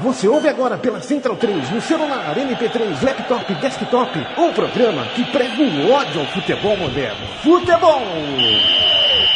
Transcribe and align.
Você 0.00 0.26
ouve 0.26 0.48
agora 0.48 0.76
pela 0.78 1.00
Central 1.00 1.36
3, 1.36 1.70
no 1.70 1.80
celular, 1.80 2.34
MP3, 2.36 3.02
laptop, 3.02 3.54
desktop, 3.54 4.18
um 4.38 4.52
programa 4.52 5.04
que 5.14 5.24
prega 5.24 5.62
o 5.62 5.92
ódio 5.92 6.20
ao 6.20 6.26
futebol 6.28 6.76
moderno. 6.76 7.26
Futebol! 7.42 8.02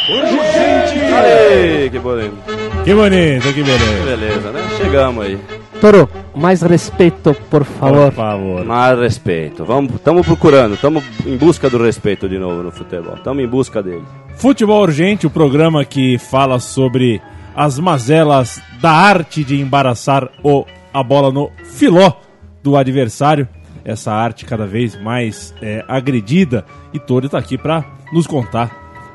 Urgente! 0.09 1.13
Aê, 1.13 1.89
que 1.89 1.99
bonito. 1.99 2.35
Que 2.83 2.93
bonito, 2.93 3.53
que 3.53 3.63
beleza. 3.63 4.05
Beleza, 4.05 4.51
né? 4.51 4.61
Chegamos 4.77 5.25
aí. 5.25 5.39
Toro, 5.79 6.09
mais 6.35 6.61
respeito, 6.63 7.35
por 7.49 7.63
favor. 7.63 8.07
Por 8.07 8.13
favor. 8.13 8.65
Mais 8.65 8.97
respeito. 8.97 9.63
Vamos, 9.63 9.93
estamos 9.93 10.25
procurando, 10.25 10.73
estamos 10.73 11.03
em 11.25 11.37
busca 11.37 11.69
do 11.69 11.77
respeito 11.77 12.27
de 12.27 12.39
novo 12.39 12.63
no 12.63 12.71
futebol. 12.71 13.13
Estamos 13.15 13.43
em 13.43 13.47
busca 13.47 13.83
dele. 13.83 14.03
Futebol 14.37 14.81
Urgente, 14.81 15.27
o 15.27 15.29
programa 15.29 15.85
que 15.85 16.17
fala 16.17 16.59
sobre 16.59 17.21
as 17.57 17.79
mazelas 17.79 18.61
da 18.79 18.91
arte 18.91 19.43
de 19.43 19.59
embaraçar 19.59 20.29
o, 20.43 20.63
a 20.93 21.01
bola 21.01 21.31
no 21.31 21.51
filó 21.65 22.13
do 22.61 22.77
adversário. 22.77 23.47
Essa 23.83 24.11
arte 24.13 24.45
cada 24.45 24.67
vez 24.67 24.95
mais 25.01 25.53
é, 25.61 25.83
agredida. 25.87 26.63
E 26.93 26.99
Toro 26.99 27.25
está 27.25 27.37
aqui 27.39 27.57
para 27.57 27.83
nos 28.13 28.27
contar. 28.27 28.69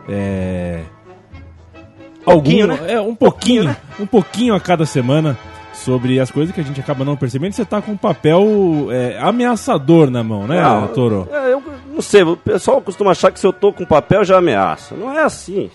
É, 0.08 0.80
Pouquinho, 2.24 2.70
algum- 2.70 2.84
né? 2.84 2.92
é, 2.94 3.00
um 3.00 3.14
pouquinho, 3.14 3.64
né? 3.64 3.76
um 3.98 4.06
pouquinho 4.06 4.54
a 4.54 4.60
cada 4.60 4.86
semana 4.86 5.36
sobre 5.72 6.20
as 6.20 6.30
coisas 6.30 6.54
que 6.54 6.60
a 6.60 6.64
gente 6.64 6.80
acaba 6.80 7.04
não 7.04 7.16
percebendo. 7.16 7.52
Você 7.52 7.64
tá 7.64 7.82
com 7.82 7.92
um 7.92 7.96
papel 7.96 8.88
é, 8.90 9.18
ameaçador 9.20 10.10
na 10.10 10.22
mão, 10.22 10.46
né, 10.46 10.60
Não, 10.60 10.88
Toro? 10.88 11.28
é, 11.32 11.52
eu 11.52 11.62
não 11.92 12.00
sei, 12.00 12.22
o 12.22 12.36
pessoal 12.36 12.80
costuma 12.80 13.10
achar 13.10 13.30
que 13.32 13.40
se 13.40 13.46
eu 13.46 13.52
tô 13.52 13.72
com 13.72 13.84
papel 13.84 14.24
já 14.24 14.38
ameaça. 14.38 14.94
Não 14.94 15.12
é 15.12 15.22
assim. 15.22 15.68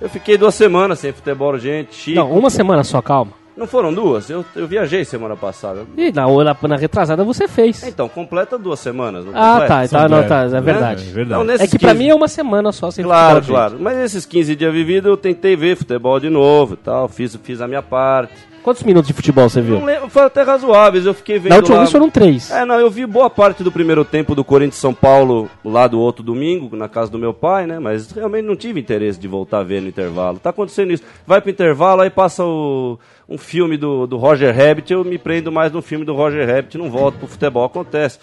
Eu 0.00 0.08
fiquei 0.08 0.38
duas 0.38 0.54
semanas 0.54 0.98
sem 0.98 1.12
futebol, 1.12 1.58
gente. 1.58 1.94
Chico. 1.94 2.18
Não, 2.18 2.30
uma 2.32 2.48
semana 2.50 2.82
só, 2.84 3.02
calma. 3.02 3.32
Não 3.56 3.66
foram 3.66 3.92
duas? 3.92 4.30
Eu, 4.30 4.42
eu 4.56 4.66
viajei 4.66 5.04
semana 5.04 5.36
passada. 5.36 5.82
E 5.94 6.10
na, 6.12 6.26
na, 6.26 6.56
na 6.68 6.76
retrasada 6.76 7.22
você 7.22 7.46
fez. 7.46 7.82
Então, 7.82 8.08
completa 8.08 8.56
duas 8.56 8.80
semanas. 8.80 9.26
não 9.26 9.32
Ah, 9.34 9.60
tá, 9.66 9.86
tá, 9.86 10.08
não, 10.08 10.22
tá, 10.26 10.44
é 10.44 10.60
verdade. 10.60 11.08
É 11.08 11.12
verdade. 11.12 11.42
Então, 11.44 11.54
É 11.62 11.66
que 11.68 11.78
pra 11.78 11.90
15 11.90 11.98
mim 12.02 12.08
é 12.08 12.14
uma 12.14 12.28
semana 12.28 12.72
só 12.72 12.90
sem 12.90 13.04
Claro, 13.04 13.40
gente. 13.40 13.48
claro. 13.48 13.76
Mas 13.78 13.98
esses 13.98 14.24
15 14.24 14.56
dias 14.56 14.72
vividos 14.72 15.10
eu 15.10 15.16
tentei 15.16 15.56
ver 15.56 15.76
futebol 15.76 16.18
de 16.18 16.30
novo 16.30 16.72
e 16.72 16.76
tal. 16.78 17.06
Fiz, 17.08 17.36
fiz 17.42 17.60
a 17.60 17.68
minha 17.68 17.82
parte. 17.82 18.32
Quantos 18.62 18.82
minutos 18.82 19.08
de 19.08 19.14
futebol 19.14 19.48
você 19.48 19.60
viu? 19.60 19.78
Não 19.78 19.86
lembro, 19.86 20.10
foram 20.10 20.26
até 20.26 20.42
razoáveis. 20.42 21.06
Eu 21.06 21.14
fiquei 21.14 21.38
vendo 21.38 21.50
Na 21.50 21.56
última 21.56 21.76
lá... 21.76 21.82
vez 21.82 21.92
foram 21.92 22.10
três. 22.10 22.50
É, 22.50 22.64
não, 22.64 22.78
eu 22.78 22.90
vi 22.90 23.06
boa 23.06 23.30
parte 23.30 23.62
do 23.62 23.72
primeiro 23.72 24.04
tempo 24.04 24.34
do 24.34 24.44
Corinthians 24.44 24.76
São 24.76 24.92
Paulo 24.92 25.48
lá 25.64 25.86
do 25.86 25.98
outro 25.98 26.22
domingo, 26.22 26.76
na 26.76 26.88
casa 26.88 27.10
do 27.10 27.18
meu 27.18 27.32
pai, 27.32 27.66
né? 27.66 27.78
Mas 27.78 28.10
realmente 28.12 28.44
não 28.44 28.56
tive 28.56 28.80
interesse 28.80 29.18
de 29.18 29.26
voltar 29.26 29.60
a 29.60 29.64
ver 29.64 29.80
no 29.80 29.88
intervalo. 29.88 30.38
Tá 30.38 30.50
acontecendo 30.50 30.92
isso. 30.92 31.02
Vai 31.26 31.40
pro 31.40 31.50
intervalo, 31.50 32.02
aí 32.02 32.10
passa 32.10 32.44
o, 32.44 32.98
um 33.28 33.38
filme 33.38 33.78
do, 33.78 34.06
do 34.06 34.18
Roger 34.18 34.54
Rabbit, 34.54 34.92
eu 34.92 35.04
me 35.04 35.16
prendo 35.16 35.50
mais 35.50 35.72
no 35.72 35.80
filme 35.80 36.04
do 36.04 36.14
Roger 36.14 36.46
Rabbit, 36.46 36.76
não 36.76 36.90
volto 36.90 37.18
pro 37.18 37.28
futebol, 37.28 37.64
acontece. 37.64 38.18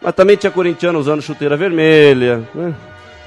Mas 0.00 0.14
também 0.14 0.36
tinha 0.36 0.52
corintiano 0.52 0.98
usando 0.98 1.20
chuteira 1.20 1.56
vermelha, 1.56 2.48
né? 2.54 2.74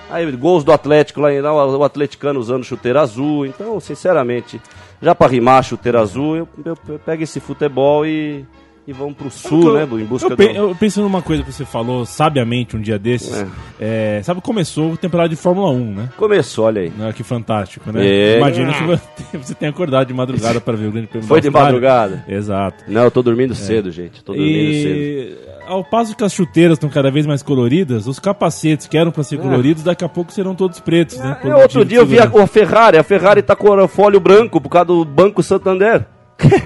Aí 0.09 0.31
gols 0.33 0.63
do 0.63 0.71
Atlético 0.71 1.21
lá 1.21 1.31
o 1.65 1.83
atleticano 1.83 2.39
usando 2.39 2.63
chuteira 2.63 3.01
azul. 3.01 3.45
Então, 3.45 3.79
sinceramente, 3.79 4.61
já 5.03 5.13
pra 5.13 5.27
rimar 5.27 5.61
chuteira 5.63 5.99
azul, 5.99 6.37
eu, 6.37 6.47
eu, 6.63 6.77
eu 6.87 6.97
pego 6.97 7.23
esse 7.23 7.41
futebol 7.41 8.05
e, 8.05 8.45
e 8.85 8.91
vamos 8.93 9.15
pro 9.15 9.29
sul, 9.29 9.77
Eu- 9.77 9.87
né? 9.97 10.01
Em 10.03 10.05
busca 10.05 10.29
eu, 10.31 10.35
pe- 10.37 10.47
do... 10.49 10.53
eu 10.55 10.75
penso 10.75 11.01
numa 11.01 11.21
coisa 11.21 11.41
que 11.43 11.51
você 11.51 11.63
falou 11.63 12.05
sabiamente 12.05 12.75
um 12.75 12.81
dia 12.81 12.99
desses. 12.99 13.45
É, 13.79 14.21
sabe, 14.23 14.41
começou 14.41 14.93
a 14.93 14.97
temporada 14.97 15.29
de 15.29 15.35
Fórmula 15.35 15.69
1, 15.71 15.93
né? 15.93 16.09
Começou, 16.17 16.65
olha 16.65 16.81
aí. 16.81 16.89
Né, 16.89 17.13
Que 17.13 17.23
fantástico, 17.23 17.91
né? 17.91 18.05
É. 18.05 18.37
Imagina 18.37 18.73
que 18.73 18.83
você- 19.37 19.55
tenha 19.55 19.71
acordado 19.71 20.07
de 20.07 20.13
madrugada 20.13 20.59
para 20.59 20.75
ver 20.75 20.87
o 20.87 20.91
Grande 20.91 21.07
Prêmio 21.07 21.27
Foi 21.27 21.39
de 21.39 21.49
madrugada? 21.49 22.25
Exato. 22.27 22.83
Não, 22.87 23.03
eu 23.03 23.11
tô 23.11 23.21
dormindo 23.21 23.55
cedo, 23.55 23.89
gente. 23.91 24.23
Tô 24.23 24.33
dormindo 24.33 24.73
cedo. 24.73 24.95
E 24.95 25.37
ao 25.65 25.83
passo 25.83 26.15
que 26.15 26.23
as 26.23 26.33
chuteiras 26.33 26.73
estão 26.77 26.89
cada 26.89 27.09
vez 27.09 27.25
mais 27.25 27.41
coloridas, 27.41 28.05
os 28.07 28.19
capacetes 28.19 28.85
que 28.87 28.97
eram 28.97 29.11
para 29.11 29.23
ser 29.23 29.37
coloridos, 29.37 29.83
daqui 29.83 30.03
a 30.03 30.09
pouco 30.09 30.33
serão 30.33 30.53
todos 30.55 30.79
pretos, 30.81 31.17
né? 31.19 31.37
É, 31.43 31.55
outro 31.55 31.85
dia 31.85 31.99
eu 31.99 32.05
vi 32.05 32.19
a, 32.19 32.25
a 32.25 32.47
Ferrari, 32.47 32.97
a 32.97 33.03
Ferrari 33.03 33.41
tá 33.41 33.55
com 33.55 33.69
o 33.69 33.87
folho 33.87 34.19
branco 34.19 34.59
por 34.59 34.69
causa 34.69 34.87
do 34.87 35.05
Banco 35.05 35.41
Santander. 35.41 36.05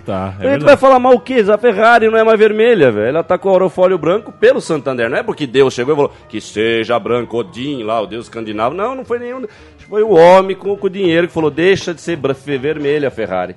Tá, 0.06 0.36
é 0.40 0.48
a 0.48 0.54
gente 0.54 0.64
vai 0.64 0.78
falar 0.78 1.00
mal 1.00 1.14
o 1.14 1.20
quê? 1.20 1.44
A 1.52 1.58
Ferrari 1.58 2.10
não 2.10 2.18
é 2.18 2.24
mais 2.24 2.40
vermelha, 2.40 2.92
velho. 2.92 3.08
Ela 3.10 3.24
tá 3.24 3.38
com 3.38 3.50
o 3.50 3.52
aerofólio 3.52 3.98
branco 3.98 4.32
pelo 4.32 4.62
Santander. 4.62 5.10
Não 5.10 5.18
é 5.18 5.24
porque 5.24 5.46
Deus 5.46 5.74
chegou 5.74 5.94
e 5.94 5.96
falou 5.96 6.14
que 6.30 6.40
seja 6.40 6.98
branco, 6.98 7.38
Odin 7.38 7.84
lá, 7.84 8.02
o 8.02 8.08
Deus 8.08 8.26
escandinavo. 8.26 8.74
Não, 8.74 8.96
não 8.96 9.04
foi 9.04 9.20
nenhum. 9.20 9.46
Foi 9.90 10.04
o 10.04 10.12
homem 10.12 10.56
com, 10.56 10.76
com 10.76 10.88
o 10.88 10.90
dinheiro 10.90 11.28
que 11.28 11.34
falou: 11.34 11.52
deixa 11.52 11.94
de 11.94 12.02
ser 12.02 12.18
vermelha 12.58 13.10
a 13.10 13.12
Ferrari. 13.12 13.56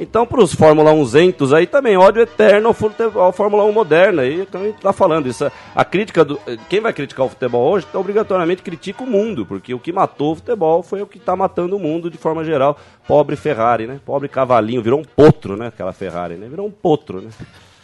Então, 0.00 0.26
pros 0.26 0.54
Fórmula 0.54 0.94
1 0.94 1.54
aí 1.54 1.66
também, 1.66 1.94
ódio 1.94 2.22
eterno 2.22 2.74
ao, 3.14 3.32
Fórmula 3.32 3.64
1 3.64 3.72
moderna. 3.72 4.24
E 4.24 4.40
então 4.40 4.62
a 4.62 4.64
gente 4.64 4.80
tá 4.80 4.94
falando 4.94 5.28
isso. 5.28 5.52
A 5.74 5.84
crítica 5.84 6.24
do. 6.24 6.40
Quem 6.70 6.80
vai 6.80 6.94
criticar 6.94 7.26
o 7.26 7.28
futebol 7.28 7.70
hoje, 7.70 7.86
então, 7.86 8.00
obrigatoriamente 8.00 8.62
critica 8.62 9.04
o 9.04 9.06
mundo, 9.06 9.44
porque 9.44 9.74
o 9.74 9.78
que 9.78 9.92
matou 9.92 10.32
o 10.32 10.36
futebol 10.36 10.82
foi 10.82 11.02
o 11.02 11.06
que 11.06 11.18
tá 11.18 11.36
matando 11.36 11.76
o 11.76 11.78
mundo 11.78 12.10
de 12.10 12.16
forma 12.16 12.42
geral. 12.42 12.78
Pobre 13.06 13.36
Ferrari, 13.36 13.86
né? 13.86 14.00
Pobre 14.02 14.26
cavalinho, 14.26 14.82
virou 14.82 15.00
um 15.00 15.04
potro, 15.04 15.54
né? 15.54 15.66
Aquela 15.66 15.92
Ferrari, 15.92 16.36
né? 16.36 16.48
Virou 16.48 16.66
um 16.66 16.70
potro, 16.70 17.20
né? 17.20 17.30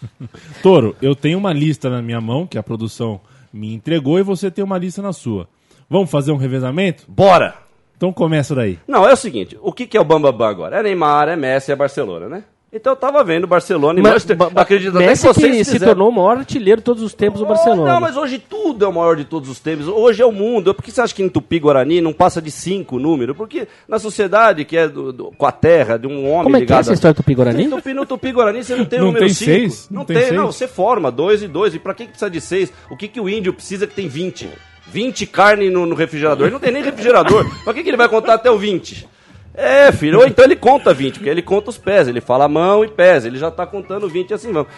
Toro, 0.62 0.96
eu 1.02 1.14
tenho 1.14 1.36
uma 1.36 1.52
lista 1.52 1.90
na 1.90 2.00
minha 2.00 2.20
mão 2.20 2.46
que 2.46 2.56
a 2.56 2.62
produção 2.62 3.20
me 3.52 3.74
entregou 3.74 4.18
e 4.18 4.22
você 4.22 4.50
tem 4.50 4.64
uma 4.64 4.78
lista 4.78 5.02
na 5.02 5.12
sua. 5.12 5.46
Vamos 5.88 6.10
fazer 6.10 6.32
um 6.32 6.36
revezamento? 6.36 7.04
Bora! 7.06 7.65
Então 7.96 8.12
começa 8.12 8.54
daí. 8.54 8.78
Não, 8.86 9.08
é 9.08 9.12
o 9.12 9.16
seguinte, 9.16 9.56
o 9.62 9.72
que, 9.72 9.86
que 9.86 9.96
é 9.96 10.00
o 10.00 10.04
Bambambam 10.04 10.46
agora? 10.48 10.78
É 10.78 10.82
Neymar, 10.82 11.28
é 11.28 11.36
Messi, 11.36 11.72
é 11.72 11.76
Barcelona, 11.76 12.28
né? 12.28 12.44
Então 12.72 12.92
eu 12.92 12.96
tava 12.96 13.24
vendo 13.24 13.46
Barcelona 13.46 13.98
e 13.98 14.02
Mas, 14.02 14.12
Manchester. 14.12 14.36
ba- 14.36 14.50
ba- 14.50 14.60
Acredito 14.60 14.90
até 14.90 14.98
que 14.98 15.06
Messi 15.06 15.28
que 15.32 15.64
se 15.64 15.72
fizeram. 15.72 15.94
tornou 15.94 16.10
o 16.10 16.12
maior 16.12 16.36
artilheiro 16.38 16.80
de 16.80 16.84
todos 16.84 17.02
os 17.02 17.14
tempos 17.14 17.40
do 17.40 17.46
Barcelona. 17.46 17.90
Não, 17.94 18.00
mas 18.00 18.18
hoje 18.18 18.38
tudo 18.38 18.84
é 18.84 18.88
o 18.88 18.92
maior 18.92 19.16
de 19.16 19.24
todos 19.24 19.48
os 19.48 19.58
tempos. 19.60 19.88
Hoje 19.88 20.20
é 20.20 20.26
o 20.26 20.32
mundo. 20.32 20.74
Por 20.74 20.82
que 20.82 20.90
você 20.90 21.00
acha 21.00 21.14
que 21.14 21.22
em 21.22 21.28
Tupi 21.28 21.58
Guarani 21.58 22.02
não 22.02 22.12
passa 22.12 22.42
de 22.42 22.50
cinco 22.50 22.98
número? 22.98 23.34
Porque 23.34 23.66
na 23.88 23.98
sociedade 23.98 24.64
que 24.66 24.76
é 24.76 24.88
do- 24.88 25.10
do- 25.10 25.30
com 25.38 25.46
a 25.46 25.52
terra, 25.52 25.96
de 25.96 26.06
um 26.06 26.28
homem 26.30 26.42
Como 26.42 26.56
é 26.56 26.58
que 26.58 26.64
é 26.64 26.66
ligado. 26.66 26.80
essa 26.80 26.92
história 26.92 27.14
do 27.14 27.18
Tupi 27.18 27.34
Guarani? 27.34 27.68
Tupi, 27.68 27.94
no 27.94 28.04
Tupi 28.04 28.32
Guarani 28.32 28.62
você 28.62 28.76
não 28.76 28.84
tem 28.84 28.98
o 28.98 29.02
Não 29.02 29.06
número 29.08 29.24
tem 29.24 29.34
5. 29.34 29.50
seis? 29.50 29.88
Não, 29.90 29.98
Não 30.00 30.04
tem, 30.04 30.16
tem 30.16 30.26
seis? 30.26 30.36
não. 30.36 30.46
Você 30.52 30.68
forma 30.68 31.10
dois 31.10 31.42
e 31.42 31.48
dois. 31.48 31.74
E 31.74 31.78
pra 31.78 31.94
que 31.94 32.02
que 32.04 32.10
precisa 32.10 32.28
de 32.30 32.40
seis? 32.42 32.70
O 32.90 32.96
que, 32.96 33.08
que 33.08 33.20
o 33.20 33.28
índio 33.28 33.54
precisa 33.54 33.86
que 33.86 33.94
tem 33.94 34.06
20? 34.08 34.50
20 34.88 35.26
carne 35.26 35.70
no, 35.70 35.86
no 35.86 35.94
refrigerador. 35.94 36.46
Ele 36.46 36.52
não 36.52 36.60
tem 36.60 36.72
nem 36.72 36.82
refrigerador. 36.82 37.46
pra 37.64 37.74
que, 37.74 37.82
que 37.82 37.88
ele 37.88 37.96
vai 37.96 38.08
contar 38.08 38.34
até 38.34 38.50
o 38.50 38.58
20? 38.58 39.08
É, 39.56 39.90
filho, 39.90 40.18
ou 40.18 40.26
então 40.26 40.44
ele 40.44 40.54
conta 40.54 40.92
20, 40.92 41.14
porque 41.14 41.30
ele 41.30 41.40
conta 41.40 41.70
os 41.70 41.78
pés, 41.78 42.06
ele 42.06 42.20
fala 42.20 42.46
mão 42.46 42.84
e 42.84 42.88
pés, 42.88 43.24
ele 43.24 43.38
já 43.38 43.50
tá 43.50 43.64
contando 43.64 44.06
20 44.06 44.30
e 44.30 44.34
assim 44.34 44.52
vamos. 44.52 44.68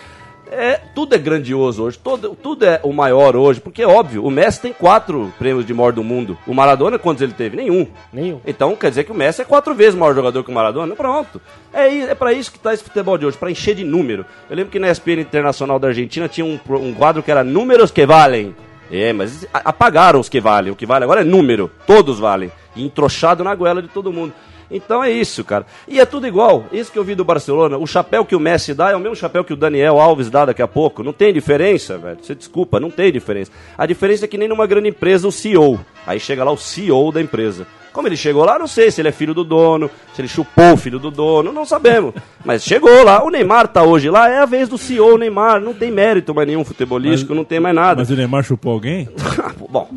É, 0.50 0.80
tudo 0.94 1.14
é 1.14 1.18
grandioso 1.18 1.82
hoje, 1.82 1.98
todo, 1.98 2.34
tudo 2.34 2.64
é 2.64 2.80
o 2.82 2.92
maior 2.92 3.36
hoje, 3.36 3.60
porque 3.60 3.82
é 3.82 3.86
óbvio, 3.86 4.24
o 4.24 4.30
Messi 4.30 4.62
tem 4.62 4.72
quatro 4.72 5.32
prêmios 5.38 5.66
de 5.66 5.74
maior 5.74 5.92
do 5.92 6.02
mundo. 6.02 6.38
O 6.46 6.54
Maradona, 6.54 6.98
quantos 6.98 7.22
ele 7.22 7.32
teve? 7.32 7.56
Nenhum. 7.56 7.86
Nenhum. 8.12 8.40
Então 8.46 8.74
quer 8.74 8.88
dizer 8.88 9.04
que 9.04 9.12
o 9.12 9.14
Messi 9.14 9.42
é 9.42 9.44
quatro 9.44 9.74
vezes 9.74 9.94
maior 9.94 10.14
jogador 10.14 10.42
que 10.42 10.50
o 10.50 10.54
Maradona? 10.54 10.94
Pronto. 10.94 11.40
É, 11.72 11.88
é 11.88 12.14
para 12.14 12.32
isso 12.32 12.52
que 12.52 12.58
tá 12.58 12.72
esse 12.72 12.82
futebol 12.82 13.18
de 13.18 13.26
hoje, 13.26 13.36
para 13.36 13.50
encher 13.50 13.74
de 13.74 13.84
número. 13.84 14.24
Eu 14.48 14.56
lembro 14.56 14.70
que 14.70 14.78
na 14.78 14.90
ESPN 14.90 15.20
Internacional 15.20 15.78
da 15.78 15.88
Argentina 15.88 16.28
tinha 16.28 16.46
um, 16.46 16.58
um 16.76 16.94
quadro 16.94 17.22
que 17.22 17.30
era 17.30 17.44
Números 17.44 17.90
que 17.90 18.06
Valem. 18.06 18.54
É, 18.90 19.12
mas 19.12 19.46
apagaram 19.52 20.20
os 20.20 20.28
que 20.28 20.40
valem. 20.40 20.72
O 20.72 20.76
que 20.76 20.86
vale 20.86 21.04
agora 21.04 21.20
é 21.20 21.24
número. 21.24 21.70
Todos 21.86 22.18
valem. 22.18 22.50
E 22.74 22.84
entrochado 22.84 23.44
na 23.44 23.54
goela 23.54 23.82
de 23.82 23.88
todo 23.88 24.12
mundo. 24.12 24.32
Então 24.70 25.02
é 25.02 25.10
isso, 25.10 25.42
cara. 25.44 25.66
E 25.86 25.98
é 25.98 26.04
tudo 26.04 26.26
igual. 26.26 26.66
Isso 26.72 26.92
que 26.92 26.98
eu 26.98 27.04
vi 27.04 27.14
do 27.14 27.24
Barcelona, 27.24 27.78
o 27.78 27.86
chapéu 27.86 28.24
que 28.24 28.36
o 28.36 28.40
Messi 28.40 28.74
dá 28.74 28.90
é 28.90 28.96
o 28.96 29.00
mesmo 29.00 29.16
chapéu 29.16 29.44
que 29.44 29.52
o 29.52 29.56
Daniel 29.56 29.98
Alves 29.98 30.30
dá 30.30 30.44
daqui 30.44 30.62
a 30.62 30.68
pouco. 30.68 31.02
Não 31.02 31.12
tem 31.12 31.32
diferença, 31.32 31.96
velho. 31.96 32.18
Você 32.22 32.34
desculpa, 32.34 32.78
não 32.78 32.90
tem 32.90 33.10
diferença. 33.10 33.50
A 33.76 33.86
diferença 33.86 34.24
é 34.24 34.28
que 34.28 34.38
nem 34.38 34.48
numa 34.48 34.66
grande 34.66 34.88
empresa 34.88 35.26
o 35.26 35.32
CEO. 35.32 35.80
Aí 36.06 36.20
chega 36.20 36.44
lá 36.44 36.50
o 36.52 36.58
CEO 36.58 37.10
da 37.12 37.20
empresa. 37.20 37.66
Como 37.92 38.06
ele 38.06 38.16
chegou 38.16 38.44
lá, 38.44 38.58
não 38.58 38.66
sei 38.66 38.90
se 38.90 39.00
ele 39.00 39.08
é 39.08 39.12
filho 39.12 39.34
do 39.34 39.42
dono, 39.42 39.90
se 40.14 40.20
ele 40.20 40.28
chupou 40.28 40.74
o 40.74 40.76
filho 40.76 40.98
do 40.98 41.10
dono, 41.10 41.52
não 41.52 41.64
sabemos. 41.64 42.14
Mas 42.44 42.62
chegou 42.62 43.02
lá. 43.02 43.24
O 43.24 43.30
Neymar 43.30 43.66
tá 43.66 43.82
hoje 43.82 44.08
lá, 44.08 44.28
é 44.28 44.38
a 44.38 44.46
vez 44.46 44.68
do 44.68 44.78
CEO 44.78 45.18
Neymar. 45.18 45.60
Não 45.60 45.74
tem 45.74 45.90
mérito 45.90 46.34
mais 46.34 46.46
nenhum 46.46 46.64
futebolístico, 46.64 47.34
não 47.34 47.44
tem 47.44 47.58
mais 47.58 47.74
nada. 47.74 48.00
Mas 48.00 48.10
o 48.10 48.14
Neymar 48.14 48.44
chupou 48.44 48.72
alguém? 48.72 49.08
Bom, 49.68 49.88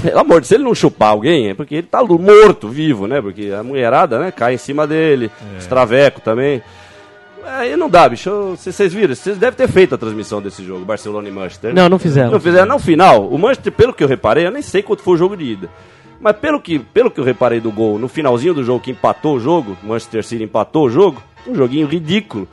pelo 0.00 0.18
amor 0.18 0.34
de 0.34 0.40
Deus, 0.40 0.48
se 0.48 0.54
ele 0.54 0.64
não 0.64 0.74
chupar 0.74 1.10
alguém, 1.10 1.48
é 1.50 1.54
porque 1.54 1.76
ele 1.76 1.86
tá 1.86 2.02
morto, 2.02 2.68
vivo, 2.68 3.06
né? 3.06 3.20
Porque 3.20 3.50
a 3.58 3.62
mulherada, 3.62 4.18
né, 4.18 4.30
cai 4.30 4.54
em 4.54 4.58
cima 4.58 4.86
dele, 4.86 5.30
É. 5.54 5.58
os 5.58 5.66
traveco 5.66 6.20
também. 6.20 6.62
Aí 7.46 7.76
não 7.76 7.88
dá, 7.88 8.08
bicho. 8.08 8.56
Vocês 8.56 8.92
viram? 8.92 9.14
Vocês 9.14 9.38
devem 9.38 9.56
ter 9.56 9.68
feito 9.68 9.94
a 9.94 9.98
transmissão 9.98 10.42
desse 10.42 10.62
jogo, 10.64 10.84
Barcelona 10.84 11.28
e 11.28 11.32
Manchester. 11.32 11.72
né? 11.72 11.80
Não, 11.82 11.88
não 11.88 11.98
fizeram. 11.98 12.30
Não 12.30 12.40
fizeram. 12.40 12.66
No 12.66 12.78
final, 12.78 13.26
o 13.26 13.38
Manchester, 13.38 13.72
pelo 13.72 13.92
que 13.94 14.04
eu 14.04 14.08
reparei, 14.08 14.46
eu 14.46 14.50
nem 14.50 14.60
sei 14.62 14.82
quanto 14.82 15.02
foi 15.02 15.14
o 15.14 15.16
jogo 15.16 15.36
de 15.36 15.44
ida. 15.44 15.70
Mas 16.20 16.36
pelo 16.36 16.60
que, 16.60 16.78
pelo 16.78 17.10
que 17.10 17.20
eu 17.20 17.24
reparei 17.24 17.60
do 17.60 17.70
gol, 17.70 17.98
no 17.98 18.08
finalzinho 18.08 18.52
do 18.52 18.64
jogo 18.64 18.80
que 18.80 18.90
empatou 18.90 19.36
o 19.36 19.40
jogo, 19.40 19.76
Manchester 19.82 20.24
City 20.24 20.42
empatou 20.44 20.86
o 20.86 20.90
jogo, 20.90 21.22
um 21.46 21.54
joguinho 21.54 21.86
ridículo. 21.86 22.46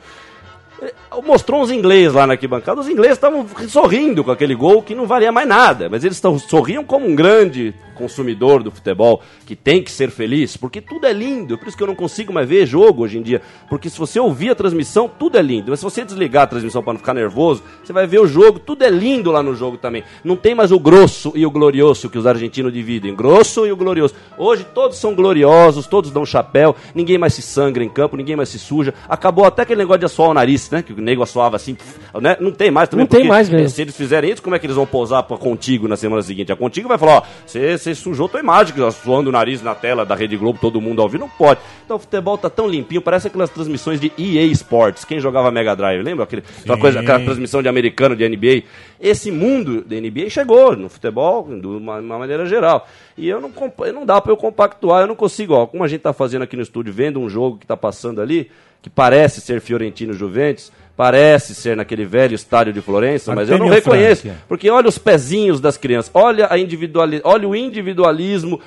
Eh, 0.82 0.92
Mostrou 1.24 1.62
uns 1.62 1.70
ingleses 1.70 2.12
lá 2.12 2.26
na 2.26 2.34
arquibancada. 2.34 2.80
Os 2.80 2.88
ingleses 2.88 3.16
estavam 3.16 3.46
sorrindo 3.68 4.22
com 4.22 4.30
aquele 4.30 4.54
gol 4.54 4.82
que 4.82 4.94
não 4.94 5.06
valia 5.06 5.32
mais 5.32 5.48
nada. 5.48 5.88
Mas 5.88 6.04
eles 6.04 6.20
tão, 6.20 6.38
sorriam 6.38 6.84
como 6.84 7.06
um 7.06 7.14
grande 7.14 7.74
consumidor 7.96 8.62
do 8.62 8.70
futebol 8.70 9.22
que 9.46 9.56
tem 9.56 9.82
que 9.82 9.90
ser 9.90 10.10
feliz, 10.10 10.54
porque 10.56 10.82
tudo 10.82 11.06
é 11.06 11.12
lindo. 11.12 11.56
Por 11.56 11.66
isso 11.66 11.76
que 11.76 11.82
eu 11.82 11.86
não 11.86 11.94
consigo 11.94 12.32
mais 12.32 12.46
ver 12.46 12.66
jogo 12.66 13.02
hoje 13.02 13.18
em 13.18 13.22
dia. 13.22 13.40
Porque 13.68 13.88
se 13.88 13.98
você 13.98 14.20
ouvir 14.20 14.50
a 14.50 14.54
transmissão, 14.54 15.08
tudo 15.08 15.38
é 15.38 15.42
lindo. 15.42 15.70
Mas 15.70 15.80
se 15.80 15.84
você 15.84 16.04
desligar 16.04 16.44
a 16.44 16.46
transmissão 16.46 16.82
para 16.82 16.92
não 16.92 17.00
ficar 17.00 17.14
nervoso, 17.14 17.62
você 17.82 17.92
vai 17.92 18.06
ver 18.06 18.20
o 18.20 18.26
jogo. 18.26 18.58
Tudo 18.58 18.84
é 18.84 18.90
lindo 18.90 19.32
lá 19.32 19.42
no 19.42 19.54
jogo 19.54 19.78
também. 19.78 20.04
Não 20.22 20.36
tem 20.36 20.54
mais 20.54 20.70
o 20.72 20.78
grosso 20.78 21.32
e 21.34 21.46
o 21.46 21.50
glorioso 21.50 22.10
que 22.10 22.18
os 22.18 22.26
argentinos 22.26 22.72
dividem. 22.72 23.14
Grosso 23.14 23.66
e 23.66 23.72
o 23.72 23.76
glorioso. 23.76 24.14
Hoje 24.36 24.66
todos 24.74 24.98
são 24.98 25.14
gloriosos, 25.14 25.86
todos 25.86 26.10
dão 26.10 26.26
chapéu, 26.26 26.76
ninguém 26.94 27.16
mais 27.16 27.34
se 27.34 27.42
sangra 27.42 27.82
em 27.82 27.88
campo, 27.88 28.16
ninguém 28.16 28.36
mais 28.36 28.50
se 28.50 28.58
suja. 28.58 28.92
Acabou 29.08 29.46
até 29.46 29.62
aquele 29.62 29.78
negócio 29.78 30.00
de 30.00 30.06
assoar 30.06 30.28
o 30.30 30.34
nariz, 30.34 30.65
né? 30.72 30.82
Que 30.82 30.92
o 30.92 31.00
nego 31.00 31.22
assoava 31.22 31.56
assim, 31.56 31.76
né? 32.20 32.36
Não 32.40 32.50
tem 32.50 32.70
mais 32.70 32.88
também. 32.88 33.04
Não 33.04 33.08
tem 33.08 33.20
porque, 33.20 33.28
mais 33.28 33.48
mesmo. 33.48 33.68
Se 33.70 33.82
eles 33.82 33.96
fizerem 33.96 34.30
isso, 34.30 34.42
como 34.42 34.54
é 34.54 34.58
que 34.58 34.66
eles 34.66 34.76
vão 34.76 34.86
posar 34.86 35.22
pra 35.22 35.36
Contigo 35.36 35.88
na 35.88 35.96
semana 35.96 36.22
seguinte? 36.22 36.52
A 36.52 36.56
Contigo 36.56 36.88
vai 36.88 36.98
falar, 36.98 37.18
ó, 37.18 37.22
você 37.46 37.94
sujou 37.94 38.28
tua 38.28 38.40
imagem, 38.40 38.74
que, 38.74 38.80
ó, 38.80 38.90
suando 38.90 39.28
o 39.30 39.32
nariz 39.32 39.62
na 39.62 39.74
tela 39.74 40.04
da 40.04 40.14
Rede 40.14 40.36
Globo, 40.36 40.58
todo 40.60 40.80
mundo 40.80 41.02
ao 41.02 41.08
vivo. 41.08 41.22
Não 41.24 41.28
pode. 41.28 41.60
Então 41.84 41.96
o 41.96 42.00
futebol 42.00 42.36
tá 42.36 42.50
tão 42.50 42.68
limpinho, 42.68 43.00
parece 43.00 43.28
aquelas 43.28 43.50
transmissões 43.50 44.00
de 44.00 44.12
EA 44.18 44.44
Sports. 44.46 45.04
Quem 45.04 45.20
jogava 45.20 45.50
Mega 45.50 45.74
Drive, 45.74 46.02
lembra? 46.02 46.24
Aquele, 46.24 46.42
aquela, 46.60 46.78
coisa, 46.78 47.00
aquela 47.00 47.20
transmissão 47.20 47.62
de 47.62 47.68
americano, 47.68 48.16
de 48.16 48.28
NBA. 48.28 48.64
Esse 49.00 49.30
mundo 49.30 49.82
da 49.82 49.96
NBA 49.96 50.30
chegou 50.30 50.76
no 50.76 50.88
futebol, 50.88 51.46
de 51.48 51.66
uma, 51.66 51.98
uma 51.98 52.18
maneira 52.18 52.46
geral. 52.46 52.86
E 53.16 53.28
eu 53.28 53.40
não, 53.40 53.50
não 53.94 54.06
dá 54.06 54.20
pra 54.20 54.32
eu 54.32 54.36
compactuar, 54.36 55.02
eu 55.02 55.06
não 55.06 55.14
consigo, 55.14 55.54
ó, 55.54 55.66
como 55.66 55.82
a 55.84 55.88
gente 55.88 56.00
tá 56.00 56.12
fazendo 56.12 56.42
aqui 56.42 56.56
no 56.56 56.62
estúdio, 56.62 56.92
vendo 56.92 57.20
um 57.20 57.28
jogo 57.28 57.58
que 57.58 57.66
tá 57.66 57.76
passando 57.76 58.20
ali, 58.20 58.50
que 58.82 58.90
parece 58.90 59.40
ser 59.40 59.60
Fiorentino 59.60 60.12
Juventus, 60.12 60.72
parece 60.96 61.54
ser 61.54 61.76
naquele 61.76 62.04
velho 62.06 62.34
estádio 62.34 62.72
de 62.72 62.80
Florença, 62.80 63.34
mas 63.34 63.50
eu 63.50 63.58
não 63.58 63.68
reconheço. 63.68 64.28
Porque 64.48 64.70
olha 64.70 64.88
os 64.88 64.96
pezinhos 64.96 65.60
das 65.60 65.76
crianças, 65.76 66.10
olha, 66.14 66.46
a 66.50 66.58
individuali 66.58 67.20
olha 67.22 67.46
o 67.46 67.54
individualismo 67.54 68.60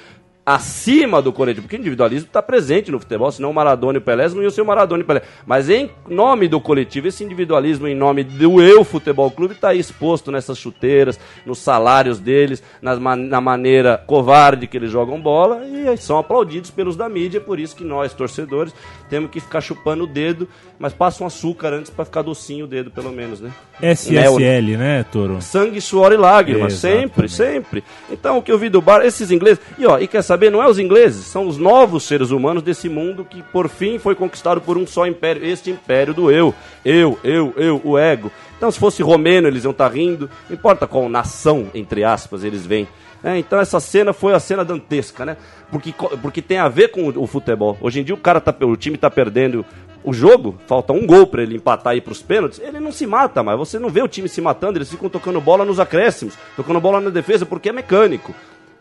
acima 0.46 1.22
do 1.22 1.32
coletivo, 1.32 1.64
porque 1.64 1.76
o 1.76 1.80
individualismo 1.80 2.28
está 2.28 2.42
presente 2.42 2.92
no 2.92 3.00
futebol, 3.00 3.32
senão 3.32 3.52
o 3.52 3.54
Maradona 3.54 3.98
e 3.98 4.02
o 4.02 4.02
Pelé 4.02 4.28
não 4.30 4.42
iam 4.42 4.50
ser 4.50 4.62
o 4.62 4.66
Maradona 4.66 5.02
e 5.02 5.04
o 5.04 5.06
Pelé. 5.06 5.22
Mas 5.46 5.70
em 5.70 5.92
nome 6.08 6.48
do 6.48 6.60
coletivo, 6.60 7.08
esse 7.08 7.24
individualismo 7.24 7.88
em 7.88 7.96
nome 7.96 8.24
do 8.24 8.62
eu 8.62 8.84
futebol 8.84 9.30
clube 9.30 9.54
está 9.54 9.70
aí 9.70 9.80
exposto 9.80 10.32
nessas 10.32 10.58
chuteiras, 10.58 11.20
nos 11.46 11.60
salários 11.60 12.20
deles, 12.20 12.64
nas 12.82 13.00
na 13.00 13.42
maneira 13.42 13.98
covarde 14.08 14.66
que 14.66 14.78
eles 14.78 14.92
jogam 14.92 15.22
bola 15.22 15.62
e 15.66 15.98
são 15.98 16.18
aplaudidos 16.18 16.72
pelos 16.72 16.96
da 16.96 17.08
mídia, 17.08 17.40
por 17.40 17.60
isso 17.60 17.76
que 17.76 17.84
nós, 17.84 18.14
torcedores, 18.14 18.74
temos 19.10 19.30
que 19.30 19.40
ficar 19.40 19.62
chupando 19.62 20.04
o 20.04 20.08
dedo, 20.08 20.48
mas 20.80 20.94
passa 20.94 21.24
um 21.24 21.28
açúcar 21.28 21.74
antes 21.74 21.92
para 21.92 22.06
ficar 22.06 22.22
docinho 22.22 22.66
o 22.66 22.68
dedo, 22.68 22.90
pelo 22.90 23.12
menos, 23.12 23.40
né? 23.40 23.52
SSL, 23.82 24.78
né, 24.78 25.06
Toro? 25.12 25.42
sangue, 25.42 25.82
suor 25.82 26.12
e 26.12 26.18
lágrimas. 26.18 26.74
Sempre, 26.74 27.28
sempre. 27.28 27.84
Então, 28.10 28.38
o 28.38 28.42
que 28.42 28.52
eu 28.52 28.58
vi 28.58 28.70
do 28.70 28.82
bar, 28.82 29.06
esses 29.06 29.32
ingleses. 29.32 29.60
E 29.78 29.86
ó, 29.86 29.98
e 30.00 30.08
quer 30.08 30.22
saber, 30.22 30.39
não 30.48 30.62
é 30.62 30.70
os 30.70 30.78
ingleses, 30.78 31.26
são 31.26 31.48
os 31.48 31.58
novos 31.58 32.04
seres 32.04 32.30
humanos 32.30 32.62
desse 32.62 32.88
mundo 32.88 33.26
que, 33.26 33.42
por 33.42 33.68
fim, 33.68 33.98
foi 33.98 34.14
conquistado 34.14 34.62
por 34.62 34.78
um 34.78 34.86
só 34.86 35.08
império. 35.08 35.44
Este 35.44 35.72
império 35.72 36.14
do 36.14 36.30
eu. 36.30 36.54
Eu, 36.86 37.18
eu, 37.24 37.54
eu, 37.58 37.82
o 37.84 37.98
ego. 37.98 38.32
Então, 38.56 38.70
se 38.70 38.80
fosse 38.80 39.02
romeno, 39.02 39.48
eles 39.48 39.64
iam 39.64 39.72
estar 39.72 39.88
rindo. 39.90 40.30
Não 40.48 40.56
importa 40.56 40.86
qual 40.86 41.10
nação, 41.10 41.68
entre 41.74 42.04
aspas, 42.04 42.44
eles 42.44 42.66
vêm. 42.66 42.88
É, 43.24 43.38
então 43.38 43.60
essa 43.60 43.80
cena 43.80 44.14
foi 44.14 44.34
a 44.34 44.40
cena 44.40 44.64
dantesca, 44.64 45.26
né? 45.26 45.36
Porque, 45.70 45.94
porque 46.22 46.42
tem 46.42 46.58
a 46.58 46.70
ver 46.70 46.90
com 46.90 47.10
o, 47.10 47.24
o 47.24 47.28
futebol. 47.28 47.78
Hoje 47.82 48.00
em 48.00 48.04
dia 48.04 48.16
o 48.16 48.18
cara 48.18 48.40
tá, 48.40 48.56
o 48.66 48.78
time 48.78 48.98
tá 48.98 49.10
perdendo 49.10 49.66
o 50.04 50.14
jogo, 50.14 50.58
falta 50.66 50.94
um 50.94 51.06
gol 51.06 51.28
pra 51.28 51.44
ele 51.44 51.56
empatar 51.56 51.94
aí 51.94 52.02
pros 52.02 52.22
pênaltis, 52.22 52.60
ele 52.60 52.80
não 52.80 52.92
se 52.92 53.06
mata 53.06 53.44
mais. 53.44 53.58
Você 53.60 53.78
não 53.78 53.90
vê 53.90 54.02
o 54.02 54.08
time 54.08 54.30
se 54.30 54.40
matando, 54.40 54.78
eles 54.78 54.90
ficam 54.90 55.10
tocando 55.10 55.42
bola 55.42 55.66
nos 55.66 55.80
acréscimos, 55.80 56.36
tocando 56.56 56.80
bola 56.80 57.02
na 57.02 57.10
defesa, 57.10 57.46
porque 57.46 57.70
é 57.70 57.74
mecânico. 57.74 58.34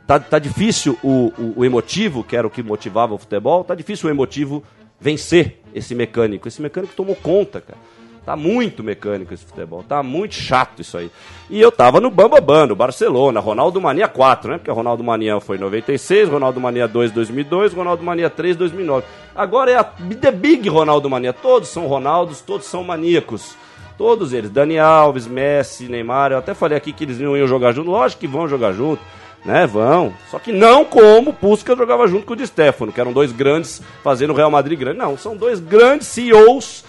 Tá, 0.09 0.19
tá 0.19 0.39
difícil 0.39 0.99
o, 1.03 1.31
o, 1.39 1.53
o 1.57 1.65
emotivo, 1.67 2.25
que 2.25 2.35
era 2.35 2.47
o 2.47 2.51
que 2.51 2.63
motivava 2.63 3.13
o 3.13 3.19
futebol, 3.19 3.63
tá 3.63 3.75
difícil 3.75 4.09
o 4.09 4.11
emotivo 4.11 4.65
vencer 4.99 5.61
esse 5.75 5.95
mecânico. 5.95 6.49
Esse 6.49 6.63
mecânico 6.63 6.95
tomou 6.97 7.15
conta, 7.15 7.61
cara. 7.61 7.79
Tá 8.25 8.35
muito 8.35 8.83
mecânico 8.83 9.35
esse 9.35 9.45
futebol, 9.45 9.83
tá 9.83 10.03
muito 10.03 10.35
chato 10.35 10.81
isso 10.81 10.97
aí. 10.97 11.11
E 11.51 11.61
eu 11.61 11.71
tava 11.71 12.01
no 12.01 12.11
Bambambam, 12.11 12.75
Barcelona, 12.75 13.39
Ronaldo 13.39 13.83
Mania 13.83 14.09
4, 14.09 14.53
né? 14.53 14.57
Porque 14.57 14.71
Ronaldo 14.71 15.05
Mania 15.05 15.41
foi 15.41 15.59
em 15.59 15.61
96, 15.61 16.31
Ronaldo 16.31 16.59
Mania 16.59 16.89
2 16.89 17.13
2002, 17.13 17.75
Ronaldo 17.75 18.03
Mania 18.03 18.31
3 18.31 18.57
2009. 18.57 19.05
Agora 19.37 19.71
é 19.71 19.77
a 19.77 19.85
The 19.85 20.31
Big 20.31 20.71
Ronaldo 20.71 21.11
Mania, 21.11 21.35
todos 21.35 21.69
são 21.69 21.87
Ronaldos, 21.87 22.41
todos 22.41 22.67
são 22.67 22.83
maníacos. 22.83 23.55
Todos 23.99 24.33
eles, 24.33 24.49
Dani 24.49 24.79
Alves, 24.79 25.27
Messi, 25.27 25.87
Neymar, 25.87 26.33
eu 26.33 26.39
até 26.39 26.55
falei 26.55 26.79
aqui 26.79 26.95
que 26.95 27.05
eles 27.05 27.19
não 27.19 27.37
iam 27.37 27.49
jogar 27.49 27.73
junto, 27.73 27.91
lógico 27.91 28.21
que 28.21 28.29
vão 28.29 28.47
jogar 28.47 28.73
junto, 28.73 29.03
né? 29.45 29.67
Vão. 29.67 30.13
Só 30.31 30.39
que 30.39 30.53
não 30.53 30.85
como 30.85 31.33
Puskas 31.33 31.77
jogava 31.77 32.07
junto 32.07 32.27
com 32.27 32.33
o 32.33 32.37
Di 32.37 32.47
Stefano, 32.47 32.93
que 32.93 33.01
eram 33.01 33.13
dois 33.13 33.33
grandes 33.33 33.83
fazendo 34.03 34.33
o 34.33 34.37
Real 34.37 34.51
Madrid 34.51 34.79
grande. 34.79 34.99
Não, 34.99 35.17
são 35.17 35.37
dois 35.37 35.61
grandes 35.61 36.09
CEOs 36.09 36.85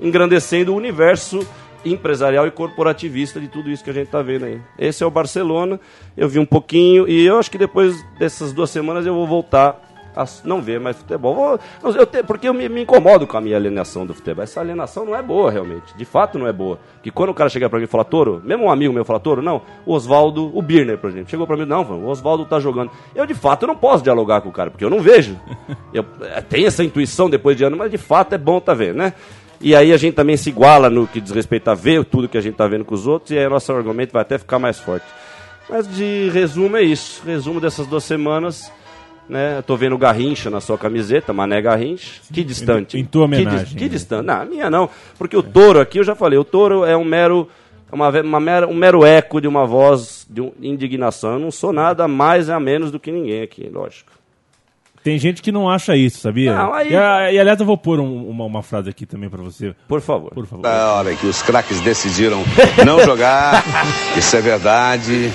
engrandecendo 0.00 0.72
o 0.72 0.76
universo 0.76 1.46
empresarial 1.84 2.46
e 2.46 2.50
corporativista 2.50 3.40
de 3.40 3.48
tudo 3.48 3.70
isso 3.70 3.84
que 3.84 3.90
a 3.90 3.92
gente 3.92 4.06
está 4.06 4.22
vendo 4.22 4.44
aí. 4.44 4.60
Esse 4.78 5.02
é 5.02 5.06
o 5.06 5.10
Barcelona, 5.10 5.80
eu 6.16 6.28
vi 6.28 6.38
um 6.38 6.46
pouquinho 6.46 7.08
e 7.08 7.24
eu 7.24 7.38
acho 7.38 7.50
que 7.50 7.58
depois 7.58 7.96
dessas 8.18 8.52
duas 8.52 8.70
semanas 8.70 9.06
eu 9.06 9.14
vou 9.14 9.26
voltar 9.26 9.87
não 10.44 10.60
ver 10.62 10.80
mais 10.80 10.96
futebol. 10.96 11.34
Vou- 11.82 11.94
eu 11.94 12.06
te- 12.06 12.22
porque 12.22 12.48
eu 12.48 12.54
me, 12.54 12.68
me 12.68 12.82
incomodo 12.82 13.26
com 13.26 13.36
a 13.36 13.40
minha 13.40 13.56
alienação 13.56 14.04
do 14.06 14.14
futebol. 14.14 14.42
Essa 14.44 14.60
alienação 14.60 15.04
não 15.04 15.14
é 15.14 15.22
boa, 15.22 15.50
realmente. 15.50 15.96
De 15.96 16.04
fato, 16.04 16.38
não 16.38 16.46
é 16.46 16.52
boa. 16.52 16.78
Que 17.02 17.10
quando 17.10 17.30
o 17.30 17.34
cara 17.34 17.48
chega 17.50 17.68
pra 17.68 17.78
mim 17.78 17.84
e 17.84 17.88
fala, 17.88 18.04
Toro, 18.04 18.40
mesmo 18.44 18.64
um 18.64 18.70
amigo 18.70 18.92
meu 18.92 19.04
fala, 19.04 19.20
Toro, 19.20 19.40
não, 19.42 19.62
o 19.86 19.92
Oswaldo, 19.94 20.50
o 20.56 20.60
Birner, 20.62 20.98
por 20.98 21.10
exemplo, 21.10 21.28
chegou 21.30 21.46
pra 21.46 21.56
mim, 21.56 21.64
não, 21.64 21.82
o 21.82 22.06
Oswaldo 22.08 22.44
tá 22.44 22.58
jogando. 22.60 22.90
Eu, 23.14 23.26
de 23.26 23.34
fato, 23.34 23.66
não 23.66 23.76
posso 23.76 24.02
dialogar 24.02 24.40
com 24.40 24.48
o 24.48 24.52
cara, 24.52 24.70
porque 24.70 24.84
eu 24.84 24.90
não 24.90 25.00
vejo. 25.00 25.38
Eu 25.92 26.04
eh, 26.22 26.40
tenho 26.42 26.66
essa 26.66 26.84
intuição 26.84 27.28
depois 27.30 27.56
de 27.56 27.64
ano, 27.64 27.76
mas 27.76 27.90
de 27.90 27.98
fato 27.98 28.34
é 28.34 28.38
bom 28.38 28.60
tá 28.60 28.74
vendo, 28.74 28.96
né? 28.96 29.12
E 29.60 29.74
aí 29.74 29.92
a 29.92 29.96
gente 29.96 30.14
também 30.14 30.36
se 30.36 30.50
iguala 30.50 30.88
no 30.88 31.06
que 31.06 31.20
diz 31.20 31.32
respeito 31.32 31.68
a 31.68 31.74
ver 31.74 32.04
tudo 32.04 32.28
que 32.28 32.38
a 32.38 32.40
gente 32.40 32.54
tá 32.54 32.66
vendo 32.68 32.84
com 32.84 32.94
os 32.94 33.06
outros, 33.06 33.30
e 33.32 33.38
aí 33.38 33.46
o 33.46 33.50
nosso 33.50 33.72
argumento 33.72 34.12
vai 34.12 34.22
até 34.22 34.38
ficar 34.38 34.58
mais 34.58 34.78
forte. 34.78 35.04
Mas 35.68 35.86
de 35.88 36.30
resumo 36.32 36.76
é 36.76 36.82
isso. 36.82 37.22
Resumo 37.26 37.60
dessas 37.60 37.86
duas 37.86 38.04
semanas. 38.04 38.70
Né? 39.28 39.58
Eu 39.58 39.62
tô 39.62 39.76
vendo 39.76 39.94
o 39.94 39.98
Garrincha 39.98 40.48
na 40.48 40.60
sua 40.60 40.78
camiseta, 40.78 41.32
Mané 41.32 41.60
Garrincha. 41.60 42.20
Que 42.32 42.42
distante. 42.42 42.98
em 42.98 43.04
tua 43.04 43.28
Que 43.28 43.36
dis- 43.36 43.46
homenagem, 43.46 43.76
Que, 43.76 43.84
né? 43.84 43.88
distante. 43.90 44.26
Não, 44.26 44.40
a 44.40 44.44
minha 44.44 44.70
não. 44.70 44.88
Porque 45.18 45.36
o 45.36 45.42
touro 45.42 45.80
aqui, 45.80 45.98
eu 45.98 46.04
já 46.04 46.14
falei, 46.14 46.38
o 46.38 46.44
touro 46.44 46.84
é 46.84 46.96
um 46.96 47.04
mero. 47.04 47.48
é 47.90 47.94
Uma, 47.94 48.08
uma 48.22 48.40
mera, 48.40 48.66
um 48.66 48.74
mero 48.74 49.04
eco 49.04 49.40
de 49.40 49.46
uma 49.48 49.66
voz 49.66 50.26
de 50.30 50.40
um- 50.40 50.52
indignação. 50.60 51.34
Eu 51.34 51.38
não 51.38 51.50
sou 51.50 51.72
nada 51.72 52.06
mais 52.08 52.48
a 52.50 52.58
menos 52.58 52.90
do 52.90 52.98
que 53.00 53.10
ninguém 53.12 53.42
aqui, 53.42 53.68
lógico. 53.72 54.10
Tem 55.08 55.18
gente 55.18 55.40
que 55.40 55.50
não 55.50 55.70
acha 55.70 55.96
isso, 55.96 56.18
sabia? 56.18 56.54
Não, 56.54 56.74
aí- 56.74 56.90
e, 56.90 56.96
a- 56.96 57.32
e, 57.32 57.38
aliás, 57.38 57.58
eu 57.58 57.64
vou 57.64 57.78
pôr 57.78 57.98
um- 57.98 58.28
uma, 58.28 58.44
uma 58.44 58.62
frase 58.62 58.90
aqui 58.90 59.06
também 59.06 59.30
pra 59.30 59.42
você, 59.42 59.74
Por 59.88 60.00
favor. 60.02 60.30
por 60.34 60.46
favor. 60.46 60.66
A 60.66 60.92
hora 60.94 61.14
que 61.14 61.26
os 61.26 61.40
craques 61.40 61.80
decidiram 61.80 62.42
não 62.84 63.00
jogar, 63.04 63.64
isso 64.16 64.36
é 64.36 64.40
verdade. 64.42 65.30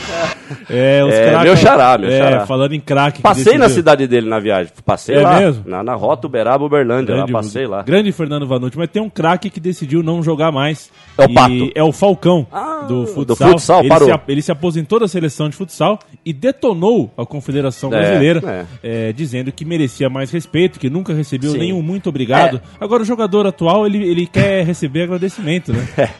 É, 0.69 1.03
os 1.03 1.13
É, 1.13 1.29
craques- 1.29 1.43
meu 1.43 1.57
xará, 1.57 1.97
meu 1.97 2.09
é, 2.11 2.17
xará. 2.19 2.45
falando 2.45 2.73
em 2.73 2.79
craque. 2.79 3.17
que 3.17 3.23
Passei 3.23 3.53
na 3.53 3.65
decidiu- 3.65 3.75
cidade 3.75 4.07
dele 4.07 4.29
na 4.29 4.39
viagem. 4.39 4.71
Passei 4.85 5.15
É 5.15 5.21
lá. 5.21 5.39
mesmo? 5.39 5.63
Na, 5.67 5.83
na 5.83 5.95
rota 5.95 6.27
Uberaba, 6.27 6.63
Uberlândia. 6.65 7.15
Lá, 7.15 7.27
passei 7.27 7.65
lá. 7.65 7.81
Grande 7.81 8.11
Fernando 8.11 8.45
Vanucci, 8.47 8.77
mas 8.77 8.89
tem 8.89 9.01
um 9.01 9.09
craque 9.09 9.49
que 9.49 9.59
decidiu 9.59 10.03
não 10.03 10.21
jogar 10.21 10.51
mais. 10.51 10.91
É 11.17 11.25
o 11.25 11.29
E 11.29 11.33
Pato. 11.33 11.71
É 11.75 11.83
o 11.83 11.91
Falcão 11.91 12.45
Ah, 12.51 12.85
do 12.87 13.01
do 13.03 13.07
futsal. 13.07 13.49
futsal, 13.51 13.79
ele, 13.79 13.89
parou. 13.89 14.07
se, 14.09 14.19
ele 14.27 14.41
se 14.41 14.51
aposentou 14.51 14.99
da 14.99 15.07
seleção 15.07 15.49
de 15.49 15.55
futsal 15.55 15.97
e 16.25 16.31
detonou 16.33 17.11
a 17.17 17.25
Confederação 17.25 17.91
É, 17.93 17.97
Brasileira, 17.99 18.67
é, 18.83 19.11
dizendo 19.13 19.51
que 19.51 19.62
merecia 19.65 20.09
mais 20.09 20.31
respeito, 20.31 20.79
que 20.79 20.89
nunca 20.89 21.13
recebeu 21.13 21.51
Sim. 21.51 21.59
nenhum 21.59 21.81
muito 21.81 22.09
obrigado. 22.09 22.61
Agora 22.79 23.03
o 23.03 23.05
jogador 23.05 23.45
atual 23.45 23.85
ele, 23.85 24.03
ele 24.03 24.25
quer 24.25 24.65
receber 24.65 25.03
agradecimento, 25.03 25.71
né? 25.73 25.87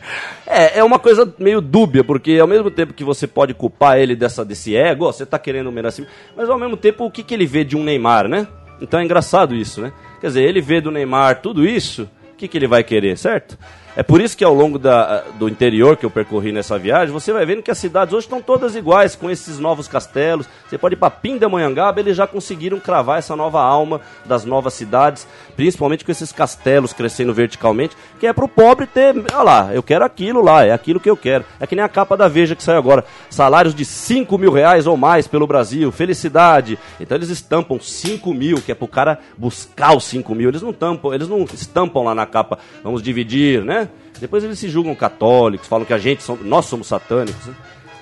É, 0.46 0.80
é 0.80 0.84
uma 0.84 1.00
coisa 1.00 1.34
meio 1.40 1.62
dúbia, 1.62 2.04
porque 2.04 2.38
ao 2.38 2.46
mesmo 2.46 2.70
tempo 2.70 2.94
que 2.94 3.04
você 3.04 3.26
pode 3.26 3.54
culpar 3.54 3.98
ele 3.98 4.14
dessa, 4.14 4.44
desse 4.44 4.76
ego, 4.76 5.06
ó, 5.06 5.12
você 5.12 5.26
tá 5.26 5.40
querendo 5.40 5.70
um 5.70 5.72
merecimento, 5.72 6.14
mas 6.36 6.50
ao 6.50 6.60
mesmo 6.60 6.76
tempo 6.76 7.06
o 7.06 7.10
que, 7.10 7.24
que 7.24 7.34
ele 7.34 7.46
vê 7.46 7.64
de 7.64 7.78
um 7.78 7.84
Neymar, 7.84 8.28
né? 8.28 8.46
Então 8.80 9.00
é 9.00 9.04
engraçado 9.04 9.56
isso, 9.56 9.82
né? 9.82 9.94
Quer 10.20 10.28
dizer, 10.28 10.44
ele 10.44 10.62
vê 10.62 10.82
do 10.82 10.92
Neymar 10.92 11.42
tudo 11.42 11.66
isso, 11.66 12.04
o 12.34 12.36
que, 12.36 12.48
que 12.48 12.58
ele 12.58 12.68
vai 12.68 12.84
querer, 12.84 13.18
certo? 13.18 13.58
É 13.96 14.02
por 14.02 14.20
isso 14.20 14.36
que 14.36 14.44
ao 14.44 14.54
longo 14.54 14.80
da, 14.80 15.24
do 15.38 15.48
interior 15.48 15.96
que 15.96 16.04
eu 16.04 16.10
percorri 16.10 16.52
nessa 16.52 16.80
viagem, 16.80 17.14
você 17.14 17.32
vai 17.32 17.46
vendo 17.46 17.62
que 17.62 17.70
as 17.70 17.78
cidades 17.78 18.12
hoje 18.12 18.26
estão 18.26 18.42
todas 18.42 18.76
iguais, 18.76 19.16
com 19.16 19.30
esses 19.30 19.60
novos 19.60 19.88
castelos. 19.88 20.48
Você 20.68 20.80
pode 20.80 20.96
ir 20.96 20.98
para 20.98 21.12
Pindamonhangaba, 21.12 22.00
eles 22.00 22.18
já 22.18 22.26
conseguiram 22.26 22.80
cravar 22.80 23.20
essa 23.20 23.36
nova 23.36 23.62
alma 23.62 24.02
das 24.26 24.46
novas 24.46 24.74
cidades, 24.74 25.28
principalmente 25.56 26.04
com 26.04 26.12
esses 26.12 26.32
castelos 26.32 26.92
crescendo 26.92 27.36
verticalmente, 27.36 27.96
que 28.20 28.26
é 28.26 28.34
pro 28.34 28.48
pobre 28.48 28.88
ter, 28.88 29.16
olha 29.32 29.44
lá, 29.44 29.70
eu 29.74 29.84
quero 29.84 30.04
aquilo 30.04 30.42
lá, 30.42 30.66
é 30.66 30.72
aquilo 30.72 31.00
que 31.00 31.10
eu 31.10 31.16
quero. 31.16 31.46
É 31.60 31.68
que 31.68 31.76
nem 31.76 31.86
a 31.86 31.90
capa 31.90 32.18
da 32.18 32.28
Veja 32.28 32.56
que 32.56 32.64
saiu 32.64 32.80
agora. 32.80 33.06
Salários 33.30 33.76
de 33.76 33.86
5 33.86 34.36
mil 34.40 34.52
reais 34.52 34.88
ou 34.88 34.98
mais 34.98 35.28
pelo 35.28 35.46
Brasil, 35.46 35.92
felicidade. 35.92 36.80
Então 37.00 37.16
eles 37.16 37.30
estampam 37.30 37.80
5 37.80 38.34
mil, 38.34 38.60
que 38.60 38.72
é 38.72 38.76
pro 38.76 38.88
cara 38.88 39.20
buscar 39.38 39.96
os 39.96 40.06
5 40.06 40.34
mil. 40.34 40.50
Eles 40.50 40.64
não 40.64 40.74
tampam, 40.74 41.14
eles 41.14 41.28
não 41.28 41.44
estampam 41.44 42.04
lá 42.04 42.16
na 42.16 42.26
capa, 42.26 42.58
vamos 42.84 43.04
dividir, 43.04 43.64
né? 43.64 43.83
Depois 44.24 44.42
eles 44.42 44.58
se 44.58 44.70
julgam 44.70 44.96
católicos, 44.96 45.68
falam 45.68 45.84
que 45.86 45.94
a 45.94 45.98
gente, 45.98 46.24
são, 46.24 46.38
nós 46.42 46.64
somos 46.66 46.88
satânicos. 46.88 47.46
né? 47.46 47.54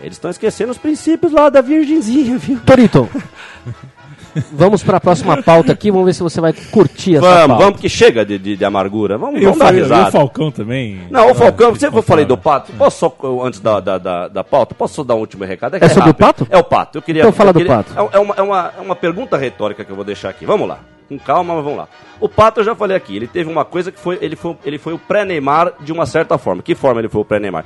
Eles 0.02 0.14
estão 0.18 0.30
esquecendo 0.30 0.72
os 0.72 0.78
princípios 0.78 1.32
lá 1.32 1.50
da 1.50 1.62
Virgenzinha, 1.62 2.38
viu? 2.38 2.60
Torito, 2.64 3.10
vamos 4.54 4.84
para 4.84 4.98
a 4.98 5.02
próxima 5.02 5.42
pauta 5.42 5.72
aqui, 5.72 5.90
vamos 5.92 6.06
ver 6.06 6.14
se 6.14 6.22
você 6.24 6.40
vai 6.40 6.54
curtir 6.54 7.16
essa 7.18 7.22
Vamos, 7.22 7.48
pauta. 7.48 7.64
vamos, 7.66 7.80
que 7.82 7.90
chega 7.90 8.24
de, 8.24 8.38
de, 8.38 8.56
de 8.56 8.64
amargura. 8.66 9.18
Vamos, 9.18 9.36
Eu 9.42 9.46
vamos 9.46 9.58
dar 9.60 9.66
falei, 9.66 9.80
e 9.80 9.84
o 9.84 9.86
risada. 9.88 10.12
Falcão 10.12 10.52
também. 10.52 11.02
Não, 11.10 11.32
o 11.32 11.36
Falcão, 11.36 11.70
Ah, 11.70 11.72
você 11.72 11.88
eu 11.88 12.02
falei 12.04 12.24
do. 12.26 12.38
Pato. 12.38 12.72
Posso 12.74 13.00
só, 13.00 13.16
antes 13.44 13.60
da, 13.60 13.80
da, 13.80 13.98
da, 13.98 14.28
da 14.28 14.44
pauta, 14.44 14.76
posso 14.76 14.94
só 14.96 15.04
dar 15.04 15.16
um 15.16 15.20
último 15.20 15.44
recado? 15.44 15.78
que 15.80 15.84
É 15.84 15.90
sobre 15.90 16.04
o 16.04 16.06
rápido. 16.14 16.18
Pato? 16.26 16.48
É 16.52 16.58
o 16.58 16.64
Pato. 16.64 16.98
Eu 17.00 17.02
queria, 17.02 17.22
Então 17.24 17.32
fala 17.34 17.50
eu 17.50 17.54
do 17.54 17.60
queria- 17.60 17.76
Pato. 17.78 17.94
É, 18.00 18.18
é 18.18 18.20
uma, 18.20 18.36
é, 18.36 18.42
uma, 18.42 18.74
é 18.78 18.82
uma 18.82 18.96
pergunta 18.96 19.38
retórica 19.38 19.84
que 19.84 19.92
eu 19.92 19.96
vou 19.96 20.06
deixar 20.06 20.30
aqui. 20.30 20.46
Vamos 20.46 20.68
lá. 20.68 20.80
Com 21.12 21.20
calma, 21.20 21.56
mas 21.56 21.64
vamos 21.66 21.80
lá. 21.80 21.90
O 22.22 22.30
Pato, 22.30 22.62
eu 22.62 22.64
já 22.64 22.74
falei 22.74 22.96
aqui, 22.96 23.18
ele 23.18 23.28
teve 23.28 23.52
uma 23.52 23.66
coisa 23.66 23.92
que 23.92 24.00
foi. 24.00 24.18
Ele 24.22 24.38
foi, 24.38 24.56
ele 24.64 24.78
foi 24.78 24.94
o 24.94 24.98
pré-Neymar 24.98 25.74
de 25.82 25.92
uma 25.92 26.06
certa 26.06 26.38
forma. 26.38 26.64
Que 26.64 26.74
forma 26.74 27.02
ele 27.02 27.10
foi 27.10 27.20
o 27.20 27.26
pré-Neymar? 27.26 27.66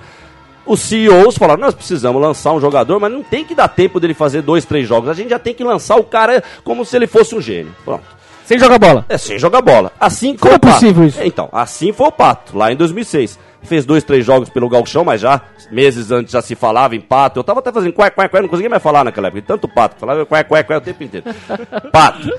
Os 0.65 0.79
CEOs 0.79 1.37
falaram, 1.37 1.61
nós 1.61 1.75
precisamos 1.75 2.19
lançar 2.19 2.51
um 2.53 2.59
jogador, 2.59 2.99
mas 2.99 3.11
não 3.11 3.21
tem 3.21 3.45
que 3.45 3.53
dar 3.53 3.67
tempo 3.67 3.99
dele 3.99 4.15
fazer 4.15 4.41
dois, 4.41 4.65
três 4.65 4.87
jogos. 4.87 5.09
A 5.09 5.13
gente 5.13 5.29
já 5.29 5.37
tem 5.37 5.53
que 5.53 5.63
lançar 5.63 5.95
o 5.95 6.03
cara 6.03 6.43
como 6.63 6.83
se 6.83 6.95
ele 6.95 7.05
fosse 7.05 7.35
um 7.35 7.41
gênio. 7.41 7.71
Pronto. 7.85 8.03
Sem 8.45 8.57
jogar 8.57 8.79
bola. 8.79 9.05
É 9.07 9.15
sem 9.15 9.37
jogar 9.37 9.61
bola. 9.61 9.91
Assim 9.99 10.35
Como 10.35 10.55
é 10.55 10.57
possível 10.57 11.05
isso? 11.05 11.21
Então, 11.21 11.47
assim 11.51 11.91
foi 11.91 12.07
o 12.07 12.11
Pato, 12.11 12.57
lá 12.57 12.71
em 12.71 12.75
2006. 12.75 13.37
Fez 13.61 13.85
dois, 13.85 14.03
três 14.03 14.25
jogos 14.25 14.49
pelo 14.49 14.69
Galchão, 14.69 15.03
mas 15.03 15.21
já 15.21 15.41
meses 15.71 16.11
antes 16.11 16.31
já 16.31 16.41
se 16.41 16.55
falava 16.55 16.95
em 16.95 17.01
Pato. 17.01 17.39
Eu 17.39 17.43
tava 17.43 17.59
até 17.59 17.71
fazendo 17.71 17.93
quack, 17.93 18.15
quack, 18.15 18.29
quack, 18.29 18.41
não 18.41 18.49
conseguia 18.49 18.69
mais 18.69 18.81
falar 18.81 19.03
naquela 19.03 19.27
época. 19.27 19.43
Tanto 19.45 19.67
Pato, 19.67 19.95
falava 19.99 20.25
quack, 20.25 20.49
quack, 20.49 20.67
quack 20.67 20.81
o 20.81 20.85
tempo 20.85 21.03
inteiro. 21.03 21.25
Pato. 21.91 22.31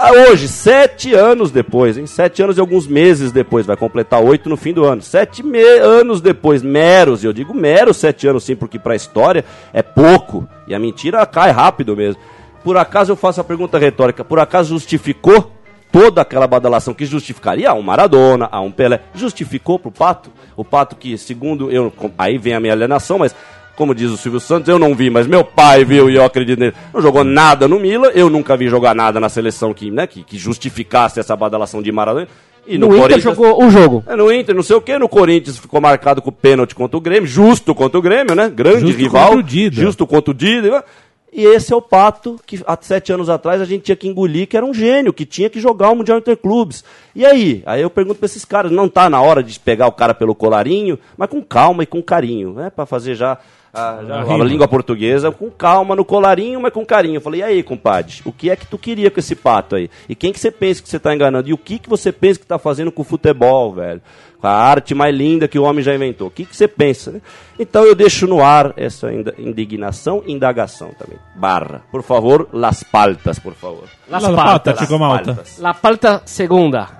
Ah, 0.00 0.12
hoje, 0.12 0.46
sete 0.46 1.12
anos 1.12 1.50
depois, 1.50 1.98
hein? 1.98 2.06
Sete 2.06 2.40
anos 2.40 2.56
e 2.56 2.60
alguns 2.60 2.86
meses 2.86 3.32
depois, 3.32 3.66
vai 3.66 3.76
completar 3.76 4.22
oito 4.22 4.48
no 4.48 4.56
fim 4.56 4.72
do 4.72 4.84
ano. 4.84 5.02
Sete 5.02 5.42
anos 5.82 6.20
depois, 6.20 6.62
meros, 6.62 7.24
e 7.24 7.26
eu 7.26 7.32
digo 7.32 7.52
meros 7.52 7.96
sete 7.96 8.24
anos 8.28 8.44
sim, 8.44 8.54
porque 8.54 8.78
pra 8.78 8.94
história 8.94 9.44
é 9.72 9.82
pouco. 9.82 10.48
E 10.68 10.74
a 10.74 10.78
mentira 10.78 11.26
cai 11.26 11.50
rápido 11.50 11.96
mesmo. 11.96 12.22
Por 12.62 12.76
acaso 12.76 13.10
eu 13.10 13.16
faço 13.16 13.40
a 13.40 13.44
pergunta 13.44 13.76
retórica, 13.76 14.24
por 14.24 14.38
acaso 14.38 14.68
justificou 14.68 15.50
toda 15.90 16.22
aquela 16.22 16.46
badalação 16.46 16.94
que 16.94 17.04
justificaria 17.04 17.68
a 17.68 17.74
um 17.74 17.82
Maradona, 17.82 18.48
a 18.52 18.60
um 18.60 18.70
Pelé, 18.70 19.00
justificou 19.12 19.80
pro 19.80 19.90
Pato? 19.90 20.30
O 20.56 20.64
Pato 20.64 20.94
que, 20.94 21.18
segundo 21.18 21.72
eu, 21.72 21.92
aí 22.16 22.38
vem 22.38 22.54
a 22.54 22.60
minha 22.60 22.72
alienação, 22.72 23.18
mas 23.18 23.34
como 23.78 23.94
diz 23.94 24.10
o 24.10 24.16
Silvio 24.16 24.40
Santos, 24.40 24.68
eu 24.68 24.76
não 24.76 24.92
vi, 24.92 25.08
mas 25.08 25.28
meu 25.28 25.44
pai 25.44 25.84
viu 25.84 26.10
e 26.10 26.16
eu 26.16 26.24
acredito 26.24 26.58
nele. 26.58 26.74
Não 26.92 27.00
jogou 27.00 27.22
nada 27.22 27.68
no 27.68 27.78
Milan, 27.78 28.08
eu 28.12 28.28
nunca 28.28 28.56
vi 28.56 28.66
jogar 28.68 28.92
nada 28.92 29.20
na 29.20 29.28
seleção 29.28 29.72
que, 29.72 29.88
né, 29.88 30.04
que, 30.04 30.24
que 30.24 30.36
justificasse 30.36 31.20
essa 31.20 31.36
badalação 31.36 31.80
de 31.80 31.92
Maradona. 31.92 32.26
E 32.66 32.76
No, 32.76 32.94
Inter 32.96 33.20
jogou 33.20 33.64
o 33.64 33.70
jogo. 33.70 34.02
é, 34.08 34.16
no 34.16 34.32
Inter, 34.32 34.52
não 34.52 34.64
sei 34.64 34.74
o 34.74 34.80
que, 34.80 34.98
no 34.98 35.08
Corinthians 35.08 35.58
ficou 35.58 35.80
marcado 35.80 36.20
com 36.20 36.28
o 36.30 36.32
pênalti 36.32 36.74
contra 36.74 36.96
o 36.98 37.00
Grêmio, 37.00 37.28
justo 37.28 37.72
contra 37.72 37.96
o 37.98 38.02
Grêmio, 38.02 38.34
né? 38.34 38.50
Grande 38.50 38.80
Justo 38.80 38.98
rival. 38.98 39.24
contra 39.28 39.38
o 39.38 39.42
Dida. 39.44 39.80
Justo 39.80 40.06
contra 40.08 40.30
o 40.32 40.34
Dida. 40.34 40.84
E 41.32 41.44
esse 41.44 41.72
é 41.72 41.76
o 41.76 41.80
pato 41.82 42.36
que 42.46 42.60
há 42.66 42.76
sete 42.80 43.12
anos 43.12 43.28
atrás 43.28 43.60
a 43.60 43.64
gente 43.64 43.82
tinha 43.82 43.94
que 43.96 44.08
engolir, 44.08 44.48
que 44.48 44.56
era 44.56 44.64
um 44.66 44.72
gênio, 44.74 45.12
que 45.12 45.24
tinha 45.26 45.48
que 45.48 45.60
jogar 45.60 45.90
o 45.90 45.94
Mundial 45.94 46.18
Interclubes. 46.18 46.82
E 47.14 47.24
aí? 47.24 47.62
Aí 47.66 47.80
eu 47.82 47.90
pergunto 47.90 48.18
pra 48.18 48.26
esses 48.26 48.44
caras, 48.46 48.72
não 48.72 48.88
tá 48.88 49.08
na 49.10 49.20
hora 49.20 49.42
de 49.42 49.60
pegar 49.60 49.86
o 49.86 49.92
cara 49.92 50.14
pelo 50.14 50.34
colarinho, 50.34 50.98
mas 51.16 51.28
com 51.28 51.42
calma 51.42 51.82
e 51.82 51.86
com 51.86 52.02
carinho, 52.02 52.54
né? 52.54 52.70
Pra 52.74 52.86
fazer 52.86 53.14
já 53.14 53.38
a, 53.72 54.02
já 54.04 54.20
A 54.22 54.44
língua 54.44 54.66
portuguesa, 54.68 55.30
com 55.30 55.50
calma, 55.50 55.94
no 55.94 56.04
colarinho, 56.04 56.60
mas 56.60 56.72
com 56.72 56.84
carinho. 56.84 57.16
Eu 57.16 57.20
falei, 57.20 57.40
e 57.40 57.44
aí, 57.44 57.62
compadre, 57.62 58.14
o 58.24 58.32
que 58.32 58.50
é 58.50 58.56
que 58.56 58.66
tu 58.66 58.78
queria 58.78 59.10
com 59.10 59.20
esse 59.20 59.34
pato 59.34 59.76
aí? 59.76 59.90
E 60.08 60.14
quem 60.14 60.32
que 60.32 60.40
você 60.40 60.50
pensa 60.50 60.82
que 60.82 60.88
você 60.88 60.98
tá 60.98 61.14
enganando? 61.14 61.48
E 61.48 61.52
o 61.52 61.58
que 61.58 61.78
que 61.78 61.88
você 61.88 62.10
pensa 62.12 62.40
que 62.40 62.46
tá 62.46 62.58
fazendo 62.58 62.90
com 62.90 63.02
o 63.02 63.04
futebol, 63.04 63.72
velho? 63.74 64.00
Com 64.40 64.46
a 64.46 64.52
arte 64.52 64.94
mais 64.94 65.14
linda 65.14 65.48
que 65.48 65.58
o 65.58 65.64
homem 65.64 65.82
já 65.82 65.94
inventou. 65.94 66.28
O 66.28 66.30
que 66.30 66.44
que 66.44 66.56
você 66.56 66.68
pensa, 66.68 67.10
né? 67.10 67.20
Então 67.58 67.84
eu 67.84 67.94
deixo 67.94 68.26
no 68.26 68.42
ar 68.42 68.72
essa 68.76 69.08
indignação 69.36 70.22
e 70.24 70.32
indagação 70.32 70.90
também. 70.96 71.18
Barra. 71.34 71.82
Por 71.90 72.02
favor, 72.04 72.48
las 72.52 72.84
paltas, 72.84 73.38
por 73.40 73.54
favor. 73.54 73.84
Las 74.08 74.22
La 74.22 74.28
Paltas. 74.32 74.74
Pata, 74.74 74.76
Chico 74.80 74.98
Malta. 74.98 75.34
paltas. 75.34 75.58
La 75.58 75.74
Palta 75.74 76.22
Segunda. 76.24 76.97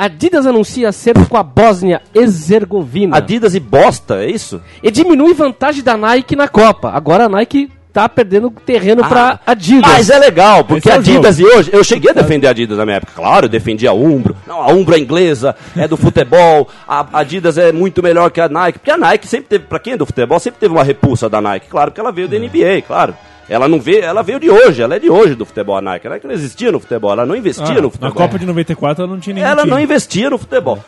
Adidas 0.00 0.46
anuncia 0.46 0.88
acerto 0.88 1.26
com 1.28 1.36
a 1.36 1.42
Bósnia-Herzegovina. 1.42 3.18
Adidas 3.18 3.54
e 3.54 3.60
bosta, 3.60 4.24
é 4.24 4.30
isso? 4.30 4.58
E 4.82 4.90
diminui 4.90 5.34
vantagem 5.34 5.84
da 5.84 5.94
Nike 5.94 6.34
na 6.34 6.48
Copa. 6.48 6.90
Agora 6.90 7.26
a 7.26 7.28
Nike 7.28 7.70
tá 7.92 8.08
perdendo 8.08 8.50
terreno 8.50 9.06
pra 9.06 9.38
Adidas. 9.46 9.92
Mas 9.92 10.08
é 10.08 10.18
legal, 10.18 10.64
porque 10.64 10.88
é 10.88 10.94
Adidas 10.94 11.38
e 11.38 11.44
hoje, 11.44 11.68
eu 11.70 11.84
cheguei 11.84 12.12
a 12.12 12.14
defender 12.14 12.46
a 12.46 12.50
Adidas 12.50 12.78
na 12.78 12.86
minha 12.86 12.96
época. 12.96 13.12
Claro, 13.14 13.44
eu 13.44 13.50
defendi 13.50 13.86
a 13.86 13.92
Umbro. 13.92 14.34
Não, 14.46 14.62
a 14.62 14.68
Umbro 14.68 14.94
é 14.94 14.98
inglesa, 14.98 15.54
é 15.76 15.86
do 15.86 15.98
futebol. 15.98 16.66
A 16.88 17.18
Adidas 17.20 17.58
é 17.58 17.70
muito 17.70 18.02
melhor 18.02 18.30
que 18.30 18.40
a 18.40 18.48
Nike. 18.48 18.78
Porque 18.78 18.92
a 18.92 18.96
Nike 18.96 19.28
sempre 19.28 19.48
teve, 19.48 19.64
pra 19.66 19.78
quem 19.78 19.92
é 19.92 19.96
do 19.98 20.06
futebol, 20.06 20.40
sempre 20.40 20.60
teve 20.60 20.72
uma 20.72 20.82
repulsa 20.82 21.28
da 21.28 21.42
Nike. 21.42 21.68
Claro, 21.68 21.90
porque 21.90 22.00
ela 22.00 22.10
veio 22.10 22.26
da 22.26 22.38
NBA, 22.38 22.82
claro. 22.86 23.14
Ela 23.50 23.66
não 23.66 23.80
veio, 23.80 24.04
ela 24.04 24.22
veio 24.22 24.38
de 24.38 24.48
hoje, 24.48 24.80
ela 24.80 24.94
é 24.94 24.98
de 25.00 25.10
hoje 25.10 25.34
do 25.34 25.44
futebol, 25.44 25.76
a 25.76 25.82
Nike. 25.82 26.06
A 26.06 26.10
Nike 26.10 26.24
não 26.26 26.32
existia 26.32 26.70
no 26.70 26.78
futebol, 26.78 27.10
ela 27.10 27.26
não 27.26 27.34
investia 27.34 27.66
Ah, 27.66 27.80
no 27.82 27.90
futebol. 27.90 28.08
na 28.08 28.14
Copa 28.14 28.38
de 28.38 28.46
94 28.46 29.02
ela 29.02 29.12
não 29.12 29.18
tinha 29.20 29.34
nenhum 29.34 29.46
Ela 29.46 29.62
time. 29.62 29.70
não 29.72 29.80
investia 29.80 30.30
no 30.30 30.38
futebol. 30.38 30.78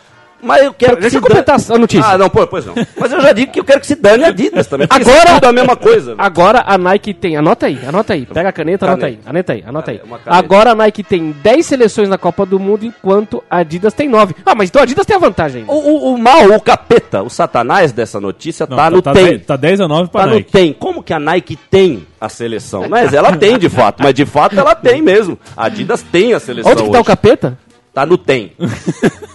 Mas 0.42 0.62
eu 0.64 0.72
quero 0.75 0.96
que 0.96 1.02
Deixa 1.02 1.11
se 1.11 1.16
eu 1.18 1.22
completar 1.22 1.56
a 1.70 1.78
notícia. 1.78 2.04
Ah, 2.11 2.18
não, 2.18 2.28
pô, 2.28 2.44
pois 2.46 2.66
não. 2.66 2.75
Mas 2.99 3.12
eu 3.12 3.20
já 3.20 3.32
digo 3.32 3.52
que 3.52 3.61
eu 3.61 3.64
quero 3.64 3.80
que 3.80 3.87
se 3.87 3.94
dane 3.94 4.25
a 4.25 4.28
Adidas 4.28 4.66
também. 4.66 4.88
Agora- 4.90 5.30
é 5.30 5.34
tudo 5.34 5.44
a 5.46 5.52
mesma 5.52 5.76
coisa. 5.76 6.14
Agora 6.18 6.64
a 6.66 6.76
Nike 6.76 7.14
tem. 7.14 7.37
Anota 7.37 7.66
aí, 7.66 7.78
anota 7.87 8.12
aí. 8.14 8.26
Pega 8.26 8.49
a 8.49 8.52
caneta, 8.52 8.87
anota 8.87 9.06
aí. 9.06 9.18
Anota 9.25 9.52
aí, 9.52 9.64
anota 9.66 9.90
aí. 9.92 9.99
Caneta. 9.99 10.22
Agora 10.26 10.72
a 10.72 10.75
Nike 10.75 11.02
tem 11.04 11.30
10 11.30 11.64
seleções 11.64 12.08
na 12.08 12.18
Copa 12.18 12.44
do 12.44 12.58
Mundo, 12.58 12.84
enquanto 12.84 13.42
a 13.49 13.58
Adidas 13.58 13.94
tem 13.94 14.08
9. 14.08 14.34
Ah, 14.44 14.54
mas 14.54 14.68
então 14.68 14.80
a 14.80 14.82
Adidas 14.82 15.06
tem 15.06 15.14
a 15.16 15.20
vantagem. 15.20 15.64
O, 15.68 15.75
o, 15.75 16.14
o 16.14 16.18
mal, 16.18 16.44
o 16.50 16.61
capeta, 16.61 17.22
o 17.22 17.30
satanás 17.30 17.92
dessa 17.92 18.20
notícia 18.20 18.66
Não, 18.68 18.76
tá, 18.76 18.90
no 18.90 19.00
tá, 19.00 19.12
tem. 19.12 19.25
10, 19.25 19.46
tá 19.46 19.56
10 19.56 19.80
a 19.80 19.87
9 19.88 20.11
pra 20.11 20.22
Tá 20.22 20.26
no 20.26 20.34
Nike. 20.34 20.50
tem. 20.50 20.72
Como 20.72 21.02
que 21.02 21.12
a 21.14 21.20
Nike 21.20 21.56
tem 21.70 22.06
a 22.20 22.28
seleção? 22.28 22.88
Mas 22.88 23.12
ela 23.14 23.37
tem 23.37 23.58
de 23.58 23.68
fato, 23.68 24.02
mas 24.02 24.12
de 24.14 24.26
fato 24.26 24.58
ela 24.58 24.75
tem 24.75 25.00
mesmo. 25.00 25.38
A 25.56 25.66
Adidas 25.66 26.02
tem 26.02 26.34
a 26.34 26.40
seleção 26.40 26.72
Onde 26.72 26.82
que 26.82 26.90
tá 26.90 26.96
o 26.99 27.00
hoje. 27.00 27.06
capeta? 27.06 27.58
Tá 27.94 28.06
no 28.06 28.16
tem. 28.16 28.52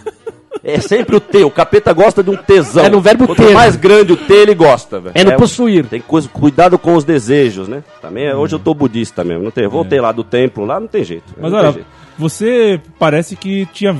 É 0.68 0.80
sempre 0.80 1.16
o 1.16 1.20
T. 1.20 1.44
O 1.44 1.50
capeta 1.50 1.92
gosta 1.92 2.22
de 2.22 2.30
um 2.30 2.36
tesão. 2.36 2.84
É 2.84 2.88
no 2.88 3.00
verbo 3.00 3.26
Quanto 3.26 3.42
ter. 3.42 3.54
mais 3.54 3.76
grande 3.76 4.12
o 4.12 4.16
T, 4.16 4.32
ele 4.32 4.54
gosta, 4.54 5.00
velho. 5.00 5.12
É 5.14 5.24
no 5.24 5.36
possuir. 5.36 5.86
Tem 5.86 6.00
coisa, 6.00 6.28
cuidado 6.28 6.78
com 6.78 6.94
os 6.94 7.04
desejos, 7.04 7.68
né? 7.68 7.82
Também, 8.02 8.26
é- 8.26 8.34
hoje 8.34 8.54
eu 8.54 8.58
tô 8.58 8.74
budista 8.74 9.24
mesmo. 9.24 9.44
Não 9.44 9.50
tem, 9.50 9.66
voltei 9.66 10.00
lá 10.00 10.12
do 10.12 10.22
templo, 10.24 10.64
lá 10.64 10.78
não 10.78 10.86
tem 10.86 11.02
jeito. 11.04 11.34
Mas 11.40 11.52
olha, 11.52 11.72
jeito. 11.72 11.86
você 12.18 12.80
parece 12.98 13.36
que 13.36 13.66
tinha 13.72 13.96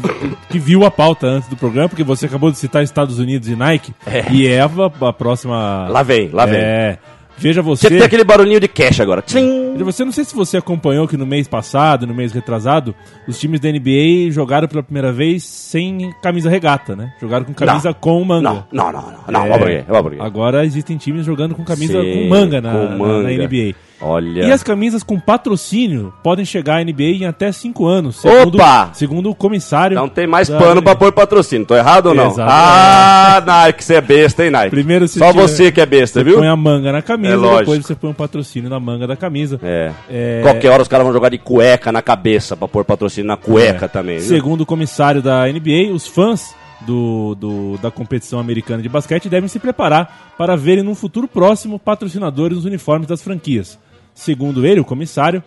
que 0.50 0.58
viu 0.58 0.84
a 0.84 0.90
pauta 0.90 1.26
antes 1.26 1.48
do 1.48 1.56
programa, 1.56 1.88
porque 1.88 2.04
você 2.04 2.26
acabou 2.26 2.50
de 2.50 2.58
citar 2.58 2.82
Estados 2.82 3.18
Unidos 3.18 3.48
e 3.48 3.56
Nike. 3.56 3.94
E 4.30 4.46
é 4.46 4.60
a, 4.60 4.68
a 5.08 5.12
próxima. 5.12 5.88
Lá 5.88 6.02
vem, 6.02 6.30
lá 6.32 6.44
vem. 6.46 6.60
É. 6.60 6.98
Veja 7.38 7.62
você. 7.62 7.86
Tinha 7.86 7.90
que 7.92 7.98
ter 8.02 8.06
aquele 8.06 8.24
barulhinho 8.24 8.60
de 8.60 8.68
cash 8.68 9.00
agora. 9.00 9.22
Tchim! 9.22 9.72
Veja 9.72 9.84
Você 9.84 10.04
não 10.04 10.12
sei 10.12 10.24
se 10.24 10.34
você 10.34 10.56
acompanhou 10.56 11.06
que 11.06 11.16
no 11.16 11.24
mês 11.26 11.46
passado, 11.48 12.06
no 12.06 12.14
mês 12.14 12.32
retrasado, 12.32 12.94
os 13.26 13.38
times 13.38 13.60
da 13.60 13.70
NBA 13.70 14.30
jogaram 14.30 14.66
pela 14.68 14.82
primeira 14.82 15.12
vez 15.12 15.44
sem 15.44 16.12
camisa 16.22 16.50
regata, 16.50 16.96
né? 16.96 17.12
Jogaram 17.20 17.44
com 17.44 17.54
camisa 17.54 17.88
Não. 17.90 17.94
com 17.94 18.24
manga. 18.24 18.42
Não, 18.42 18.64
não, 18.72 18.92
não, 18.92 19.02
não. 19.02 19.18
Não, 19.28 19.46
É, 19.46 19.82
por 19.82 19.92
vamos 19.92 20.16
por 20.18 20.20
Agora 20.24 20.64
existem 20.64 20.96
times 20.96 21.24
jogando 21.24 21.54
com 21.54 21.64
camisa 21.64 22.02
Sim, 22.02 22.12
com 22.24 22.28
manga 22.28 22.60
na, 22.60 22.72
com 22.72 22.84
na- 22.84 22.96
manga. 22.96 23.22
na 23.22 23.30
NBA. 23.30 23.74
Olha. 24.00 24.44
E 24.44 24.52
as 24.52 24.62
camisas 24.62 25.02
com 25.02 25.18
patrocínio 25.18 26.12
podem 26.22 26.44
chegar 26.44 26.76
à 26.76 26.84
NBA 26.84 27.02
em 27.20 27.26
até 27.26 27.50
5 27.50 27.84
anos, 27.86 28.16
segundo, 28.20 28.54
Opa! 28.56 28.90
segundo 28.94 29.30
o 29.30 29.34
comissário. 29.34 29.94
Então 29.94 30.08
tem 30.08 30.26
mais 30.26 30.48
pano 30.48 30.80
pra 30.82 30.94
pôr 30.94 31.10
patrocínio. 31.12 31.66
Tô 31.66 31.74
errado 31.74 32.06
ou 32.06 32.14
não? 32.14 32.28
Exatamente. 32.28 32.52
Ah, 32.62 33.42
Nike, 33.44 33.84
você 33.84 33.94
é 33.94 34.00
besta, 34.00 34.44
hein, 34.44 34.50
Nike? 34.50 34.70
Primeiro 34.70 35.08
você 35.08 35.18
Só 35.18 35.32
tira- 35.32 35.42
você 35.48 35.72
que 35.72 35.80
é 35.80 35.86
besta, 35.86 36.20
Você 36.20 36.24
viu? 36.24 36.38
põe 36.38 36.46
a 36.48 36.56
manga 36.56 36.92
na 36.92 37.02
camisa, 37.02 37.32
É 37.34 37.36
lógico. 37.36 37.58
depois 37.60 37.86
você 37.86 37.94
põe 37.94 38.10
um 38.10 38.14
patrocínio 38.14 38.70
na 38.70 38.78
manga 38.78 39.06
da 39.06 39.16
camisa. 39.16 39.58
É. 39.62 39.92
É. 40.08 40.40
Qualquer 40.42 40.70
hora 40.70 40.82
os 40.82 40.88
caras 40.88 41.04
vão 41.04 41.12
jogar 41.12 41.28
de 41.30 41.38
cueca 41.38 41.90
na 41.90 42.00
cabeça 42.02 42.56
pra 42.56 42.68
pôr 42.68 42.84
patrocínio 42.84 43.26
na 43.26 43.36
cueca 43.36 43.86
É. 43.86 43.88
também, 43.88 44.18
viu? 44.18 44.28
Segundo 44.28 44.60
o 44.62 44.66
comissário 44.66 45.20
da 45.22 45.48
NBA, 45.48 45.92
os 45.92 46.06
fãs 46.06 46.54
do, 46.86 47.34
do- 47.34 47.78
da 47.82 47.90
competição 47.90 48.38
americana 48.38 48.80
de 48.80 48.88
basquete 48.88 49.28
devem 49.28 49.48
se 49.48 49.58
preparar 49.58 50.34
para 50.38 50.54
verem 50.56 50.84
num 50.84 50.94
futuro 50.94 51.26
próximo 51.26 51.76
patrocinadores 51.78 52.56
nos 52.58 52.64
uniformes 52.64 53.08
das 53.08 53.20
franquias. 53.20 53.76
Segundo 54.18 54.66
ele, 54.66 54.80
o 54.80 54.84
comissário, 54.84 55.44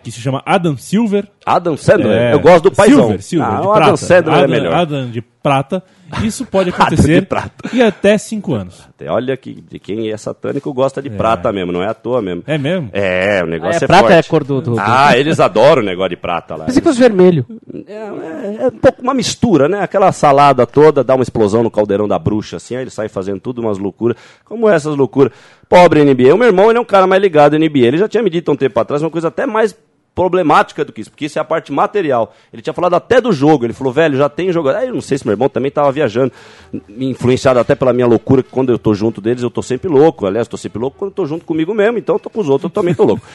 que 0.00 0.12
se 0.12 0.20
chama 0.20 0.40
Adam 0.46 0.76
Silver. 0.76 1.26
Adam 1.44 1.76
Sandler, 1.76 2.16
é, 2.16 2.32
eu 2.32 2.38
gosto 2.38 2.70
do 2.70 2.70
paizão. 2.70 3.00
Silver, 3.00 3.20
Silver, 3.22 3.48
ah, 3.48 3.56
de 3.56 3.62
prata. 3.62 3.82
Adam 3.82 3.96
Sandler 3.96 4.34
é 4.34 4.38
Adam- 4.38 4.48
melhor. 4.48 4.74
Adam 4.74 5.10
de 5.10 5.20
prata. 5.20 5.82
Isso 6.22 6.44
pode 6.46 6.70
acontecer 6.74 7.26
prata. 7.26 7.68
em 7.74 7.82
até 7.82 8.18
5 8.18 8.54
anos. 8.54 8.88
Olha 9.08 9.36
que 9.36 9.52
de 9.54 9.78
quem 9.78 10.10
é 10.10 10.16
satânico 10.16 10.72
gosta 10.72 11.02
de 11.02 11.10
prata 11.10 11.52
mesmo, 11.52 11.72
não 11.72 11.82
é 11.82 11.88
à 11.88 11.94
toa 11.94 12.22
mesmo. 12.22 12.44
É 12.46 12.56
mesmo? 12.56 12.88
É, 12.92 13.42
o 13.42 13.46
negócio 13.46 13.74
Ah, 13.74 13.80
é 13.80 13.84
é, 13.84 13.86
prata 13.86 14.02
forte. 14.02 14.14
é 14.14 14.18
a 14.18 14.22
cor 14.22 14.44
do- 14.44 14.60
do- 14.60 14.76
Ah, 14.78 15.16
eles 15.18 15.40
adoram 15.40 15.82
o 15.82 15.84
negócio 15.84 16.10
de 16.10 16.16
prata 16.16 16.54
lá. 16.54 16.66
Pensei 16.66 16.80
que 16.80 16.86
fosse 16.88 17.00
vermelho. 17.00 17.44
É, 17.86 17.92
é- 17.94 18.56
é 18.64 18.66
um 18.68 18.70
pouco 18.70 19.02
uma 19.02 19.14
mistura, 19.14 19.68
né? 19.68 19.80
Aquela 19.82 20.12
salada 20.12 20.66
toda, 20.66 21.02
dá 21.02 21.14
uma 21.14 21.22
explosão 21.22 21.62
no 21.62 21.70
caldeirão 21.70 22.06
da 22.06 22.18
bruxa, 22.18 22.56
assim, 22.58 22.76
aí 22.76 22.82
ele 22.82 22.90
sai 22.90 23.08
fazendo 23.08 23.40
tudo 23.40 23.60
umas 23.60 23.78
loucuras. 23.78 24.16
Como 24.44 24.68
essas 24.68 24.94
loucuras. 24.96 25.32
Pobre 25.68 26.04
NBA. 26.04 26.34
O 26.34 26.38
meu 26.38 26.46
irmão, 26.48 26.68
ele 26.70 26.78
é 26.78 26.80
um 26.80 26.84
cara 26.84 27.06
mais 27.06 27.20
ligado 27.20 27.56
em 27.56 27.58
NBA. 27.58 27.86
Ele 27.86 27.98
já 27.98 28.08
tinha 28.08 28.22
me 28.22 28.30
dito 28.30 28.50
há 28.50 28.54
um 28.54 28.56
tempo 28.56 28.78
atrás 28.78 29.02
uma 29.02 29.10
coisa 29.10 29.28
até 29.28 29.46
mais 29.46 29.74
problemática 30.14 30.84
do 30.84 30.92
que 30.92 31.00
isso, 31.00 31.10
porque 31.10 31.26
isso 31.26 31.38
é 31.38 31.42
a 31.42 31.44
parte 31.44 31.72
material. 31.72 32.34
Ele 32.52 32.62
tinha 32.62 32.74
falado 32.74 32.94
até 32.94 33.20
do 33.20 33.32
jogo. 33.32 33.64
Ele 33.64 33.72
falou, 33.72 33.92
velho, 33.92 34.16
já 34.16 34.28
tem 34.28 34.52
jogador. 34.52 34.78
Aí 34.78 34.88
eu 34.88 34.94
não 34.94 35.00
sei 35.00 35.18
se 35.18 35.26
meu 35.26 35.32
irmão 35.32 35.48
também 35.48 35.68
estava 35.68 35.90
viajando, 35.90 36.32
influenciado 36.88 37.58
até 37.58 37.74
pela 37.74 37.92
minha 37.92 38.06
loucura, 38.06 38.42
que 38.42 38.50
quando 38.50 38.70
eu 38.70 38.78
tô 38.78 38.94
junto 38.94 39.20
deles, 39.20 39.42
eu 39.42 39.50
tô 39.50 39.62
sempre 39.62 39.88
louco. 39.88 40.26
Aliás, 40.26 40.46
tô 40.48 40.56
sempre 40.56 40.78
louco 40.78 40.98
quando 40.98 41.10
eu 41.10 41.14
tô 41.14 41.26
junto 41.26 41.44
comigo 41.44 41.74
mesmo, 41.74 41.98
então 41.98 42.16
eu 42.16 42.20
tô 42.20 42.28
com 42.28 42.40
os 42.40 42.48
outros, 42.48 42.70
eu 42.70 42.74
também 42.74 42.94
tô 42.94 43.04
louco. 43.04 43.22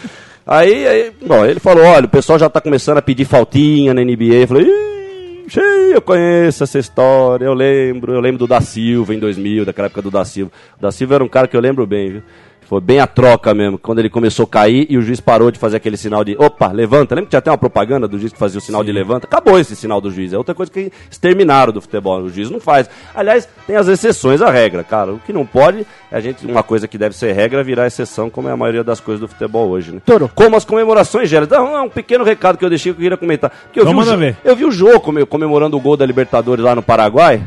Aí, 0.50 0.88
aí, 0.88 1.12
bom, 1.26 1.46
ele 1.46 1.60
falou, 1.60 1.84
olha, 1.84 2.06
o 2.06 2.10
pessoal 2.10 2.40
já 2.40 2.50
tá 2.50 2.62
começando 2.62 2.98
a 2.98 3.02
pedir 3.02 3.26
faltinha 3.26 3.94
na 3.94 4.02
NBA. 4.02 4.24
Eu 4.24 4.48
falei, 4.48 4.66
Ih, 4.66 5.50
Xiii, 5.50 5.92
eu 5.92 6.02
conheço 6.02 6.64
essa 6.64 6.80
história, 6.80 7.44
eu 7.44 7.54
lembro, 7.54 8.14
eu 8.14 8.22
lembro 8.22 8.40
do 8.40 8.48
Da 8.48 8.62
Silva 8.62 9.14
em 9.14 9.20
2000, 9.20 9.66
daquela 9.66 9.88
época 9.88 10.02
do 10.02 10.10
Da 10.10 10.24
Silva. 10.24 10.50
O 10.78 10.82
Da 10.82 10.90
Silva 10.90 11.16
era 11.16 11.24
um 11.24 11.28
cara 11.28 11.50
que 11.50 11.58
eu 11.58 11.60
lembro 11.60 11.86
bem, 11.86 12.12
viu? 12.12 12.24
Foi 12.68 12.82
bem 12.82 13.00
a 13.00 13.08
troca 13.08 13.54
mesmo, 13.54 13.78
quando 13.78 14.00
ele 14.00 14.10
começou 14.10 14.44
a 14.44 14.48
cair 14.48 14.86
e 14.90 14.98
o 14.98 15.02
juiz 15.02 15.22
parou 15.22 15.50
de 15.52 15.58
fazer 15.58 15.78
aquele 15.78 15.96
sinal 15.96 16.22
de 16.26 16.36
opa, 16.38 16.68
levanta. 16.70 17.16
Lembra 17.16 17.26
que 17.28 17.30
tinha 17.30 17.40
até 17.40 17.50
uma 17.50 17.58
propaganda 17.58 18.10
do 18.10 18.20
juiz 18.20 18.34
que 18.34 18.38
fazia 18.38 18.58
o 18.58 18.62
sinal 18.62 18.84
de 18.84 18.92
levanta? 18.92 19.26
Acabou 19.26 19.58
esse 19.58 19.74
sinal 19.74 20.02
do 20.02 20.12
juiz. 20.12 20.34
É 20.34 20.38
outra 20.38 20.54
coisa 20.54 20.70
que 20.70 20.92
exterminaram 21.10 21.72
do 21.72 21.80
futebol. 21.80 22.20
O 22.24 22.30
juiz 22.30 22.50
não 22.50 22.60
faz. 22.60 22.90
Aliás, 23.16 23.48
tem 23.66 23.78
as 23.78 23.88
exceções 23.88 24.42
à 24.42 24.52
regra, 24.52 24.84
cara. 24.84 25.14
O 25.14 25.20
que 25.20 25.32
não 25.32 25.46
pode 25.46 25.88
é 26.12 26.18
a 26.18 26.20
gente, 26.20 26.46
uma 26.46 26.62
coisa 26.62 26.90
que 26.90 26.98
deve 26.98 27.16
ser 27.16 27.32
regra, 27.32 27.64
virar 27.64 27.88
exceção, 27.88 28.30
como 28.30 28.50
é 28.50 28.52
a 28.52 28.58
maioria 28.58 28.84
das 28.84 29.00
coisas 29.00 29.22
do 29.22 29.30
futebol 29.30 29.70
hoje, 29.70 29.94
né? 29.94 30.02
Toro. 30.06 30.30
Como 30.36 30.58
as 30.58 30.66
comemorações 30.66 31.30
gélidas. 31.30 31.58
Não, 31.58 31.74
é 31.78 31.82
um 31.82 31.90
pequeno 31.90 32.26
recado 32.26 32.58
que 32.58 32.66
eu 32.66 32.70
deixei 32.70 32.92
que 32.92 32.98
eu 33.00 33.02
queria 33.04 33.18
comentar. 33.18 33.50
Porque 33.50 33.80
eu 33.80 33.84
Então 33.88 34.02
vi 34.04 34.10
o 34.10 34.18
ver. 34.18 34.36
eu 34.44 34.56
vi 34.58 34.66
o 34.66 34.72
jogo 34.72 35.00
come- 35.00 35.26
comemorando 35.26 35.78
o 35.78 35.80
gol 35.80 35.96
da 35.96 36.06
Libertadores 36.06 36.66
lá 36.66 36.76
no 36.76 36.84
Paraguai. 36.84 37.42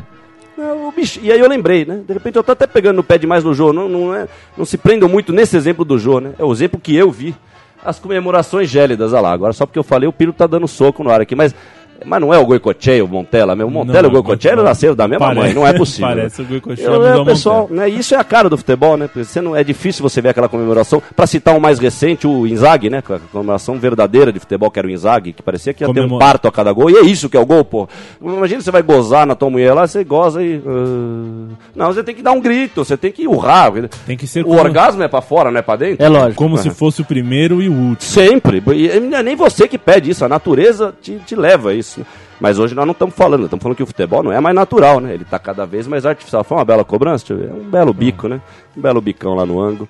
É, 0.61 0.73
o 0.73 0.91
bicho- 0.91 1.19
e 1.23 1.31
aí 1.31 1.39
eu 1.39 1.47
lembrei, 1.47 1.85
né? 1.85 2.01
De 2.05 2.13
repente 2.13 2.35
eu 2.35 2.43
tô 2.43 2.51
até 2.51 2.67
pegando 2.67 2.97
no 2.97 3.03
pé 3.03 3.17
demais 3.17 3.43
no 3.43 3.53
jogo. 3.53 3.73
Não, 3.73 3.89
não, 3.89 4.13
é, 4.13 4.27
não 4.57 4.65
se 4.65 4.77
prendam 4.77 5.09
muito 5.09 5.33
nesse 5.33 5.57
exemplo 5.57 5.83
do 5.83 5.97
jogo, 5.97 6.19
né? 6.21 6.33
É 6.37 6.43
o 6.43 6.51
exemplo 6.51 6.79
que 6.79 6.95
eu 6.95 7.09
vi. 7.09 7.35
As 7.83 7.97
comemorações 7.97 8.69
gélidas, 8.69 9.11
olha 9.11 9.21
lá. 9.21 9.31
Agora 9.33 9.53
só 9.53 9.65
porque 9.65 9.79
eu 9.79 9.83
falei, 9.83 10.07
o 10.07 10.13
Piro 10.13 10.31
tá 10.31 10.45
dando 10.45 10.67
soco 10.67 11.03
no 11.03 11.09
ar 11.09 11.19
aqui. 11.21 11.33
Mas, 11.35 11.55
mas 12.05 12.19
não 12.21 12.33
é 12.33 12.37
o 12.37 12.45
Goicoechea, 12.45 13.03
o 13.03 13.07
Montella 13.07 13.55
mesmo. 13.55 13.69
O 13.69 13.73
Montella 13.73 14.07
e 14.07 14.09
o 14.09 14.11
Goicoechea 14.11 14.55
não. 14.55 14.63
nasceram 14.63 14.95
da 14.95 15.07
mesma 15.07 15.27
Parece- 15.27 15.45
mãe. 15.45 15.53
Não 15.53 15.67
é 15.67 15.73
possível. 15.73 16.07
parece 16.07 16.41
né? 16.41 16.47
o 16.47 16.49
Goicoechea, 16.51 16.85
Eu- 16.85 17.21
é, 17.21 17.25
pessoal, 17.25 17.67
né? 17.69 17.89
Isso 17.89 18.13
é 18.15 18.17
a 18.17 18.23
cara 18.23 18.49
do 18.49 18.57
futebol, 18.57 18.97
né? 18.97 19.07
Porque 19.07 19.23
você 19.23 19.41
não, 19.41 19.55
é 19.55 19.63
difícil 19.63 20.01
você 20.01 20.21
ver 20.21 20.29
aquela 20.29 20.49
comemoração. 20.49 21.01
Pra 21.15 21.27
citar 21.27 21.55
um 21.55 21.59
mais 21.59 21.79
recente, 21.79 22.25
o 22.27 22.45
Inzaghi, 22.47 22.89
né? 22.89 22.99
A 22.99 23.19
comemoração 23.31 23.77
verdadeira 23.77 24.31
de 24.31 24.39
futebol, 24.39 24.71
que 24.71 24.79
era 24.79 24.87
o 24.87 24.91
Inzaghi, 24.91 25.33
que 25.33 25.41
parecia 25.43 25.73
que 25.73 25.83
ia 25.83 25.87
ter 25.87 25.91
um 25.99 26.03
Comemora- 26.03 26.25
parto 26.25 26.47
a 26.47 26.51
cada 26.51 26.71
gol. 26.71 26.89
E 26.89 26.95
é 26.97 27.01
isso 27.01 27.29
que 27.29 27.37
é 27.37 27.39
o 27.39 27.45
gol, 27.45 27.63
pô. 27.65 27.87
Imagina 28.21 28.61
você 28.61 28.71
vai 28.71 28.81
gozar 28.81 29.25
na 29.27 29.35
tua 29.35 29.49
mulher 29.49 29.73
lá, 29.73 29.85
você 29.87 30.03
goza 30.03 30.41
e. 30.43 30.61
ah, 30.65 31.53
Não, 31.75 31.93
você 31.93 32.03
tem 32.03 32.15
que 32.15 32.21
dar 32.21 32.31
um 32.31 32.41
grito, 32.41 32.83
você 32.83 32.97
tem 32.97 33.11
que 33.11 33.27
urrar. 33.27 33.71
Tem 34.05 34.17
que 34.17 34.25
ser 34.27 34.41
O 34.41 34.45
como, 34.45 34.59
orgasmo 34.59 35.03
é 35.03 35.07
pra 35.07 35.21
fora, 35.21 35.51
não 35.51 35.59
é 35.59 35.61
pra 35.61 35.75
dentro? 35.75 36.03
É 36.03 36.09
lógico. 36.09 36.35
como 36.35 36.57
se 36.57 36.69
fosse 36.71 37.01
o 37.01 37.05
primeiro 37.05 37.61
e 37.61 37.69
o 37.69 37.73
último. 37.73 38.01
Sempre. 38.01 38.63
E 38.73 38.99
não 38.99 39.17
é 39.17 39.23
nem 39.23 39.35
você 39.35 39.67
que 39.67 39.77
pede 39.77 40.09
isso, 40.09 40.25
a 40.25 40.29
natureza 40.29 40.93
te, 41.01 41.17
te 41.25 41.35
leva 41.35 41.69
a 41.69 41.73
isso. 41.73 41.90
Né? 41.99 42.05
Mas 42.39 42.57
hoje 42.57 42.73
nós 42.73 42.85
não 42.85 42.93
estamos 42.93 43.13
falando, 43.13 43.43
estamos 43.43 43.61
falando 43.61 43.77
que 43.77 43.83
o 43.83 43.87
futebol 43.87 44.23
não 44.23 44.31
é 44.31 44.39
mais 44.39 44.55
natural, 44.55 44.99
né? 44.99 45.13
Ele 45.13 45.23
está 45.23 45.37
cada 45.37 45.65
vez 45.65 45.87
mais 45.87 46.05
artificial. 46.05 46.43
Foi 46.43 46.57
uma 46.57 46.65
bela 46.65 46.83
cobrança, 46.83 47.25
deixa 47.27 47.43
eu 47.43 47.47
ver. 47.47 47.61
Um 47.61 47.69
belo 47.69 47.93
bico, 47.93 48.27
né? 48.27 48.41
Um 48.75 48.81
belo 48.81 49.01
bicão 49.01 49.35
lá 49.35 49.45
no 49.45 49.59
ângulo. 49.59 49.87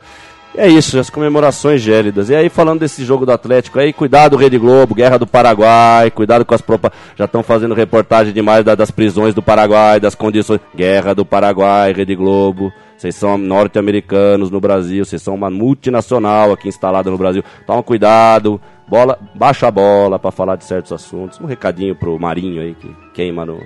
E 0.54 0.60
é 0.60 0.68
isso, 0.68 1.00
as 1.00 1.10
comemorações 1.10 1.82
gélidas. 1.82 2.30
E 2.30 2.36
aí, 2.36 2.50
falando 2.50 2.82
desse 2.82 3.06
jogo 3.06 3.26
do 3.26 3.32
Atlético 3.32 3.80
aí, 3.80 3.94
cuidado, 3.94 4.36
Rede 4.36 4.58
Globo, 4.58 4.94
Guerra 4.94 5.18
do 5.18 5.26
Paraguai, 5.26 6.12
cuidado 6.12 6.44
com 6.44 6.54
as 6.54 6.60
propa... 6.60 6.92
Já 7.16 7.24
estão 7.24 7.42
fazendo 7.42 7.74
reportagem 7.74 8.34
demais 8.34 8.66
da- 8.66 8.76
das 8.76 8.92
prisões 8.92 9.34
do 9.34 9.42
Paraguai, 9.42 9.98
das 9.98 10.14
condições. 10.14 10.60
Guerra 10.76 11.16
do 11.16 11.24
Paraguai, 11.26 11.94
Rede 11.94 12.16
Globo. 12.16 12.74
Vocês 12.98 13.16
são 13.16 13.38
norte-americanos 13.38 14.52
no 14.52 14.60
Brasil, 14.60 15.06
vocês 15.06 15.22
são 15.22 15.34
uma 15.34 15.50
multinacional 15.50 16.52
aqui 16.52 16.68
instalada 16.68 17.10
no 17.10 17.18
Brasil. 17.18 17.44
Toma 17.66 17.82
cuidado, 17.82 18.60
bola, 18.92 19.18
baixa 19.34 19.70
a 19.70 19.72
bola 19.72 20.20
para 20.20 20.32
falar 20.32 20.58
de 20.58 20.66
certos 20.66 20.92
assuntos. 20.92 21.40
Um 21.40 21.46
recadinho 21.46 21.96
pro 21.96 22.20
Marinho 22.20 22.62
aí 22.62 22.76
que 22.76 22.94
queima 23.14 23.46
no, 23.46 23.64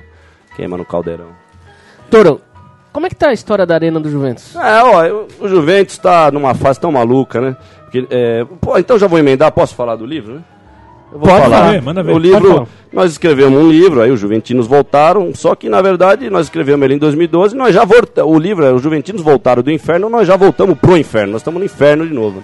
queima 0.55 0.77
no 0.77 0.85
caldeirão. 0.85 1.29
Toro, 2.11 2.39
como 2.93 3.07
é 3.07 3.09
que 3.09 3.15
tá 3.15 3.29
a 3.29 3.33
história 3.33 3.65
da 3.65 3.73
Arena 3.73 3.99
do 3.99 4.07
Juventus? 4.07 4.55
É, 4.55 4.83
ó, 4.83 5.25
o 5.43 5.47
Juventus 5.47 5.97
tá 5.97 6.31
numa 6.31 6.53
fase 6.53 6.79
tão 6.79 6.91
maluca, 6.91 7.41
né? 7.41 7.57
Porque, 7.81 8.05
é, 8.11 8.45
pô, 8.61 8.77
então 8.77 8.99
já 8.99 9.07
vou 9.07 9.17
emendar, 9.17 9.51
posso 9.51 9.73
falar 9.73 9.95
do 9.95 10.05
livro, 10.05 10.35
né? 10.35 10.43
Eu 11.11 11.19
vou 11.19 11.27
Pode 11.27 11.41
falar. 11.41 11.71
ver, 11.71 11.81
manda 11.81 12.03
ver. 12.03 12.13
O 12.13 12.19
livro, 12.19 12.67
nós 12.93 13.11
escrevemos 13.11 13.59
um 13.59 13.69
livro, 13.69 14.01
aí 14.01 14.11
os 14.11 14.19
juventinos 14.19 14.67
voltaram, 14.67 15.33
só 15.33 15.55
que 15.55 15.69
na 15.69 15.81
verdade 15.81 16.29
nós 16.29 16.47
escrevemos 16.47 16.83
ele 16.85 16.95
em 16.95 16.97
2012, 16.99 17.55
nós 17.55 17.73
já 17.73 17.83
voltamos, 17.83 18.31
o 18.31 18.37
livro 18.37 18.63
é 18.65 18.71
os 18.71 18.81
juventinos 18.81 19.21
voltaram 19.21 19.63
do 19.63 19.71
inferno, 19.71 20.07
nós 20.07 20.27
já 20.27 20.35
voltamos 20.35 20.77
pro 20.77 20.97
inferno, 20.97 21.33
nós 21.33 21.41
estamos 21.41 21.59
no 21.59 21.65
inferno 21.65 22.07
de 22.07 22.13
novo. 22.13 22.43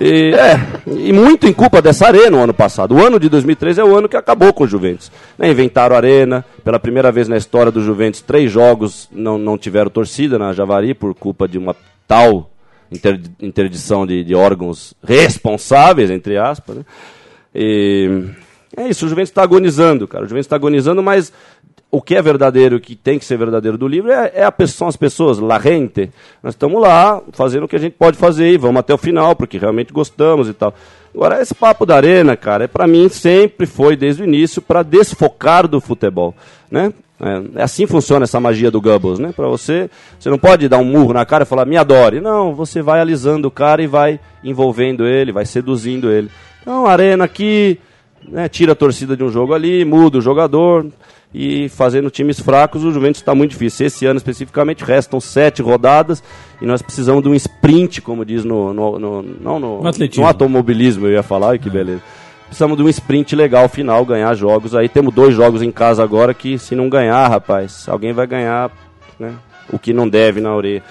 E, 0.00 0.32
é, 0.34 0.60
e 0.86 1.12
muito 1.12 1.46
em 1.46 1.52
culpa 1.52 1.82
dessa 1.82 2.06
arena 2.06 2.36
o 2.36 2.40
ano 2.40 2.54
passado. 2.54 2.94
O 2.94 3.04
ano 3.04 3.18
de 3.18 3.28
2013 3.28 3.80
é 3.80 3.84
o 3.84 3.96
ano 3.96 4.08
que 4.08 4.16
acabou 4.16 4.52
com 4.52 4.64
o 4.64 4.68
Juventus. 4.68 5.10
Né, 5.36 5.50
inventaram 5.50 5.94
a 5.94 5.98
arena, 5.98 6.44
pela 6.64 6.78
primeira 6.78 7.10
vez 7.10 7.28
na 7.28 7.36
história 7.36 7.72
do 7.72 7.82
Juventus, 7.82 8.20
três 8.20 8.50
jogos 8.50 9.08
não, 9.12 9.36
não 9.38 9.58
tiveram 9.58 9.90
torcida 9.90 10.38
na 10.38 10.52
Javari 10.52 10.94
por 10.94 11.14
culpa 11.14 11.48
de 11.48 11.58
uma 11.58 11.74
tal 12.06 12.50
inter- 12.90 13.20
interdição 13.40 14.06
de, 14.06 14.22
de 14.24 14.34
órgãos 14.34 14.94
responsáveis, 15.04 16.10
entre 16.10 16.36
aspas. 16.38 16.76
Né? 16.76 16.84
E 17.54 18.24
é 18.76 18.88
isso, 18.88 19.06
o 19.06 19.08
Juventus 19.08 19.30
está 19.30 19.42
agonizando, 19.42 20.06
cara. 20.06 20.24
O 20.24 20.28
Juventus 20.28 20.46
está 20.46 20.56
agonizando, 20.56 21.02
mas 21.02 21.32
o 21.90 22.02
que 22.02 22.14
é 22.14 22.20
verdadeiro, 22.20 22.76
o 22.76 22.80
que 22.80 22.94
tem 22.94 23.18
que 23.18 23.24
ser 23.24 23.38
verdadeiro 23.38 23.78
do 23.78 23.88
livro 23.88 24.10
é, 24.12 24.32
é 24.34 24.44
a 24.44 24.66
são 24.66 24.88
as 24.88 24.96
pessoas, 24.96 25.38
la 25.38 25.58
gente. 25.58 26.10
Nós 26.42 26.52
estamos 26.52 26.80
lá 26.80 27.20
fazendo 27.32 27.64
o 27.64 27.68
que 27.68 27.76
a 27.76 27.78
gente 27.78 27.94
pode 27.94 28.18
fazer 28.18 28.50
e 28.52 28.58
vamos 28.58 28.80
até 28.80 28.92
o 28.92 28.98
final, 28.98 29.34
porque 29.34 29.56
realmente 29.56 29.92
gostamos 29.92 30.48
e 30.48 30.52
tal. 30.52 30.74
Agora, 31.14 31.40
esse 31.40 31.54
papo 31.54 31.86
da 31.86 31.96
arena, 31.96 32.36
cara, 32.36 32.64
é 32.64 32.68
para 32.68 32.86
mim 32.86 33.08
sempre 33.08 33.66
foi, 33.66 33.96
desde 33.96 34.22
o 34.22 34.26
início, 34.26 34.60
para 34.60 34.82
desfocar 34.82 35.66
do 35.66 35.80
futebol, 35.80 36.34
né? 36.70 36.92
É, 37.20 37.62
assim 37.62 37.84
funciona 37.84 38.24
essa 38.24 38.38
magia 38.38 38.70
do 38.70 38.80
Goebbels, 38.80 39.18
né? 39.18 39.32
Para 39.34 39.48
você, 39.48 39.90
você 40.18 40.30
não 40.30 40.38
pode 40.38 40.68
dar 40.68 40.78
um 40.78 40.84
murro 40.84 41.12
na 41.12 41.24
cara 41.24 41.42
e 41.42 41.46
falar, 41.46 41.64
me 41.64 41.76
adore. 41.76 42.20
Não, 42.20 42.54
você 42.54 42.82
vai 42.82 43.00
alisando 43.00 43.48
o 43.48 43.50
cara 43.50 43.82
e 43.82 43.86
vai 43.86 44.20
envolvendo 44.44 45.06
ele, 45.06 45.32
vai 45.32 45.44
seduzindo 45.44 46.12
ele. 46.12 46.30
Então, 46.60 46.86
arena 46.86 47.24
aqui, 47.24 47.80
né, 48.28 48.48
tira 48.48 48.72
a 48.72 48.76
torcida 48.76 49.16
de 49.16 49.24
um 49.24 49.30
jogo 49.30 49.54
ali, 49.54 49.84
muda 49.84 50.18
o 50.18 50.22
jogador 50.22 50.86
e 51.34 51.68
fazendo 51.68 52.10
times 52.10 52.40
fracos, 52.40 52.84
o 52.84 52.90
Juventus 52.92 53.20
está 53.20 53.34
muito 53.34 53.50
difícil. 53.50 53.86
Esse 53.86 54.06
ano 54.06 54.16
especificamente 54.16 54.82
restam 54.84 55.20
sete 55.20 55.60
rodadas 55.62 56.22
e 56.60 56.66
nós 56.66 56.80
precisamos 56.82 57.22
de 57.22 57.28
um 57.28 57.34
sprint, 57.34 58.00
como 58.00 58.24
diz 58.24 58.44
no, 58.44 58.72
no, 58.72 58.98
no- 58.98 59.22
não 59.22 59.60
no, 59.60 59.82
No 59.82 59.88
atletismo. 59.88 60.22
no 60.22 60.28
automobilismo, 60.28 61.06
eu 61.06 61.12
ia 61.12 61.22
falar, 61.22 61.50
ai, 61.50 61.58
que 61.58 61.68
beleza. 61.68 62.00
Precisamos 62.46 62.78
de 62.78 62.82
um 62.82 62.88
sprint 62.88 63.36
legal 63.36 63.68
final, 63.68 64.06
ganhar 64.06 64.34
jogos. 64.34 64.74
Aí 64.74 64.88
temos 64.88 65.12
dois 65.14 65.34
jogos 65.34 65.60
em 65.60 65.70
casa 65.70 66.02
agora 66.02 66.32
que 66.32 66.58
se 66.58 66.74
não 66.74 66.88
ganhar, 66.88 67.28
rapaz, 67.28 67.86
alguém 67.88 68.14
vai 68.14 68.26
ganhar 68.26 68.70
né, 69.20 69.34
o 69.70 69.78
que 69.78 69.92
não 69.92 70.08
deve 70.08 70.40
na 70.40 70.54
orelha. 70.56 70.82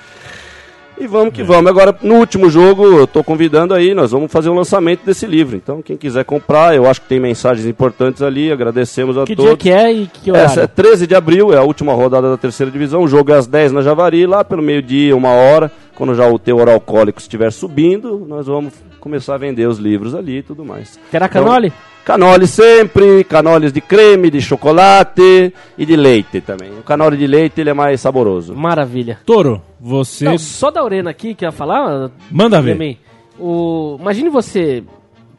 E 1.00 1.06
vamos 1.08 1.28
É. 1.28 1.32
que 1.32 1.44
vamos. 1.44 1.70
Agora, 1.70 1.96
no 2.02 2.16
último 2.16 2.50
jogo, 2.50 2.84
eu 2.86 3.04
estou 3.04 3.24
convidando 3.24 3.74
aí, 3.74 3.94
nós 3.94 4.12
vamos 4.12 4.32
fazer 4.32 4.50
o 4.50 4.54
lançamento 4.54 5.06
desse 5.06 5.26
livro. 5.26 5.56
Então, 5.56 5.82
quem 5.82 5.96
quiser 5.96 6.26
comprar, 6.26 6.76
eu 6.76 6.88
acho 6.90 7.02
que 7.02 7.08
tem 7.08 7.20
mensagens 7.20 7.68
importantes 7.68 8.22
ali, 8.22 8.52
agradecemos 8.52 9.18
a 9.18 9.24
Que 9.26 9.36
todos. 9.36 9.50
dia 9.52 9.58
que 9.58 9.70
é 9.70 9.92
e 9.92 10.08
que 10.08 10.32
horário? 10.32 10.46
Essa 10.50 10.62
é 10.62 10.68
13 10.68 11.06
de 11.06 11.14
abril, 11.16 11.54
é 11.54 11.58
a 11.58 11.64
última 11.64 11.94
rodada 11.94 12.30
da 12.30 12.38
terceira 12.38 12.72
divisão. 12.72 13.02
O 13.04 13.08
jogo 13.08 13.32
é 13.32 13.36
às 13.38 13.46
10 13.48 13.72
na 13.72 13.82
Javari, 13.82 14.26
lá 14.26 14.44
pelo 14.44 14.62
meio-dia, 14.64 15.16
uma 15.16 15.30
hora. 15.30 15.72
Quando 15.96 16.14
já 16.14 16.28
o 16.30 16.38
teor 16.38 16.70
alcoólico 16.70 17.20
estiver 17.20 17.52
subindo, 17.52 18.24
nós 18.28 18.46
vamos 18.46 18.74
começar 19.00 19.36
a 19.36 19.38
vender 19.38 19.68
os 19.68 19.80
livros 19.80 20.14
ali 20.14 20.38
e 20.40 20.44
tudo 20.44 20.64
mais. 20.64 21.00
Terá 21.12 21.28
canole? 21.28 21.74
Canole 22.08 22.48
sempre, 22.48 23.22
canoles 23.26 23.74
de 23.74 23.82
creme, 23.82 24.30
de 24.32 24.39
chocolate 24.39 25.54
e 25.78 25.86
de 25.86 25.98
leite 25.98 26.39
também. 26.39 26.70
O 26.80 26.82
canole 26.82 27.17
de 27.17 27.28
leite 27.28 27.60
ele 27.60 27.70
é 27.70 27.74
mais 27.74 28.00
saboroso. 28.00 28.56
Maravilha. 28.56 29.20
Toro, 29.26 29.62
você. 29.78 30.24
Não, 30.24 30.38
só 30.38 30.72
da 30.72 30.82
Arena 30.82 31.10
aqui, 31.10 31.36
que 31.36 31.43
ia 31.43 31.52
falar? 31.52 32.10
Manda 32.32 32.62
ver. 32.62 32.76
Também. 32.76 32.98
O... 33.38 33.98
Imagine 34.00 34.30
você 34.30 34.86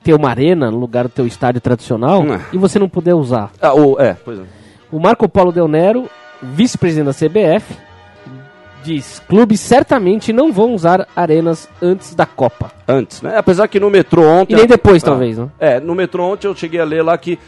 ter 0.04 0.12
uma 0.12 0.28
arena 0.28 0.70
no 0.70 0.78
lugar 0.78 1.04
do 1.04 1.10
teu 1.10 1.26
estádio 1.26 1.58
tradicional 1.62 2.20
Hum. 2.20 2.38
e 2.52 2.58
você 2.58 2.78
não 2.78 2.86
puder 2.86 3.14
usar. 3.14 3.50
Ah, 3.62 3.72
o, 3.72 3.98
é, 3.98 4.14
pois 4.22 4.38
é. 4.38 4.42
O 4.92 5.00
Marco 5.00 5.26
Polo 5.26 5.50
Del 5.50 5.68
Nero, 5.68 6.04
vice-presidente 6.42 7.06
da 7.06 7.14
CBF, 7.14 7.74
diz: 8.82 9.20
clubes 9.28 9.60
certamente 9.60 10.32
não 10.32 10.52
vão 10.52 10.74
usar 10.74 11.06
arenas 11.14 11.68
antes 11.80 12.14
da 12.14 12.26
Copa. 12.26 12.70
Antes, 12.86 13.22
né? 13.22 13.36
Apesar 13.36 13.68
que 13.68 13.78
no 13.80 13.90
metrô 13.90 14.22
ontem. 14.22 14.54
E 14.54 14.56
nem 14.56 14.66
depois, 14.66 15.02
Ah, 15.02 15.06
talvez, 15.06 15.38
né? 15.38 15.48
É, 15.58 15.80
no 15.80 15.94
metrô 15.94 16.24
ontem 16.24 16.46
eu 16.46 16.54
cheguei 16.56 16.80
a 16.80 16.84
ler 16.84 17.02
lá 17.02 17.16
que 17.18 17.38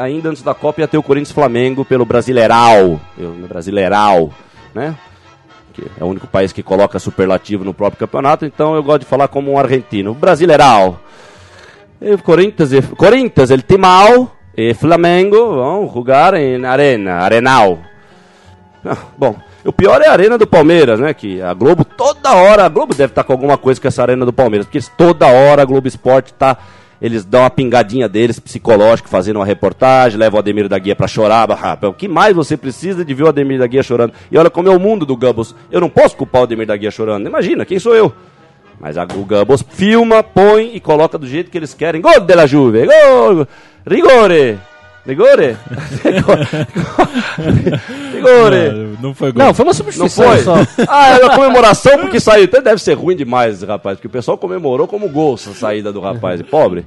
ainda 0.00 0.28
antes 0.28 0.42
da 0.42 0.54
Copa 0.54 0.80
ia 0.82 0.88
ter 0.88 0.98
o 0.98 1.02
Corinthians 1.02 1.32
Flamengo 1.32 1.84
pelo 1.84 2.04
Brasileiral. 2.04 3.00
Eu, 3.18 3.30
no 3.30 3.48
Brasileiral, 3.48 4.30
né? 4.74 4.94
Que 5.72 5.82
é 6.00 6.04
o 6.04 6.06
único 6.06 6.26
país 6.28 6.52
que 6.52 6.62
coloca 6.62 6.98
superlativo 7.00 7.64
no 7.64 7.74
próprio 7.74 7.98
campeonato, 7.98 8.44
então 8.44 8.76
eu 8.76 8.82
gosto 8.82 9.00
de 9.00 9.06
falar 9.06 9.26
como 9.26 9.50
um 9.52 9.58
argentino. 9.58 10.14
Brasileiral. 10.14 11.00
E 12.00 12.16
Corinthians, 12.18 12.72
e, 12.72 12.82
Corinthians, 12.82 13.50
el 13.50 13.62
Timao 13.62 14.30
e 14.56 14.72
Flamengo 14.74 15.36
vão 15.56 15.90
jogar 15.92 16.34
em 16.34 16.64
Arena, 16.64 17.14
Arenal. 17.14 17.78
Ah, 18.84 18.96
bom, 19.16 19.34
o 19.64 19.72
pior 19.72 20.00
é 20.02 20.08
a 20.08 20.12
Arena 20.12 20.36
do 20.36 20.46
Palmeiras, 20.46 21.00
né? 21.00 21.14
Que 21.14 21.40
a 21.40 21.54
Globo 21.54 21.84
toda 21.84 22.32
hora, 22.34 22.64
a 22.64 22.68
Globo 22.68 22.94
deve 22.94 23.12
estar 23.12 23.24
com 23.24 23.32
alguma 23.32 23.56
coisa 23.56 23.80
com 23.80 23.88
essa 23.88 24.02
Arena 24.02 24.26
do 24.26 24.32
Palmeiras, 24.32 24.66
porque 24.66 24.84
toda 24.96 25.26
hora 25.26 25.62
a 25.62 25.64
Globo 25.64 25.88
Esporte 25.88 26.32
tá. 26.34 26.56
Eles 27.02 27.24
dão 27.24 27.42
uma 27.42 27.50
pingadinha 27.50 28.08
deles, 28.08 28.38
psicológico, 28.38 29.08
fazendo 29.08 29.36
uma 29.36 29.44
reportagem, 29.44 30.18
levam 30.18 30.38
o 30.38 30.40
Ademir 30.40 30.68
da 30.68 30.78
Guia 30.78 30.96
pra 30.96 31.06
chorar. 31.06 31.46
Ah, 31.50 31.88
o 31.88 31.92
que 31.92 32.08
mais 32.08 32.34
você 32.34 32.56
precisa 32.56 33.04
de 33.04 33.12
ver 33.12 33.24
o 33.24 33.28
Ademir 33.28 33.58
da 33.58 33.66
Guia 33.66 33.82
chorando? 33.82 34.14
E 34.30 34.38
olha 34.38 34.48
como 34.48 34.68
é 34.68 34.74
o 34.74 34.80
mundo 34.80 35.04
do 35.04 35.16
Gambos. 35.16 35.54
Eu 35.70 35.80
não 35.80 35.90
posso 35.90 36.16
culpar 36.16 36.42
o 36.42 36.44
Ademir 36.44 36.66
da 36.66 36.76
Guia 36.76 36.90
chorando. 36.90 37.26
Imagina, 37.26 37.66
quem 37.66 37.78
sou 37.78 37.94
eu? 37.94 38.12
Mas 38.80 38.96
a, 38.96 39.04
o 39.04 39.24
Gambos 39.24 39.62
filma, 39.68 40.22
põe 40.22 40.74
e 40.74 40.80
coloca 40.80 41.18
do 41.18 41.26
jeito 41.26 41.50
que 41.50 41.58
eles 41.58 41.74
querem. 41.74 42.00
Gol 42.00 42.20
de 42.20 42.34
la 42.34 42.46
Juve! 42.46 42.86
Gol! 42.86 43.46
Rigore! 43.86 44.58
Rigore? 45.06 45.56
Rigore! 48.14 48.72
Não, 48.72 49.02
não 49.02 49.14
foi 49.14 49.32
gol. 49.32 49.44
Não, 49.44 49.52
foi 49.54 49.64
uma 49.64 49.70
Não 49.70 49.74
substituição 49.74 50.24
foi? 50.24 50.38
só. 50.38 50.54
Ah, 50.88 51.18
é 51.18 51.24
uma 51.24 51.34
comemoração 51.34 51.98
porque 51.98 52.18
saiu. 52.20 52.44
Até 52.44 52.60
deve 52.60 52.80
ser 52.80 52.94
ruim 52.94 53.14
demais 53.16 53.56
esse 53.56 53.66
rapaz, 53.66 53.96
porque 53.98 54.06
o 54.08 54.10
pessoal 54.10 54.38
comemorou 54.38 54.86
como 54.88 55.08
gol 55.08 55.34
essa 55.34 55.52
saída 55.52 55.92
do 55.92 56.00
rapaz. 56.00 56.40
Pobre. 56.42 56.86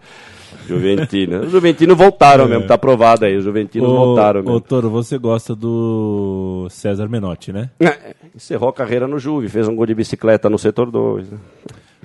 Juventino. 0.68 1.42
Os 1.42 1.52
Juventinos 1.52 1.98
voltaram 1.98 2.48
mesmo, 2.48 2.66
tá 2.68 2.74
aprovado 2.74 3.24
aí. 3.26 3.36
Os 3.38 3.44
Juventinos 3.44 3.88
voltaram 3.90 4.42
Ô, 4.42 4.44
mesmo. 4.44 4.62
Toro, 4.62 4.90
você 4.90 5.18
gosta 5.18 5.56
do 5.56 6.68
César 6.70 7.08
Menotti, 7.08 7.54
né? 7.54 7.70
É, 7.80 8.16
Encerrou 8.36 8.70
a 8.70 8.74
carreira 8.74 9.08
no 9.08 9.18
Juve, 9.20 9.48
fez 9.50 9.68
um 9.68 9.76
gol 9.76 9.86
de 9.86 9.94
bicicleta 9.96 10.50
no 10.50 10.58
setor 10.58 10.90
2. 10.92 11.30
né? 11.30 11.38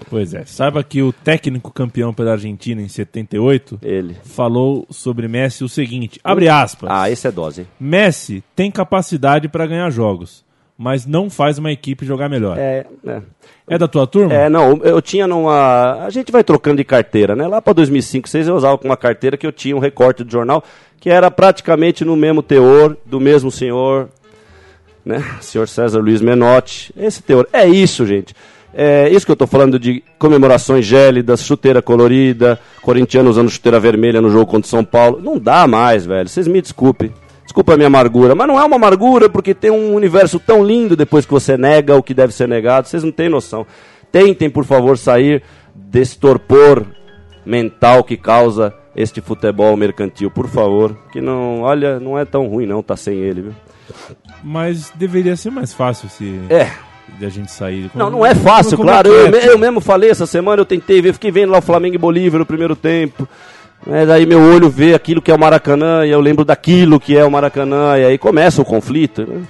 Pois 0.08 0.34
é. 0.34 0.44
Saiba 0.44 0.82
que 0.82 1.02
o 1.02 1.12
técnico 1.12 1.70
campeão 1.70 2.12
pela 2.12 2.32
Argentina 2.32 2.80
em 2.80 2.88
78 2.88 3.78
Ele. 3.82 4.16
falou 4.24 4.86
sobre 4.90 5.28
Messi 5.28 5.64
o 5.64 5.68
seguinte, 5.68 6.20
abre 6.22 6.48
aspas. 6.48 6.90
Ah, 6.92 7.10
esse 7.10 7.26
é 7.26 7.32
dose. 7.32 7.66
Messi 7.78 8.42
tem 8.54 8.70
capacidade 8.70 9.48
para 9.48 9.66
ganhar 9.66 9.90
jogos, 9.90 10.44
mas 10.76 11.06
não 11.06 11.30
faz 11.30 11.58
uma 11.58 11.72
equipe 11.72 12.04
jogar 12.06 12.28
melhor. 12.28 12.58
É, 12.58 12.86
É, 13.06 13.22
é. 13.68 13.78
da 13.78 13.88
tua 13.88 14.06
turma? 14.06 14.32
É, 14.34 14.48
não, 14.48 14.78
eu 14.82 15.00
tinha 15.00 15.26
numa. 15.26 16.04
A 16.04 16.10
gente 16.10 16.32
vai 16.32 16.42
trocando 16.42 16.78
de 16.78 16.84
carteira, 16.84 17.34
né? 17.36 17.46
Lá 17.46 17.60
para 17.62 17.72
2005, 17.72 18.24
2006 18.24 18.48
eu 18.48 18.56
usava 18.56 18.78
com 18.78 18.88
uma 18.88 18.96
carteira 18.96 19.36
que 19.36 19.46
eu 19.46 19.52
tinha 19.52 19.76
um 19.76 19.80
recorte 19.80 20.24
do 20.24 20.30
jornal 20.30 20.62
que 21.02 21.10
era 21.10 21.32
praticamente 21.32 22.04
no 22.04 22.14
mesmo 22.14 22.44
teor 22.44 22.96
do 23.04 23.18
mesmo 23.18 23.50
senhor, 23.50 24.08
né? 25.04 25.20
Senhor 25.40 25.66
César 25.66 26.00
Luiz 26.00 26.20
Menotti. 26.20 26.94
Esse 26.96 27.20
teor. 27.20 27.48
É 27.52 27.66
isso, 27.66 28.06
gente. 28.06 28.36
É 28.74 29.08
isso 29.10 29.26
que 29.26 29.32
eu 29.32 29.36
tô 29.36 29.46
falando 29.46 29.78
de 29.78 30.02
comemorações 30.18 30.86
gélidas, 30.86 31.44
chuteira 31.44 31.82
colorida, 31.82 32.58
corintiano 32.80 33.28
usando 33.28 33.50
chuteira 33.50 33.78
vermelha 33.78 34.20
no 34.20 34.30
jogo 34.30 34.46
contra 34.46 34.66
o 34.66 34.70
São 34.70 34.84
Paulo. 34.84 35.20
Não 35.22 35.38
dá 35.38 35.66
mais, 35.66 36.06
velho. 36.06 36.28
Vocês 36.28 36.48
me 36.48 36.60
desculpem. 36.62 37.12
Desculpa 37.44 37.74
a 37.74 37.76
minha 37.76 37.88
amargura, 37.88 38.34
mas 38.34 38.48
não 38.48 38.58
é 38.58 38.64
uma 38.64 38.76
amargura 38.76 39.28
porque 39.28 39.52
tem 39.52 39.70
um 39.70 39.94
universo 39.94 40.38
tão 40.38 40.64
lindo 40.64 40.96
depois 40.96 41.26
que 41.26 41.32
você 41.32 41.56
nega 41.56 41.96
o 41.96 42.02
que 42.02 42.14
deve 42.14 42.32
ser 42.32 42.48
negado. 42.48 42.88
Vocês 42.88 43.04
não 43.04 43.12
têm 43.12 43.28
noção. 43.28 43.66
Tentem, 44.10 44.48
por 44.48 44.64
favor, 44.64 44.96
sair 44.96 45.42
desse 45.74 46.18
torpor 46.18 46.86
mental 47.44 48.04
que 48.04 48.16
causa 48.16 48.72
este 48.94 49.20
futebol 49.20 49.76
mercantil, 49.76 50.30
por 50.30 50.48
favor. 50.48 50.96
Que 51.12 51.20
não, 51.20 51.62
olha, 51.62 51.98
não 51.98 52.18
é 52.18 52.24
tão 52.24 52.46
ruim 52.46 52.66
não 52.66 52.82
tá 52.82 52.96
sem 52.96 53.18
ele, 53.18 53.42
viu? 53.42 53.52
Mas 54.42 54.90
deveria 54.94 55.36
ser 55.36 55.50
mais 55.50 55.74
fácil 55.74 56.08
se 56.08 56.40
É. 56.48 56.70
a 57.26 57.30
gente 57.30 57.50
sair. 57.50 57.90
Não, 57.94 58.10
não 58.10 58.24
é 58.26 58.34
fácil, 58.34 58.76
Como 58.76 58.88
claro. 58.88 59.08
Eu, 59.08 59.26
atleta. 59.26 59.46
me- 59.46 59.52
eu 59.52 59.58
mesmo 59.58 59.80
falei 59.80 60.10
essa 60.10 60.26
semana, 60.26 60.60
eu 60.60 60.66
tentei 60.66 61.00
ver, 61.02 61.12
fiquei 61.12 61.30
vendo 61.30 61.50
lá 61.50 61.58
o 61.58 61.62
Flamengo 61.62 61.94
e 61.94 61.98
Bolívia 61.98 62.38
no 62.38 62.46
primeiro 62.46 62.74
tempo. 62.76 63.28
Né, 63.86 64.06
daí 64.06 64.24
meu 64.26 64.40
olho 64.40 64.70
vê 64.70 64.94
aquilo 64.94 65.20
que 65.20 65.30
é 65.30 65.34
o 65.34 65.38
Maracanã 65.38 66.06
e 66.06 66.10
eu 66.10 66.20
lembro 66.20 66.44
daquilo 66.44 67.00
que 67.00 67.16
é 67.16 67.24
o 67.24 67.30
Maracanã 67.30 67.98
e 67.98 68.04
aí 68.04 68.18
começa 68.18 68.62
o 68.62 68.64
conflito. 68.64 69.22
né? 69.26 69.42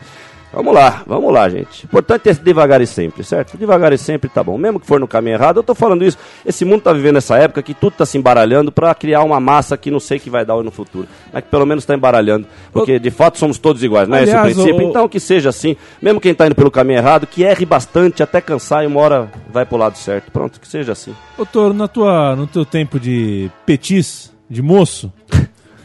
Vamos 0.53 0.75
lá, 0.75 1.03
vamos 1.07 1.33
lá, 1.33 1.49
gente. 1.49 1.85
O 1.85 1.87
importante 1.87 2.29
é 2.29 2.35
devagar 2.35 2.81
e 2.83 2.87
sempre, 2.87 3.25
certo? 3.25 3.57
Devagar 3.57 3.93
e 3.93 3.99
sempre 3.99 4.29
tá 4.29 4.43
bom. 4.45 4.59
Mesmo 4.59 4.79
que 4.79 4.87
for 4.87 5.01
no 5.01 5.09
caminho 5.09 5.35
errado, 5.37 5.57
eu 5.59 5.63
tô 5.63 5.75
falando 5.75 6.05
isso. 6.05 6.19
Esse 6.45 6.65
mundo 6.65 6.83
tá 6.83 6.93
vivendo 6.93 7.17
essa 7.17 7.37
época 7.39 7.63
que 7.63 7.73
tudo 7.73 7.95
tá 7.95 8.05
se 8.05 8.19
embaralhando 8.19 8.71
pra 8.71 8.95
criar 8.95 9.23
uma 9.23 9.41
massa 9.41 9.77
que 9.79 9.91
não 9.91 9.99
sei 9.99 10.19
que 10.19 10.29
vai 10.29 10.45
dar 10.45 10.63
no 10.63 10.71
futuro. 10.71 11.09
Mas 11.33 11.43
que 11.45 11.49
pelo 11.51 11.65
menos 11.65 11.87
tá 11.87 11.95
embaralhando. 11.95 12.47
Porque 12.73 12.99
de 12.99 13.11
fato 13.11 13.39
somos 13.39 13.57
todos 13.59 13.83
iguais, 13.83 14.07
não 14.09 14.17
é 14.19 14.25
esse 14.25 14.37
o 14.37 14.43
princípio? 14.43 14.87
o- 14.87 14.91
Então 14.91 15.09
que 15.09 15.19
seja 15.19 15.49
assim. 15.49 15.75
Mesmo 16.03 16.21
quem 16.21 16.35
tá 16.35 16.47
indo 16.47 16.55
pelo 16.55 16.71
caminho 16.71 16.99
errado, 16.99 17.27
que 17.27 17.43
erre 17.45 17.65
bastante 17.65 18.23
até 18.23 18.41
cansar 18.41 18.85
e 18.85 18.87
uma 18.87 19.01
hora 19.01 19.31
vai 19.51 19.65
pro 19.65 19.79
lado 19.79 19.97
certo. 19.97 20.31
Pronto, 20.31 20.61
que 20.61 20.69
seja 20.69 20.93
assim. 20.93 21.15
Ô, 21.39 21.47
Toro, 21.47 21.73
na 21.73 21.89
tua, 21.89 22.37
no 22.37 22.47
teu 22.47 22.65
tempo 22.67 23.01
de 23.01 23.51
petis, 23.65 24.31
de 24.51 24.61
moço, 24.61 25.11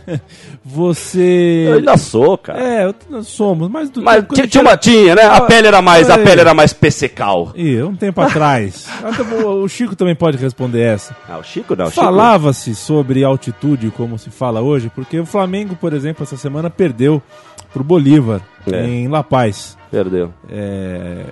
você... 0.63 1.65
Eu 1.69 1.73
ainda 1.75 1.97
sou, 1.97 2.37
cara. 2.37 2.59
É, 2.59 2.85
eu- 2.85 2.95
nós 3.09 3.27
somos, 3.27 3.69
mas... 3.69 3.89
Do, 3.89 4.01
Mas 4.01 4.25
tinha, 4.33 4.47
tinha 4.47 4.61
uma 4.61 4.77
tinha, 4.77 5.15
né? 5.15 5.23
A 5.23 5.37
Ah, 5.37 5.41
pele 5.41 5.67
era 5.67 5.81
mais, 5.81 6.09
a 6.09 6.15
é. 6.15 6.23
pele 6.23 6.41
era 6.41 6.53
mais 6.53 6.73
pessecal. 6.73 7.51
Ih, 7.55 7.81
um 7.83 7.95
tempo 7.95 8.21
atrás. 8.21 8.87
Até 9.03 9.21
o 9.43 9.63
o 9.63 9.67
Chico 9.69 9.95
também 9.95 10.15
pode 10.15 10.37
responder 10.37 10.81
essa. 10.81 11.15
Ah, 11.27 11.37
o 11.37 11.43
Chico 11.43 11.75
não, 11.75 11.85
o 11.85 11.89
Chico. 11.89 12.01
Falava-se 12.01 12.73
sobre 12.75 13.23
altitude, 13.23 13.91
como 13.91 14.17
se 14.17 14.29
fala 14.29 14.61
hoje, 14.61 14.91
porque 14.93 15.19
o 15.19 15.25
Flamengo, 15.25 15.75
por 15.75 15.93
exemplo, 15.93 16.23
essa 16.23 16.37
semana 16.37 16.69
perdeu 16.69 17.21
pro 17.73 17.83
Bolívar, 17.83 18.41
É. 18.71 18.85
em 18.85 19.07
La 19.07 19.23
Paz. 19.23 19.77
Perdeu. 19.91 20.33
É, 20.49 21.25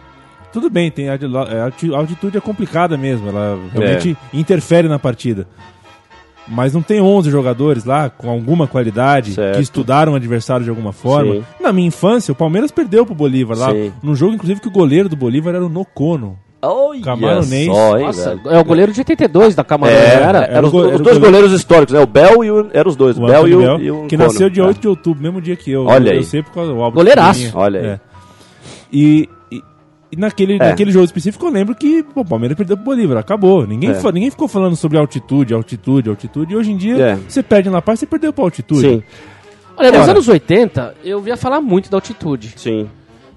Tudo 0.54 0.70
bem, 0.70 0.90
tem 0.92 1.10
a 1.10 1.14
a 1.14 1.64
alti- 1.66 1.94
a 1.94 1.98
altitude 1.98 2.38
é 2.38 2.42
complicada 2.42 2.98
mesmo, 2.98 3.28
ela 3.30 3.58
realmente 3.74 4.18
interfere 4.34 4.88
na 4.88 4.98
partida. 4.98 5.48
Mas 6.48 6.74
não 6.74 6.82
tem 6.82 7.02
11 7.02 7.30
jogadores 7.32 7.86
lá 7.86 8.10
com 8.10 8.30
alguma 8.30 8.68
qualidade 8.68 9.34
Certo. 9.34 9.56
que 9.56 9.62
estudaram 9.64 10.14
o 10.14 10.16
adversário 10.16 10.64
de 10.64 10.70
alguma 10.70 10.92
forma. 10.94 11.34
Sim. 11.36 11.44
Na 11.60 11.74
minha 11.74 11.88
infância, 11.88 12.32
o 12.32 12.36
Palmeiras 12.36 12.70
perdeu 12.72 13.06
pro 13.06 13.16
Bolívar 13.16 13.58
lá, 13.58 13.72
Sim. 13.72 13.92
num 14.04 14.16
jogo 14.16 14.34
inclusive 14.36 14.60
que 14.62 14.68
o 14.68 14.72
goleiro 14.72 15.10
do 15.10 15.16
Bolívar 15.16 15.56
era 15.56 15.66
o 15.66 15.70
Nocono. 15.70 16.38
Olha 16.62 17.44
só, 17.44 17.98
hein, 17.98 18.06
Nossa, 18.06 18.40
é 18.48 18.58
o 18.60 18.64
goleiro 18.64 18.92
de 18.92 19.00
82 19.00 19.54
da 19.54 19.64
Camarão, 19.64 19.94
É, 19.96 20.16
era? 20.16 20.40
eram 20.40 20.40
os, 20.40 20.46
Era 20.58 20.68
o 20.68 20.72
go- 20.72 20.78
os 20.80 20.86
era 20.86 20.96
o 20.96 20.98
dois 20.98 21.04
goleiro- 21.18 21.22
goleiros 21.26 21.52
históricos, 21.54 21.94
né? 21.94 22.00
O 22.02 22.08
Bel 22.08 22.44
e 22.44 22.50
o. 22.52 22.70
Eram 22.74 22.90
os 22.90 22.96
dois, 22.96 23.18
o, 23.18 23.24
O 23.24 23.28
Bel 23.28 23.48
e 23.48 23.56
o, 23.56 23.60
Bel, 23.60 23.80
e 23.82 23.92
o 23.92 24.08
que 24.08 24.18
Cono. 24.18 24.28
nasceu 24.28 24.50
dia 24.50 24.64
É. 24.64 24.68
8 24.68 24.82
de 24.82 24.88
outubro, 24.88 25.22
mesmo 25.22 25.40
dia 25.42 25.56
que 25.56 25.72
eu. 25.72 25.86
Olha 25.86 26.10
eu 26.12 26.18
aí. 26.18 26.24
sei 26.24 26.42
por 26.42 26.52
causa 26.54 26.72
do 26.74 26.92
Goleiraço. 26.92 27.52
Olha 27.56 27.80
aí. 27.80 27.86
É. 27.88 28.00
E, 28.92 29.30
e, 30.16 30.20
naquele, 30.20 30.56
É. 30.56 30.70
naquele 30.70 30.92
jogo 30.92 31.06
específico 31.06 31.46
eu 31.46 31.52
lembro 31.52 31.76
que 31.76 32.04
pô, 32.04 32.22
o 32.22 32.26
Palmeiras 32.26 32.58
perdeu 32.58 32.76
pro 32.78 32.86
Bolívar, 32.86 33.18
acabou. 33.18 33.66
Ninguém, 33.68 33.92
É. 33.92 34.12
ninguém 34.12 34.30
ficou 34.32 34.48
falando 34.48 34.76
sobre 34.76 34.98
altitude, 34.98 35.54
altitude, 35.54 36.10
altitude. 36.10 36.54
E 36.54 36.58
hoje 36.58 36.72
em 36.72 36.78
dia, 36.78 36.98
É. 36.98 37.16
você 37.16 37.42
perde 37.44 37.70
na 37.70 37.82
paz, 37.82 38.00
você 38.00 38.06
perdeu 38.06 38.32
pra 38.34 38.44
altitude. 38.44 38.82
Sim, 38.82 39.04
Olha, 39.78 39.90
nos 39.92 40.00
Cara. 40.00 40.12
anos 40.14 40.28
80, 40.30 40.96
eu 41.04 41.20
via 41.20 41.36
falar 41.36 41.60
muito 41.62 41.90
da 41.92 41.98
altitude. 41.98 42.54
sim. 42.56 42.88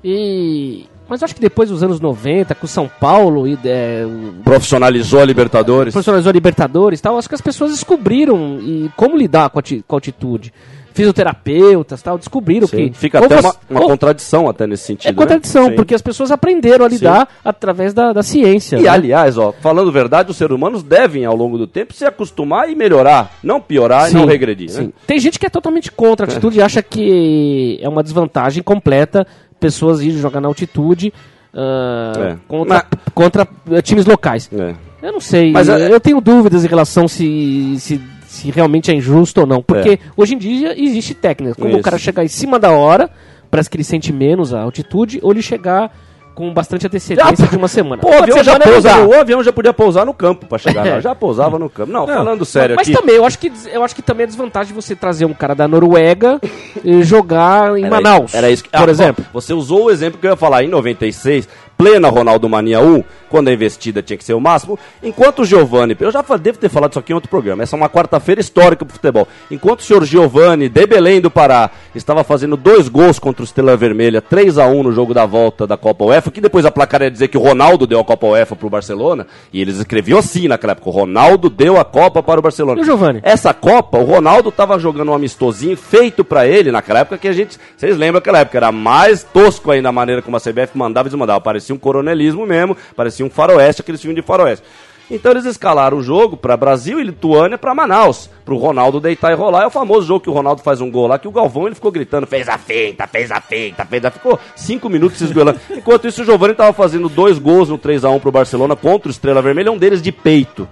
E... 0.04 0.84
Mas 1.08 1.22
eu 1.22 1.24
acho 1.24 1.34
que 1.34 1.40
depois 1.40 1.70
dos 1.70 1.82
anos 1.82 2.00
90, 2.00 2.54
com 2.54 2.66
o 2.66 2.68
São 2.68 2.88
Paulo 3.00 3.48
e 3.48 3.58
é, 3.64 4.04
Profissionalizou 4.44 5.20
a 5.20 5.24
Libertadores. 5.24 5.92
profissionalizou 5.94 6.28
a 6.28 6.32
Libertadores 6.34 7.00
e 7.00 7.02
tal, 7.02 7.16
acho 7.16 7.28
que 7.28 7.34
as 7.34 7.40
pessoas 7.40 7.70
descobriram 7.72 8.58
e 8.60 8.90
como 8.94 9.16
lidar 9.16 9.48
com 9.48 9.58
a, 9.58 9.62
com 9.62 9.94
a 9.94 9.96
altitude. 9.96 10.52
Fisioterapeutas 10.94 12.03
tal, 12.03 12.18
descobriram 12.18 12.66
Sim. 12.66 12.88
que. 12.90 12.98
Fica 12.98 13.18
até 13.18 13.37
você- 13.40 13.46
uma, 13.46 13.55
uma 13.70 13.81
ou- 13.83 13.88
contradição 13.88 14.48
até 14.48 14.66
nesse 14.66 14.85
sentido. 14.85 15.11
É 15.11 15.12
contradição, 15.14 15.64
né? 15.64 15.70
Sim. 15.70 15.77
porque 15.77 15.94
as 15.94 16.03
pessoas 16.03 16.31
aprenderam 16.31 16.85
a 16.85 16.88
lidar 16.88 17.29
através 17.44 17.94
da, 17.94 18.12
da 18.12 18.22
ciência. 18.22 18.77
E 18.79 18.83
né? 18.83 18.88
aliás, 18.88 19.38
ó, 19.38 19.53
falando 19.61 19.90
verdade, 19.92 20.31
os 20.31 20.37
seres 20.37 20.55
humanos 20.55 20.83
devem, 20.83 21.24
ao 21.24 21.37
longo 21.37 21.57
do 21.59 21.66
tempo, 21.66 21.92
se 21.94 22.05
acostumar 22.05 22.68
e 22.68 22.74
melhorar. 22.74 23.33
Não 23.42 23.61
piorar 23.61 24.09
e 24.09 24.11
Sim, 24.11 24.16
não 24.18 24.27
regredir. 24.27 24.70
sim. 24.70 24.83
Né? 24.87 24.92
Tem 25.07 25.18
gente 25.18 25.38
que 25.38 25.46
é 25.46 25.51
totalmente 25.51 25.90
contra 25.92 26.27
a 26.27 26.29
altitude 26.29 26.59
e 26.59 26.62
acha 26.62 26.83
que 26.83 27.79
é 27.81 27.88
uma 27.88 28.03
desvantagem 28.03 28.62
completa 28.62 29.27
pessoas 29.61 30.01
irem 30.01 30.18
jogar 30.18 30.40
na 30.40 30.48
altitude 30.48 31.12
ah, 31.55 32.12
É. 32.33 32.37
contra, 32.46 32.87
contra 33.14 33.48
eh, 33.72 33.83
times 33.83 34.05
locais. 34.07 34.51
É. 34.53 34.74
Eu 35.01 35.12
não 35.12 35.20
sei, 35.20 35.53
Mas, 35.53 35.68
é- 35.68 35.92
eu 35.92 36.01
tenho 36.01 36.20
dúvidas 36.20 36.64
em 36.64 36.68
relação 36.68 37.07
se, 37.07 37.77
se, 37.79 38.01
se 38.28 38.50
realmente 38.50 38.90
é 38.90 38.94
injusto 38.94 39.40
ou 39.40 39.46
não. 39.46 39.62
Porque 39.62 39.90
É. 39.90 39.98
hoje 40.16 40.34
em 40.34 40.38
dia 40.38 40.74
existe 40.80 41.14
técnica. 41.14 41.54
Como 41.56 41.70
Isso. 41.70 41.78
o 41.78 41.82
cara 41.82 41.96
chegar 41.98 42.22
em 42.24 42.28
cima 42.28 42.58
da 42.58 42.70
hora, 42.70 43.10
parece 43.50 43.70
que 43.70 43.76
ele 43.76 43.84
sente 43.84 44.12
menos 44.12 44.52
a 44.52 44.60
altitude, 44.60 45.18
ou 45.22 45.32
ele 45.32 45.40
chegar 45.42 45.90
com 46.34 46.52
bastante 46.54 46.86
antecedência 46.86 47.48
de 47.48 47.56
uma 47.56 47.66
semana. 47.66 48.00
Pô, 48.00 48.10
o 48.10 48.22
avião, 48.22 48.44
já 48.44 48.56
não 48.56 48.80
dá. 48.80 49.04
o 49.04 49.12
avião 49.20 49.42
já 49.42 49.52
podia 49.52 49.72
pousar 49.72 50.06
no 50.06 50.14
campo 50.14 50.46
pra 50.46 50.56
chegar 50.56 50.86
É. 50.86 50.94
lá. 50.94 51.00
Já 51.00 51.12
pousava 51.12 51.58
no 51.58 51.68
campo. 51.68 51.90
Não, 51.90 52.06
falando 52.06 52.44
sério 52.44 52.76
Mas 52.76 52.86
aqui. 52.88 52.96
também, 52.96 53.16
eu 53.16 53.24
acho, 53.24 53.38
que, 53.40 53.50
eu 53.72 53.82
acho 53.82 53.92
que 53.92 54.02
também 54.02 54.22
é 54.22 54.26
desvantagem 54.28 54.72
você 54.72 54.94
trazer 54.94 55.24
um 55.24 55.34
cara 55.34 55.52
da 55.54 55.66
Noruega 55.66 56.38
e 56.84 57.02
jogar 57.02 57.76
em 57.76 57.86
Era 57.86 57.90
Manaus, 57.90 58.26
isso- 58.26 58.36
Era 58.36 58.50
isso 58.50 58.62
que, 58.62 58.70
por 58.70 58.88
ah, 58.88 58.92
exemplo. 58.92 59.24
bom, 59.32 59.40
você 59.40 59.52
usou 59.52 59.86
o 59.86 59.90
exemplo 59.90 60.20
que 60.20 60.26
eu 60.28 60.30
ia 60.30 60.36
falar. 60.36 60.62
Em 60.62 60.68
96, 60.68 61.48
plena 61.78 62.08
Ronaldo 62.08 62.48
Mania 62.48 62.80
1, 62.80 63.04
quando 63.30 63.48
a 63.48 63.52
investida 63.52 64.02
tinha 64.02 64.16
que 64.16 64.24
ser 64.24 64.34
o 64.34 64.40
máximo, 64.40 64.76
enquanto 65.00 65.42
o 65.42 65.44
Giovani, 65.44 65.96
eu 66.00 66.10
já 66.10 66.24
devo 66.40 66.58
ter 66.58 66.68
falado 66.68 66.90
isso 66.90 66.98
aqui 66.98 67.12
em 67.12 67.14
outro 67.14 67.30
programa, 67.30 67.62
essa 67.62 67.76
é 67.76 67.78
uma 67.78 67.88
quarta-feira 67.88 68.40
histórica 68.40 68.84
pro 68.84 68.94
futebol. 68.94 69.28
Enquanto 69.48 69.80
o 69.80 69.82
senhor 69.84 70.04
Giovani, 70.04 70.68
de 70.68 70.86
Belém 70.86 71.20
do 71.20 71.30
Pará, 71.30 71.70
estava 71.94 72.24
fazendo 72.24 72.56
dois 72.56 72.88
gols 72.88 73.20
contra 73.20 73.42
o 73.42 73.44
Estrela 73.44 73.76
Vermelha, 73.76 74.20
3 74.20 74.58
a 74.58 74.66
1 74.66 74.82
no 74.82 74.92
jogo 74.92 75.14
da 75.14 75.24
volta 75.24 75.66
da 75.66 75.76
Copa 75.76 76.04
UEFA, 76.04 76.32
que 76.32 76.40
depois 76.40 76.66
a 76.66 76.70
placar 76.70 77.02
ia 77.02 77.10
dizer 77.10 77.28
que 77.28 77.38
o 77.38 77.40
Ronaldo 77.40 77.86
deu 77.86 78.00
a 78.00 78.04
Copa 78.04 78.26
UEFA 78.26 78.56
pro 78.56 78.68
Barcelona, 78.68 79.26
e 79.52 79.60
eles 79.60 79.78
escreviam 79.78 80.18
assim 80.18 80.48
naquela 80.48 80.72
época, 80.72 80.88
o 80.88 80.92
Ronaldo 80.92 81.48
deu 81.48 81.78
a 81.78 81.84
Copa 81.84 82.22
para 82.22 82.40
o 82.40 82.42
Barcelona. 82.42 82.80
E 82.80 82.82
o 82.82 82.84
Giovani? 82.84 83.20
Essa 83.22 83.54
Copa, 83.54 83.98
o 83.98 84.04
Ronaldo 84.04 84.50
tava 84.50 84.78
jogando 84.80 85.10
um 85.10 85.14
amistosinho 85.14 85.76
feito 85.76 86.24
pra 86.24 86.44
ele 86.44 86.72
naquela 86.72 87.00
época 87.00 87.18
que 87.18 87.28
a 87.28 87.32
gente. 87.32 87.56
Vocês 87.76 87.96
lembram 87.96 88.18
aquela 88.18 88.38
época? 88.38 88.58
Era 88.58 88.72
mais 88.72 89.22
tosco 89.22 89.70
ainda 89.70 89.90
a 89.90 89.92
maneira 89.92 90.22
como 90.22 90.36
a 90.36 90.40
CBF 90.40 90.76
mandava 90.76 91.08
e 91.08 91.10
desmandava. 91.10 91.40
Parecia 91.40 91.67
um 91.74 91.78
coronelismo 91.78 92.46
mesmo, 92.46 92.76
parecia 92.96 93.24
um 93.24 93.31
faroeste, 93.31 93.83
aqueles 93.83 94.00
filmes 94.00 94.16
de 94.16 94.26
faroeste. 94.26 94.64
Então 95.11 95.33
eles 95.33 95.46
escalaram 95.46 95.96
o 95.96 96.02
jogo 96.02 96.37
pra 96.37 96.54
Brasil 96.54 97.00
e 97.00 97.04
Lituânia 97.04 97.57
pra 97.57 97.74
Manaus, 97.74 98.28
pro 98.44 98.59
Ronaldo 98.59 99.00
deitar 99.00 99.33
e 99.33 99.35
rolar. 99.35 99.62
É 99.62 99.66
o 99.66 99.70
famoso 99.70 100.07
jogo 100.07 100.20
que 100.20 100.28
o 100.28 100.35
Ronaldo 100.35 100.62
faz 100.62 100.83
um 100.83 100.90
gol 100.90 101.07
lá, 101.07 101.18
que 101.18 101.26
o 101.26 101.33
Galvão 101.33 101.66
ele 101.66 101.74
ficou 101.74 101.90
gritando, 101.90 102.26
fez 102.26 102.46
a 102.46 102.59
feita, 102.59 103.07
fez 103.07 103.31
a 103.31 103.40
feita, 103.40 103.87
fez 103.87 104.04
a 104.04 104.11
Ficou 104.11 104.38
cinco 104.54 104.90
minutos 104.90 105.16
se 105.16 105.24
esgoelando. 105.24 105.59
Enquanto 105.72 106.07
isso, 106.07 106.20
o 106.20 106.24
Giovanni 106.26 106.54
tava 106.54 106.74
fazendo 106.74 107.09
dois 107.09 107.38
gols 107.38 107.70
no 107.70 107.78
3x1 107.78 108.20
pro 108.20 108.31
Barcelona 108.31 108.76
contra 108.76 109.09
o 109.09 109.11
Estrela 109.11 109.40
Vermelha, 109.40 109.72
um 109.72 109.78
deles 109.78 110.02
de 110.02 110.12
peito 110.12 110.68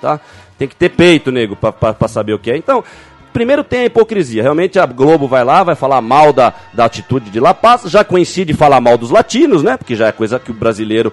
tá? 0.00 0.20
Tem 0.58 0.66
que 0.66 0.76
ter 0.76 0.90
peito, 0.90 1.30
nego, 1.30 1.56
pra 1.56 2.08
saber 2.08 2.32
o 2.34 2.38
que 2.38 2.50
é. 2.50 2.56
Então, 2.56 2.82
primeiro 3.32 3.64
tem 3.64 3.80
a 3.80 3.84
hipocrisia. 3.86 4.42
Realmente 4.42 4.78
a 4.78 4.86
Globo 4.86 5.26
vai 5.26 5.44
lá, 5.44 5.62
vai 5.62 5.74
falar 5.74 6.00
mal 6.00 6.32
da, 6.32 6.52
da 6.72 6.84
atitude 6.84 7.30
de 7.30 7.40
La 7.40 7.54
Paz, 7.54 7.82
já 7.86 8.04
coincide 8.04 8.54
falar 8.54 8.80
mal 8.80 8.96
dos 8.96 9.10
latinos, 9.10 9.62
né? 9.62 9.76
Porque 9.76 9.96
já 9.96 10.08
é 10.08 10.12
coisa 10.12 10.38
que 10.38 10.50
o 10.50 10.54
brasileiro, 10.54 11.12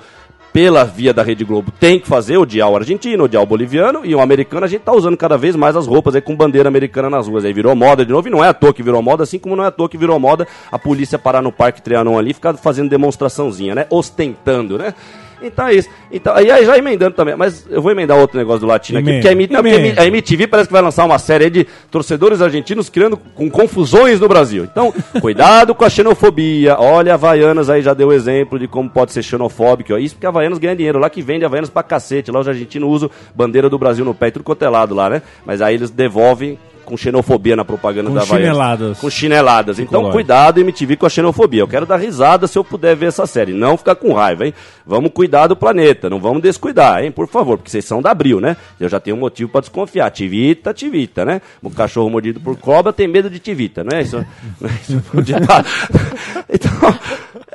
pela 0.51 0.83
via 0.83 1.13
da 1.13 1.21
Rede 1.21 1.43
Globo, 1.43 1.71
tem 1.79 1.99
que 1.99 2.07
fazer, 2.07 2.37
odiar 2.37 2.69
o 2.69 2.75
argentino, 2.75 3.25
odiar 3.25 3.43
o 3.43 3.45
boliviano, 3.45 4.01
e 4.03 4.15
o 4.15 4.19
americano 4.19 4.65
a 4.65 4.67
gente 4.67 4.81
tá 4.81 4.91
usando 4.91 5.15
cada 5.15 5.37
vez 5.37 5.55
mais 5.55 5.75
as 5.75 5.85
roupas 5.85 6.15
aí 6.15 6.21
com 6.21 6.35
bandeira 6.35 6.67
americana 6.67 7.09
nas 7.09 7.27
ruas. 7.27 7.45
Aí 7.45 7.53
virou 7.53 7.75
moda 7.75 8.05
de 8.05 8.11
novo, 8.11 8.27
e 8.27 8.31
não 8.31 8.43
é 8.43 8.47
à 8.47 8.53
toa 8.53 8.73
que 8.73 8.81
virou 8.81 9.01
moda, 9.01 9.23
assim 9.23 9.37
como 9.37 9.55
não 9.55 9.63
é 9.63 9.67
à 9.67 9.71
toa 9.71 9.87
que 9.87 9.97
virou 9.97 10.19
moda 10.19 10.47
a 10.71 10.79
polícia 10.79 11.19
parar 11.19 11.41
no 11.41 11.51
Parque 11.51 11.81
Trianon 11.81 12.17
ali 12.17 12.31
e 12.31 12.33
ficar 12.33 12.55
fazendo 12.55 12.89
demonstraçãozinha, 12.89 13.75
né? 13.75 13.85
Ostentando, 13.89 14.77
né? 14.77 14.93
Então 15.41 15.67
é 15.67 15.75
isso. 15.75 15.89
Então, 16.11 16.33
aí 16.35 16.49
aí 16.49 16.65
já 16.65 16.77
emendando 16.77 17.15
também, 17.15 17.35
mas 17.35 17.65
eu 17.69 17.81
vou 17.81 17.91
emendar 17.91 18.17
outro 18.17 18.37
negócio 18.37 18.61
do 18.61 18.65
latino 18.67 18.99
aqui, 18.99 19.11
porque 19.13 19.27
a, 19.27 19.31
M- 19.33 19.47
não, 19.51 19.61
porque 19.61 19.93
a 19.99 20.05
MTV 20.07 20.47
parece 20.47 20.67
que 20.67 20.73
vai 20.73 20.81
lançar 20.81 21.05
uma 21.05 21.19
série 21.19 21.43
aí 21.45 21.49
de 21.49 21.67
torcedores 21.91 22.41
argentinos 22.41 22.89
criando 22.89 23.17
com 23.17 23.49
confusões 23.49 24.19
no 24.19 24.27
Brasil. 24.27 24.63
Então, 24.63 24.93
cuidado 25.21 25.75
com 25.75 25.83
a 25.85 25.89
xenofobia. 25.89 26.77
Olha, 26.79 27.11
a 27.11 27.15
Havaianas 27.15 27.69
aí 27.69 27.81
já 27.81 27.93
deu 27.93 28.11
exemplo 28.11 28.57
de 28.57 28.67
como 28.67 28.89
pode 28.89 29.11
ser 29.11 29.21
xenofóbico. 29.23 29.93
ó. 29.93 29.97
Isso 29.97 30.15
porque 30.15 30.25
a 30.25 30.29
Havaianas 30.29 30.57
ganha 30.59 30.75
dinheiro. 30.75 30.97
Lá 30.99 31.09
que 31.09 31.21
vende 31.21 31.45
Havaianas 31.45 31.69
pra 31.69 31.83
cacete. 31.83 32.31
Lá 32.31 32.39
os 32.39 32.47
argentinos 32.47 32.89
usam 32.89 33.09
bandeira 33.35 33.69
do 33.69 33.77
Brasil 33.77 34.03
no 34.05 34.13
pé 34.15 34.27
e 34.27 34.31
tudo 34.31 34.43
quanto 34.43 34.63
é 34.63 34.69
lá, 34.69 34.87
né? 35.09 35.21
Mas 35.45 35.61
aí 35.61 35.75
eles 35.75 35.89
devolvem 35.89 36.57
com 36.87 36.95
xenofobia 36.95 37.53
na 37.53 37.65
propaganda 37.65 38.07
Com 38.09 38.15
da 38.15 38.21
Havaianas. 38.21 38.47
chineladas. 38.47 38.99
Com 38.99 39.09
chineladas. 39.09 39.77
Então, 39.77 39.99
Tricolor. 39.99 40.13
cuidado, 40.13 40.59
MTV, 40.61 40.95
com 40.95 41.05
a 41.05 41.09
xenofobia. 41.09 41.59
Eu 41.61 41.67
quero 41.67 41.85
dar 41.85 41.97
risada 41.97 42.47
se 42.47 42.57
eu 42.57 42.63
puder 42.63 42.95
ver 42.95 43.07
essa 43.07 43.27
série. 43.27 43.51
Não 43.51 43.75
ficar 43.77 43.95
com 43.95 44.13
raiva, 44.13 44.45
hein? 44.45 44.53
Vamos 44.85 45.11
cuidar 45.13 45.47
do 45.47 45.55
planeta, 45.55 46.09
não 46.09 46.17
vamos 46.17 46.41
descuidar, 46.41 47.03
hein? 47.03 47.11
Por 47.11 47.27
favor, 47.27 47.57
porque 47.57 47.69
vocês 47.69 47.83
são 47.83 48.01
da 48.01 48.11
Abril, 48.11 48.39
né? 48.39 48.55
Eu 48.79 48.87
já 48.87 49.01
tenho 49.01 49.17
um 49.17 49.19
motivo 49.19 49.51
pra 49.51 49.59
desconfiar. 49.59 50.09
Tivita, 50.11 50.73
tivita, 50.73 51.25
né? 51.25 51.41
O 51.61 51.69
cachorro 51.69 52.09
mordido 52.09 52.39
por 52.39 52.55
cobra 52.57 52.93
tem 52.93 53.05
medo 53.05 53.29
de 53.29 53.37
tivita, 53.39 53.83
não 53.83 53.97
é 53.97 54.01
isso? 54.03 54.17
Não 54.61 54.69
é 54.69 54.73
isso 54.81 55.21
ditado? 55.21 55.67
Então, 56.49 56.71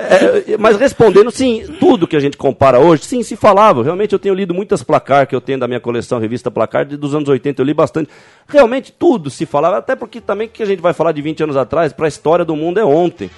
é, 0.02 0.56
mas 0.58 0.76
respondendo, 0.76 1.30
sim, 1.30 1.64
tudo 1.78 2.06
que 2.06 2.16
a 2.16 2.20
gente 2.20 2.36
compara 2.36 2.78
hoje, 2.78 3.04
sim, 3.04 3.22
se 3.22 3.36
falava. 3.36 3.82
Realmente 3.82 4.12
eu 4.12 4.18
tenho 4.18 4.34
lido 4.34 4.52
muitas 4.52 4.82
placar 4.82 5.26
que 5.26 5.34
eu 5.34 5.40
tenho 5.40 5.58
da 5.58 5.68
minha 5.68 5.80
coleção, 5.80 6.18
revista 6.18 6.50
placar, 6.50 6.86
dos 6.86 7.14
anos 7.14 7.28
80, 7.28 7.60
eu 7.60 7.66
li 7.66 7.74
bastante. 7.74 8.10
Realmente 8.46 8.92
tudo 8.92 9.30
se 9.30 9.46
falava, 9.46 9.78
até 9.78 9.94
porque 9.94 10.20
também 10.20 10.48
que 10.48 10.62
a 10.62 10.66
gente 10.66 10.80
vai 10.80 10.92
falar 10.92 11.12
de 11.12 11.22
20 11.22 11.44
anos 11.44 11.56
atrás, 11.56 11.92
para 11.92 12.06
a 12.06 12.08
história 12.08 12.44
do 12.44 12.56
mundo 12.56 12.78
é 12.78 12.84
ontem. 12.84 13.30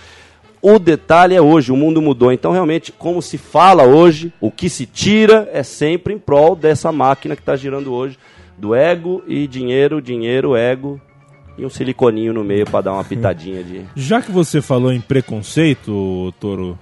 O 0.63 0.79
detalhe 0.79 1.35
é 1.35 1.43
hoje, 1.43 1.71
o 1.71 1.77
mundo 1.77 2.01
mudou. 2.01 2.33
Então, 2.33 2.51
realmente, 2.51 2.91
como 2.91 3.21
se 3.21 3.37
fala 3.37 3.83
hoje, 3.83 4.33
o 4.41 4.51
que 4.51 4.71
se 4.71 4.87
tira 4.87 5.49
é 5.53 5.63
sempre 5.63 6.15
em 6.15 6.19
prol 6.19 6.57
dessa 6.57 6.91
máquina 6.91 7.37
que 7.37 7.43
está 7.43 7.55
girando 7.55 7.93
hoje, 7.93 8.19
do 8.57 8.75
ego 8.75 9.23
e 9.27 9.47
dinheiro, 9.47 10.01
dinheiro, 10.01 10.57
ego 10.57 11.01
e 11.57 11.65
um 11.65 11.71
siliconinho 11.71 12.33
no 12.33 12.45
meio 12.45 12.65
para 12.65 12.83
dar 12.83 12.93
uma 12.93 13.05
pitadinha 13.05 13.63
de. 13.63 13.83
Já 13.95 14.21
que 14.21 14.31
você 14.31 14.61
falou 14.61 14.93
em 14.93 15.01
preconceito, 15.01 16.33
Toro, 16.41 16.79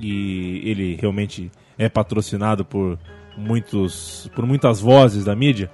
e 0.00 0.62
ele 0.64 0.98
realmente 1.00 1.50
é 1.78 1.88
patrocinado 1.88 2.64
por 2.64 2.98
muitos, 3.36 4.30
por 4.34 4.46
muitas 4.46 4.80
vozes 4.80 5.24
da 5.24 5.34
mídia, 5.34 5.70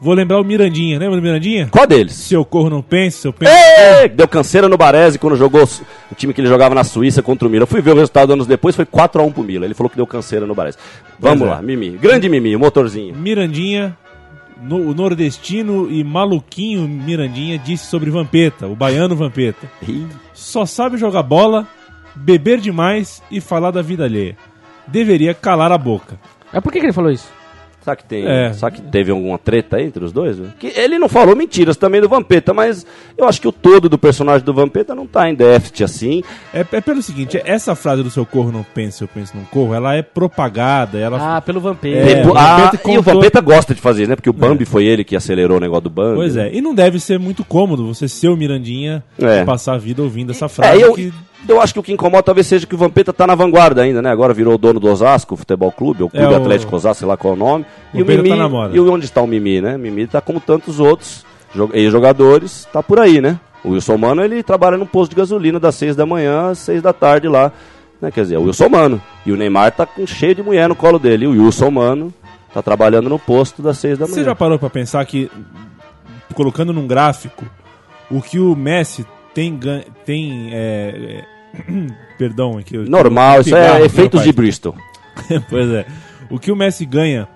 vou 0.00 0.14
lembrar 0.14 0.40
o 0.40 0.44
Mirandinha, 0.44 0.98
lembra 0.98 1.16
do 1.16 1.22
Mirandinha? 1.22 1.68
Qual 1.70 1.86
deles? 1.86 2.14
Se 2.14 2.34
eu 2.34 2.44
corro 2.44 2.68
não 2.68 2.82
penso, 2.82 3.18
se 3.18 3.28
eu 3.28 3.32
penso... 3.32 3.52
Deu 4.14 4.28
canseira 4.28 4.68
no 4.68 4.76
Baresi 4.76 5.18
quando 5.18 5.36
jogou 5.36 5.64
o 6.10 6.14
time 6.14 6.32
que 6.34 6.40
ele 6.40 6.48
jogava 6.48 6.74
na 6.74 6.84
Suíça 6.84 7.22
contra 7.22 7.48
o 7.48 7.50
Milan. 7.50 7.62
Eu 7.62 7.66
fui 7.66 7.80
ver 7.80 7.92
o 7.92 7.96
resultado 7.96 8.32
anos 8.32 8.46
depois, 8.46 8.76
foi 8.76 8.84
4x1 8.84 9.32
pro 9.32 9.42
Milan. 9.42 9.64
Ele 9.64 9.74
falou 9.74 9.90
que 9.90 9.96
deu 9.96 10.06
canseira 10.06 10.46
no 10.46 10.54
Baresi. 10.54 10.78
Vamos 11.18 11.46
é. 11.46 11.50
lá, 11.50 11.62
Mimi. 11.62 11.90
Grande 11.90 12.28
Mimi, 12.28 12.54
o 12.54 12.58
motorzinho. 12.58 13.14
Mirandinha, 13.14 13.96
no- 14.64 14.88
o 14.90 14.94
nordestino 14.94 15.90
e 15.90 16.02
maluquinho 16.02 16.88
Mirandinha 16.88 17.58
disse 17.58 17.86
sobre 17.86 18.10
Vampeta, 18.10 18.66
o 18.66 18.74
baiano 18.74 19.14
Vampeta. 19.16 19.70
Só 20.32 20.64
sabe 20.66 20.96
jogar 20.96 21.22
bola, 21.22 21.66
beber 22.14 22.60
demais 22.60 23.22
e 23.30 23.40
falar 23.40 23.70
da 23.70 23.82
vida 23.82 24.04
alheia. 24.04 24.36
Deveria 24.86 25.34
calar 25.34 25.72
a 25.72 25.78
boca. 25.78 26.18
Mas 26.52 26.62
por 26.62 26.72
que, 26.72 26.80
que 26.80 26.86
ele 26.86 26.92
falou 26.92 27.10
isso? 27.10 27.28
Será 27.84 27.94
que 27.96 28.04
tem. 28.04 28.26
É. 28.26 28.50
Será 28.54 28.70
que 28.70 28.80
teve 28.80 29.10
alguma 29.10 29.36
treta 29.38 29.76
aí 29.76 29.84
entre 29.84 30.02
os 30.02 30.10
dois? 30.10 30.38
Que 30.58 30.68
ele 30.68 30.98
não 30.98 31.06
falou 31.08 31.36
mentiras 31.36 31.76
também 31.76 32.00
do 32.00 32.08
Vampeta, 32.08 32.54
mas 32.54 32.86
eu 33.18 33.28
acho 33.28 33.38
que 33.40 33.46
o 33.46 33.52
todo 33.52 33.90
do 33.90 33.98
personagem 33.98 34.42
do 34.42 34.54
Vampeta 34.54 34.94
não 34.94 35.06
tá 35.06 35.28
em 35.28 35.34
déficit 35.34 35.84
assim. 35.84 36.22
É, 36.52 36.60
é 36.72 36.80
pelo 36.80 37.02
seguinte, 37.02 37.38
essa 37.44 37.74
frase 37.74 38.02
do 38.02 38.08
seu 38.10 38.24
corro 38.24 38.50
não 38.50 38.62
pensa, 38.62 39.04
eu 39.04 39.08
penso 39.08 39.36
não 39.36 39.44
corro, 39.44 39.74
ela 39.74 39.94
é 39.94 40.00
propagada, 40.02 40.98
ela... 40.98 41.36
Ah, 41.36 41.40
pelo 41.42 41.60
Vampeta. 41.60 41.98
É, 42.10 42.14
Depo- 42.16 42.32
o 42.32 42.38
ah, 42.38 42.56
Vampeta 42.56 42.76
e 42.76 42.78
o 42.78 42.96
contou- 42.96 43.14
Vampeta 43.14 43.40
gosta 43.42 43.74
de 43.74 43.80
fazer, 43.82 44.08
né? 44.08 44.16
Porque 44.16 44.30
o 44.30 44.32
Bambi 44.32 44.64
foi 44.64 44.86
ele 44.86 45.04
que 45.04 45.14
acelerou 45.14 45.58
o 45.58 45.60
negócio 45.60 45.82
do 45.84 45.90
Bambi. 45.90 46.16
Pois 46.16 46.36
né? 46.36 46.48
é, 46.48 46.54
e 46.56 46.62
não 46.62 46.74
deve 46.74 46.98
ser 46.98 47.18
muito 47.18 47.44
cômodo 47.44 47.86
você 47.86 48.08
ser 48.08 48.28
o 48.28 48.36
Mirandinha 48.36 49.04
É. 49.20 49.42
e 49.42 49.44
passar 49.44 49.74
a 49.74 49.78
vida 49.78 50.02
ouvindo 50.02 50.30
essa 50.30 50.46
É, 50.46 50.48
frase 50.48 50.80
eu, 50.80 50.94
que... 50.94 51.12
eu 51.48 51.60
acho 51.60 51.72
que 51.74 51.80
o 51.80 51.82
que 51.82 51.92
incomoda 51.92 52.22
talvez 52.22 52.46
seja 52.46 52.66
que 52.66 52.74
o 52.74 52.78
Vampeta 52.78 53.12
tá 53.12 53.26
na 53.26 53.34
vanguarda 53.34 53.82
ainda, 53.82 54.00
né? 54.02 54.10
Agora 54.10 54.32
virou 54.34 54.56
dono 54.58 54.78
do 54.80 54.88
Osasco 54.88 55.36
Futebol 55.36 55.70
Clube, 55.72 56.02
ou 56.02 56.10
Clube 56.10 56.24
É, 56.24 56.28
o- 56.28 56.36
Atlético 56.36 56.74
Osasco, 56.76 57.00
sei 57.00 57.08
lá 57.08 57.16
qual 57.16 57.34
é 57.34 57.36
o 57.36 57.38
nome. 57.38 57.66
E 57.92 58.02
o 58.02 58.06
Mimi. 58.06 58.28
tá 58.28 58.36
na 58.36 58.48
moda. 58.48 58.74
E 58.76 58.80
o- 58.80 58.92
onde 58.92 59.04
está 59.04 59.20
o 59.22 59.26
Mimi, 59.26 59.60
né? 59.60 59.76
Mimi 59.78 60.06
tá 60.06 60.20
como 60.20 60.40
tantos 60.40 60.80
outros 60.80 61.24
jo- 61.54 61.70
ex-jogadores, 61.72 62.66
tá 62.72 62.82
por 62.82 62.98
aí, 62.98 63.20
né? 63.20 63.38
O 63.62 63.70
Wilson 63.70 63.96
Mano, 63.96 64.22
ele 64.22 64.42
trabalha 64.42 64.76
num 64.76 64.84
posto 64.86 65.10
de 65.10 65.16
gasolina 65.16 65.58
das 65.58 65.74
seis 65.74 65.96
da 65.96 66.04
manhã 66.04 66.50
às 66.50 66.58
seis 66.58 66.82
da 66.82 66.92
tarde 66.92 67.28
lá. 67.28 67.50
Né? 68.00 68.10
Quer 68.10 68.22
dizer, 68.22 68.36
o 68.36 68.42
Wilson 68.42 68.68
Mano. 68.68 69.00
E 69.24 69.32
o 69.32 69.36
Neymar 69.36 69.72
tá 69.72 69.86
com 69.86 70.06
cheio 70.06 70.34
de 70.34 70.42
mulher 70.42 70.68
no 70.68 70.74
colo 70.76 70.98
dele. 70.98 71.24
E 71.24 71.28
o 71.28 71.44
Wilson 71.44 71.70
Mano 71.70 72.12
tá 72.52 72.60
trabalhando 72.62 73.08
no 73.08 73.18
posto 73.18 73.62
das 73.62 73.78
seis 73.78 73.96
da 73.98 74.04
manhã. 74.06 74.14
Você 74.16 74.24
já 74.24 74.34
parou 74.34 74.58
pra 74.58 74.68
pensar 74.68 75.04
que, 75.06 75.30
colocando 76.34 76.72
num 76.72 76.86
gráfico, 76.86 77.44
o 78.10 78.20
que 78.20 78.38
o 78.38 78.54
Messi 78.54 79.06
tem... 79.32 79.58
tem 80.04 80.50
é, 80.52 80.94
é, 81.20 81.24
perdão, 82.18 82.58
aqui... 82.58 82.76
eu- 82.76 82.84
Normal, 82.84 83.40
isso 83.40 83.54
é 83.54 83.82
efeitos 83.82 84.22
de 84.22 84.32
Bristol. 84.32 84.74
pois 85.48 85.68
é. 85.70 85.86
O 86.30 86.38
que 86.38 86.50
o 86.50 86.56
Messi 86.56 86.84
ganha 86.84 87.28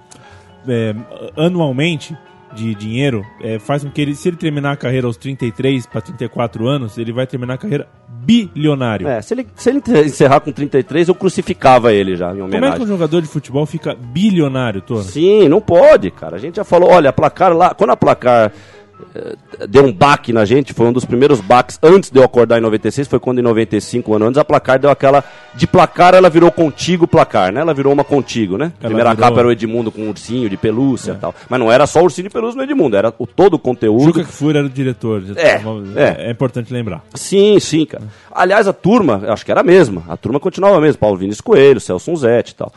é, 0.67 0.95
anualmente 1.37 2.17
de 2.55 2.75
dinheiro 2.75 3.25
é, 3.43 3.59
faz 3.59 3.85
com 3.85 3.91
que 3.91 4.01
ele, 4.01 4.15
se 4.15 4.29
ele 4.29 4.37
terminar 4.37 4.73
a 4.73 4.77
carreira 4.77 5.07
aos 5.07 5.17
33 5.17 5.87
para 5.87 6.01
34 6.01 6.67
anos, 6.67 6.97
ele 6.97 7.13
vai 7.13 7.27
terminar 7.27 7.55
a 7.55 7.59
carreira 7.59 7.87
bilionário. 8.09 9.07
É, 9.07 9.21
se 9.21 9.35
ele, 9.35 9.47
se 9.55 9.71
ele 9.71 9.83
encerrar 10.05 10.41
com 10.41 10.51
33, 10.51 11.09
eu 11.09 11.15
crucificava 11.15 11.93
ele 11.93 12.17
já, 12.17 12.29
em 12.33 12.39
Como 12.39 12.47
é 12.47 12.51
que 12.51 12.57
homenagem. 12.57 12.85
um 12.85 12.87
jogador 12.89 13.21
de 13.21 13.29
futebol 13.29 13.67
fica 13.67 13.95
bilionário, 13.95 14.81
Toro? 14.81 15.03
Sim, 15.03 15.49
não 15.49 15.61
pode, 15.61 16.11
cara. 16.11 16.37
A 16.37 16.39
gente 16.39 16.57
já 16.57 16.65
falou, 16.65 16.91
olha, 16.91 17.11
a 17.11 17.13
placar 17.13 17.53
lá, 17.53 17.75
quando 17.75 17.91
a 17.91 17.97
placar 17.97 18.53
deu 19.69 19.85
um 19.85 19.93
baque 19.93 20.33
na 20.33 20.45
gente, 20.45 20.73
foi 20.73 20.87
um 20.87 20.93
dos 20.93 21.05
primeiros 21.05 21.41
baques 21.41 21.79
antes 21.83 22.11
de 22.11 22.19
eu 22.19 22.25
acordar 22.25 22.59
em 22.59 22.61
96, 22.61 23.09
foi 23.09 23.19
quando 23.19 23.39
em 23.39 23.43
95, 23.43 24.11
um 24.11 24.15
ano 24.15 24.27
antes, 24.27 24.39
a 24.39 24.45
placar 24.45 24.79
deu 24.79 24.91
aquela. 24.91 25.25
De 25.55 25.67
placar 25.67 26.15
ela 26.15 26.31
virou 26.31 26.51
contigo 26.53 27.07
placar, 27.07 27.53
né? 27.53 27.61
Ela 27.61 27.75
virou 27.75 27.93
uma 27.93 28.05
contigo, 28.05 28.57
né? 28.57 28.67
Ela 28.81 28.89
Primeira 28.89 29.11
virou- 29.11 29.29
capa 29.29 29.41
era 29.41 29.49
o 29.49 29.53
Edmundo 29.53 29.91
com 29.91 30.03
um 30.03 30.09
ursinho 30.09 30.49
de 30.49 30.57
pelúcia 30.57 31.13
e 31.13 31.17
tal. 31.17 31.35
Mas 31.49 31.59
não 31.59 31.71
era 31.71 31.87
só 31.87 32.01
o 32.01 32.05
ursinho 32.05 32.29
de 32.29 32.33
pelúcia 32.33 32.57
no 32.57 32.63
Edmundo, 32.63 32.97
era 32.97 33.13
o, 33.19 33.27
todo 33.27 33.55
o 33.55 33.59
conteúdo. 33.59 34.05
Juca 34.05 34.25
Kfouri 34.25 34.59
era 34.59 34.67
o 34.67 34.71
diretor. 34.71 35.23
É, 35.37 36.27
é. 36.27 36.31
importante 36.31 36.73
lembrar. 36.73 37.03
Sim, 37.15 37.59
sim, 37.59 37.85
cara. 37.85 38.05
Aliás, 38.31 38.69
a 38.69 38.73
turma, 38.73 39.23
acho 39.29 39.45
que 39.45 39.51
era 39.51 39.61
a 39.61 39.65
mesma. 39.65 40.05
A 40.09 40.17
turma 40.17 40.39
continuava 40.39 40.77
a 40.77 40.81
mesma. 40.81 40.99
Paulo 40.99 41.17
Vinícius 41.17 41.41
Coelho, 41.41 41.81
Celso 41.81 42.15
Zete 42.17 42.53
e 42.53 42.55
tal. 42.55 42.73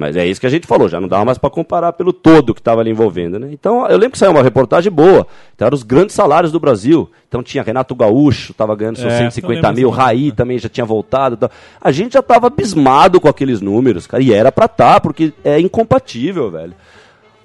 Mas 0.00 0.16
é 0.16 0.26
isso 0.26 0.40
que 0.40 0.46
a 0.46 0.50
gente 0.50 0.66
falou, 0.66 0.88
já 0.88 0.98
não 0.98 1.06
dava 1.06 1.26
mais 1.26 1.36
para 1.36 1.50
comparar 1.50 1.92
pelo 1.92 2.10
todo 2.10 2.54
que 2.54 2.60
estava 2.60 2.80
ali 2.80 2.90
envolvendo, 2.90 3.38
né? 3.38 3.48
Então, 3.52 3.86
eu 3.86 3.98
lembro 3.98 4.12
que 4.12 4.18
saiu 4.18 4.30
uma 4.32 4.42
reportagem 4.42 4.90
boa. 4.90 5.26
Então, 5.54 5.66
eram 5.66 5.74
os 5.74 5.82
grandes 5.82 6.14
salários 6.14 6.50
do 6.50 6.58
Brasil. 6.58 7.10
Então, 7.28 7.42
tinha 7.42 7.62
Renato 7.62 7.94
Gaúcho, 7.94 8.52
estava 8.52 8.74
ganhando 8.74 8.96
seus 8.96 9.12
É, 9.12 9.18
150 9.18 9.52
eu 9.58 9.62
lembro 9.62 9.76
mil. 9.76 9.90
Raí 9.90 10.32
também 10.32 10.58
já 10.58 10.70
tinha 10.70 10.86
voltado. 10.86 11.36
tal. 11.36 11.50
A 11.80 11.92
gente 11.92 12.14
já 12.14 12.20
estava 12.20 12.46
abismado 12.46 13.20
com 13.20 13.28
aqueles 13.28 13.60
números, 13.60 14.06
cara. 14.06 14.22
E 14.22 14.32
era 14.32 14.50
pra 14.50 14.64
estar, 14.64 15.00
porque 15.02 15.34
é 15.44 15.60
incompatível, 15.60 16.50
velho. 16.50 16.72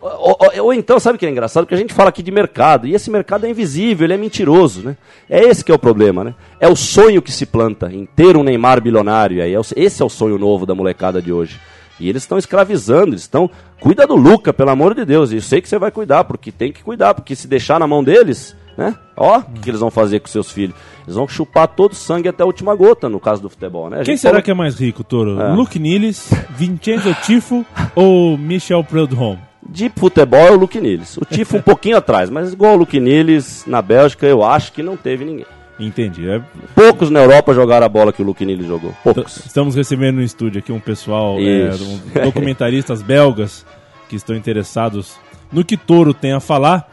Ou, 0.01 0.37
ou- 0.39 0.65
ou 0.65 0.73
então, 0.73 0.99
sabe 0.99 1.15
o 1.15 1.19
que 1.19 1.25
é 1.25 1.29
engraçado? 1.29 1.63
Porque 1.63 1.73
a 1.73 1.77
gente 1.77 1.93
fala 1.93 2.09
aqui 2.09 2.21
de 2.21 2.29
mercado, 2.31 2.85
e 2.87 2.93
esse 2.93 3.09
mercado 3.09 3.45
é 3.45 3.49
invisível, 3.49 4.05
ele 4.05 4.13
é 4.13 4.17
mentiroso, 4.17 4.81
né? 4.83 4.95
É 5.27 5.39
esse 5.43 5.65
que 5.65 5.71
é 5.71 5.75
o 5.75 5.79
problema, 5.79 6.23
né? 6.23 6.35
É 6.59 6.67
o 6.67 6.75
sonho 6.75 7.21
que 7.23 7.31
se 7.31 7.45
planta 7.45 7.91
em 7.91 8.05
ter 8.05 8.37
um 8.37 8.43
Neymar 8.43 8.79
bilionário, 8.81 9.41
aí 9.41 9.51
é 9.53 9.59
o- 9.59 9.63
esse 9.75 10.01
é 10.01 10.05
o 10.05 10.09
sonho 10.09 10.37
novo 10.37 10.65
da 10.65 10.75
molecada 10.75 11.19
de 11.21 11.33
hoje. 11.33 11.59
E 11.99 12.09
eles 12.09 12.23
estão 12.23 12.37
escravizando, 12.37 13.09
eles 13.09 13.21
estão... 13.21 13.49
Cuida 13.79 14.05
do 14.07 14.15
Luca, 14.15 14.51
pelo 14.53 14.69
amor 14.71 14.93
de 14.95 15.05
Deus, 15.05 15.31
e 15.31 15.35
eu 15.35 15.41
sei 15.41 15.61
que 15.61 15.69
você 15.69 15.77
vai 15.77 15.91
cuidar, 15.91 16.23
porque 16.23 16.51
tem 16.51 16.71
que 16.71 16.83
cuidar, 16.83 17.13
porque 17.13 17.35
se 17.35 17.47
deixar 17.47 17.79
na 17.79 17.87
mão 17.87 18.03
deles, 18.03 18.55
né? 18.77 18.95
Ó, 19.15 19.37
o 19.39 19.43
que, 19.43 19.59
que 19.61 19.69
eles 19.69 19.79
vão 19.79 19.91
fazer 19.91 20.19
com 20.19 20.27
seus 20.27 20.51
filhos? 20.51 20.75
Eles 21.05 21.15
vão 21.15 21.27
chupar 21.27 21.67
todo 21.67 21.91
o 21.91 21.95
sangue 21.95 22.27
até 22.27 22.43
a 22.43 22.45
última 22.45 22.73
gota, 22.75 23.07
no 23.07 23.19
caso 23.19 23.41
do 23.41 23.49
futebol, 23.49 23.89
né? 23.89 24.01
Quem 24.03 24.17
será 24.17 24.33
falou- 24.33 24.43
que 24.43 24.51
é 24.51 24.53
mais 24.53 24.79
rico, 24.79 25.03
Toro? 25.03 25.39
É. 25.39 25.53
Luke 25.53 25.77
Niles, 25.79 26.29
Vincenzo 26.49 27.13
Tifo 27.23 27.65
ou 27.95 28.37
Michel 28.37 28.83
Prudhomme? 28.83 29.39
De 29.67 29.89
futebol 29.95 30.39
é 30.47 30.51
o 30.51 30.55
Luke 30.57 30.79
Niles. 30.79 31.17
O 31.17 31.25
Tifo 31.25 31.57
um 31.57 31.61
pouquinho 31.61 31.97
atrás, 31.97 32.29
mas 32.29 32.53
igual 32.53 32.73
o 32.73 32.77
Luke 32.77 32.99
Niles, 32.99 33.63
na 33.65 33.81
Bélgica, 33.81 34.25
eu 34.27 34.43
acho 34.43 34.71
que 34.71 34.83
não 34.83 34.95
teve 34.95 35.25
ninguém. 35.25 35.45
Entendi. 35.79 36.29
É, 36.29 36.41
Poucos 36.73 37.09
na 37.09 37.19
Europa 37.21 37.53
jogaram 37.53 37.85
a 37.85 37.89
bola 37.89 38.13
que 38.13 38.21
o 38.21 38.25
Luke 38.25 38.45
Niles 38.45 38.65
jogou. 38.65 38.91
t- 38.91 38.97
Poucos. 39.13 39.45
estamos 39.45 39.75
recebendo 39.75 40.15
no 40.15 40.23
estúdio 40.23 40.59
aqui 40.59 40.71
um 40.71 40.79
pessoal, 40.79 41.37
é, 41.39 41.71
um- 41.75 42.23
documentaristas 42.25 43.01
belgas 43.01 43.65
que 44.07 44.15
estão 44.15 44.35
interessados 44.35 45.17
no 45.51 45.65
que 45.65 45.75
Toro 45.75 46.13
tem 46.13 46.31
a 46.33 46.39
falar. 46.39 46.89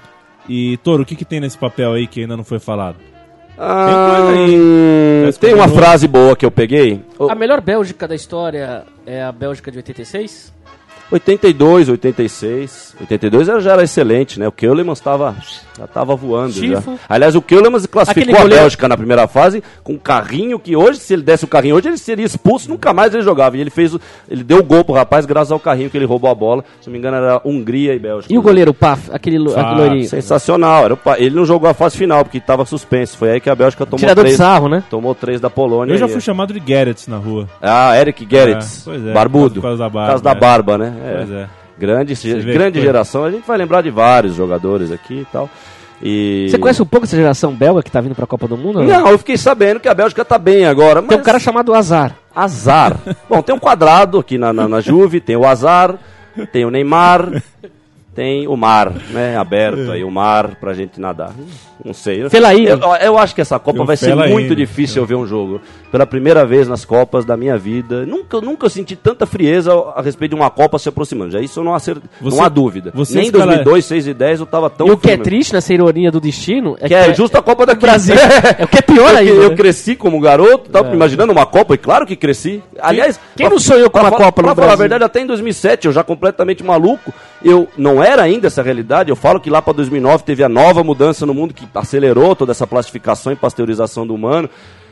E, 0.49 0.77
Toro, 0.79 1.05
o 1.05 1.07
que, 1.07 1.15
que 1.15 1.25
tem 1.25 1.39
nesse 1.41 1.57
papel 1.57 1.93
aí 1.93 2.07
que 2.09 2.21
ainda 2.23 2.37
não 2.37 2.43
foi 2.45 2.59
falado? 2.59 2.97
Ah, 3.57 4.17
coisa 4.27 4.41
aí. 4.41 5.33
tem 5.39 5.55
uma 5.55 5.69
frase 5.69 6.09
boa 6.09 6.35
que 6.35 6.45
eu 6.45 6.51
peguei. 6.51 7.01
A 7.31 7.35
melhor 7.35 7.61
Bélgica 7.61 8.09
da 8.09 8.15
história 8.15 8.85
é 9.07 9.23
a 9.23 9.31
Bélgica 9.31 9.71
de 9.71 9.77
86? 9.79 10.53
82, 11.13 11.89
86. 11.91 12.95
82 13.01 13.49
era- 13.49 13.61
já 13.61 13.73
era 13.73 13.83
excelente, 13.85 14.41
né? 14.41 14.49
O 14.49 14.53
Keulemans 14.53 14.99
estava 14.99 15.35
já 15.79 15.87
tava 15.87 16.15
voando. 16.15 16.53
Já. 16.53 16.83
Aliás, 17.09 17.35
o 17.35 17.41
Keulemans 17.43 17.87
classificou 17.87 18.23
Aquele 18.23 18.37
a 18.37 18.41
goleiro- 18.43 18.63
Bélgica 18.63 18.89
na 18.89 18.97
primeira 18.97 19.27
fase 19.27 19.63
com 19.83 19.95
um 19.95 19.99
carrinho 19.99 20.59
que 20.59 20.77
hoje, 20.77 20.99
se 21.01 21.13
ele 21.15 21.23
desse 21.23 21.45
o 21.45 21.49
carrinho 21.49 21.77
hoje, 21.77 21.89
ele 21.89 21.97
seria 21.99 22.25
expulso, 22.27 22.69
nunca 22.69 22.93
mais 22.93 23.13
ele 23.15 23.23
jogava. 23.23 23.57
E 23.57 23.61
ele 23.61 23.71
fez 23.71 23.95
o, 23.95 24.01
ele 24.29 24.43
deu 24.45 24.59
o 24.59 24.63
gol 24.63 24.85
pro 24.85 24.95
rapaz 24.95 25.25
graças 25.27 25.51
ao 25.53 25.59
carrinho 25.61 25.89
que 25.91 25.97
ele 25.97 26.05
roubou 26.05 26.31
a 26.31 26.35
bola. 26.35 26.65
Se 26.81 26.89
não 26.89 26.93
me 26.93 26.99
engano, 26.99 27.17
era 27.17 27.41
Hungria 27.45 27.95
e 27.95 27.99
Bélgica. 27.99 28.33
E 28.33 28.39
o 28.39 28.43
goleiro 28.43 28.73
Paf, 28.75 29.11
aquele, 29.13 29.39
lo- 29.39 29.55
Ah, 29.57 29.61
aquele 29.63 29.81
loirinho? 29.81 30.09
Sensacional. 30.09 30.85
Era 30.85 30.99
ele 31.19 31.35
não 31.35 31.45
jogou 31.45 31.69
a 31.69 31.75
fase 31.75 31.97
final 31.97 32.23
porque 32.25 32.39
estava 32.39 32.65
suspenso. 32.65 33.17
Foi 33.17 33.31
aí 33.31 33.41
que 33.41 33.51
a 33.51 33.55
Bélgica 33.55 33.85
tomou 33.87 33.99
Tirador 33.99 34.25
de 34.25 34.31
três. 34.31 34.37
sarro, 34.39 34.69
né? 34.69 34.83
Tomou 34.91 35.15
três 35.15 35.41
da 35.41 35.51
Polônia. 35.51 35.93
Eu 35.95 35.99
já 35.99 36.07
e- 36.07 36.11
fui 36.11 36.21
chamado 36.21 36.53
de 36.53 36.63
Gerrits 36.65 37.09
na 37.09 37.17
rua. 37.17 37.49
Ah, 37.61 37.99
Eric 37.99 38.27
Gerrits. 38.31 38.81
É, 38.81 38.85
pois 38.85 39.07
é, 39.07 39.13
barbudo. 39.13 39.55
por 39.57 39.63
causa 39.63 39.79
da 39.79 39.89
barba, 39.89 40.01
Por 40.07 40.09
causa 40.09 40.25
da 40.25 40.31
é. 40.31 40.35
barba, 40.35 40.79
né? 40.79 40.95
É. 41.03 41.17
Pois 41.17 41.31
é. 41.31 41.49
Grande, 41.79 42.15
grande 42.53 42.81
geração. 42.81 43.25
A 43.25 43.31
gente 43.31 43.47
vai 43.47 43.57
lembrar 43.59 43.83
de 43.83 43.91
vários 43.91 44.35
jogadores 44.35 44.93
aqui 44.93 45.21
e 45.21 45.27
tal. 45.33 45.49
E... 46.03 46.49
Você 46.51 46.59
conhece 46.59 46.83
um 46.83 46.87
pouco 46.87 47.07
essa 47.07 47.17
geração 47.17 47.55
belga 47.55 47.83
que 47.83 47.91
tá 47.91 48.01
vindo 48.01 48.15
pra 48.15 48.27
Copa 48.27 48.49
do 48.49 48.57
Mundo? 48.57 48.83
Não, 48.83 49.09
eu 49.09 49.19
fiquei 49.19 49.37
sabendo 49.37 49.79
que 49.79 49.89
a 49.89 49.95
Bélgica 49.95 50.25
tá 50.25 50.37
bem 50.37 50.67
agora. 50.67 51.01
Mas... 51.01 51.09
Tem 51.09 51.19
um 51.19 51.23
cara 51.23 51.39
chamado 51.39 51.73
Azar. 51.73 52.17
Azar. 52.35 52.97
Bom, 53.29 53.41
tem 53.41 53.55
um 53.55 53.59
quadrado 53.59 54.19
aqui 54.19 54.37
na, 54.37 54.53
na, 54.53 54.67
na 54.67 54.81
Juve, 54.81 55.21
tem 55.21 55.37
o 55.37 55.47
Azar, 55.47 55.97
tem 56.53 56.65
o 56.65 56.71
Neymar, 56.71 57.43
tem 58.15 58.47
o 58.47 58.57
mar, 58.57 58.93
né? 59.11 59.37
Aberto 59.37 59.91
aí, 59.91 60.05
o 60.05 60.11
mar 60.11 60.57
pra 60.57 60.75
gente 60.75 61.01
nadar. 61.01 61.33
Não 61.85 61.93
sei. 61.93 62.29
Felaí. 62.31 62.65
Eu, 62.67 62.79
eu 63.01 63.19
acho 63.19 63.35
que 63.35 63.41
essa 63.41 63.59
Copa 63.59 63.83
o 63.83 63.85
vai 63.87 63.97
ser 63.97 64.07
Felaí, 64.11 64.31
muito 64.31 64.55
difícil 64.55 65.03
eu 65.03 65.07
ver 65.07 65.17
um 65.17 65.27
jogo. 65.27 65.61
Pela 65.91 66.07
primeira 66.07 66.47
vez 66.47 66.69
nas 66.69 66.85
Copas 66.85 67.25
da 67.25 67.37
minha 67.37 67.59
vida. 67.59 68.07
Nunca, 68.07 68.41
nunca 68.41 68.69
senti 68.69 68.95
tanta 68.95 69.27
frieza 69.27 69.73
a 69.97 70.01
respeito 70.01 70.35
de 70.37 70.41
uma 70.41 70.49
Copa 70.49 70.79
se 70.79 70.89
aproximando. 70.89 71.33
Já 71.33 71.41
isso 71.41 71.59
eu 71.61 71.65
não, 71.65 71.75
acer... 71.75 71.97
Você- 72.21 72.37
não 72.37 72.45
há 72.45 72.49
dúvida. 72.49 72.93
você 72.95 73.15
Nem 73.17 73.25
em 73.25 73.27
escala- 73.27 73.47
2002, 73.47 73.85
6 73.85 74.07
e 74.07 74.15
10 74.15 74.41
eu 74.41 74.47
tava 74.47 74.71
tão 74.71 74.87
e 74.87 74.91
o 74.93 74.97
que 74.97 75.11
é 75.11 75.17
triste 75.17 75.53
nessa 75.53 75.73
ironia 75.75 76.11
do 76.13 76.21
destino 76.21 76.77
é 76.81 76.87
Que 76.87 76.95
é 76.95 77.13
justo 77.15 77.37
a 77.37 77.43
Copa 77.43 77.67
daqui. 77.67 77.81
Brasil. 77.81 78.15
É 78.59 78.65
o 78.65 78.69
que 78.69 78.79
é 78.79 78.83
pior 78.83 79.11
Eu, 79.11 79.17
ainda. 79.17 79.31
eu 79.33 79.51
né? 79.51 79.57
cresci 79.57 79.97
como 79.97 80.21
garoto, 80.21 80.71
tava 80.71 80.95
imaginando 80.95 81.33
uma 81.33 81.47
Copa, 81.47 81.75
e 81.75 81.79
claro 81.79 82.07
que 82.07 82.15
cresci. 82.15 82.63
Aliás, 82.81 83.19
quem 83.37 83.49
não 83.51 83.59
sonhou 83.59 83.91
com 83.91 83.99
pra 83.99 84.09
uma 84.09 84.17
Copa 84.17 84.43
no 84.43 84.49
Pra 84.49 84.55
falar 84.55 84.67
a 84.67 84.77
Brasil? 84.77 84.79
verdade, 84.79 85.05
até 85.05 85.21
em 85.21 85.27
2007, 85.27 85.87
eu 85.87 85.93
já 85.93 86.05
completamente 86.05 86.63
maluco, 86.63 87.13
eu 87.45 87.69
não 87.77 88.03
era 88.03 88.23
ainda 88.23 88.47
essa 88.47 88.63
realidade. 88.63 89.11
Eu 89.11 89.17
falo 89.17 89.41
que 89.41 89.51
lá 89.51 89.61
pra 89.61 89.73
2009 89.73 90.25
teve 90.25 90.43
a 90.43 90.49
nova 90.49 90.83
mudança 90.83 91.27
no 91.27 91.35
mundo 91.35 91.55
que 91.55 91.67
acelerou 91.75 92.35
toda 92.37 92.53
essa 92.53 92.67
plastificação 92.67 93.33
e 93.33 93.37
pasteurização 93.37 94.07
do 94.07 94.15
humano. 94.15 94.49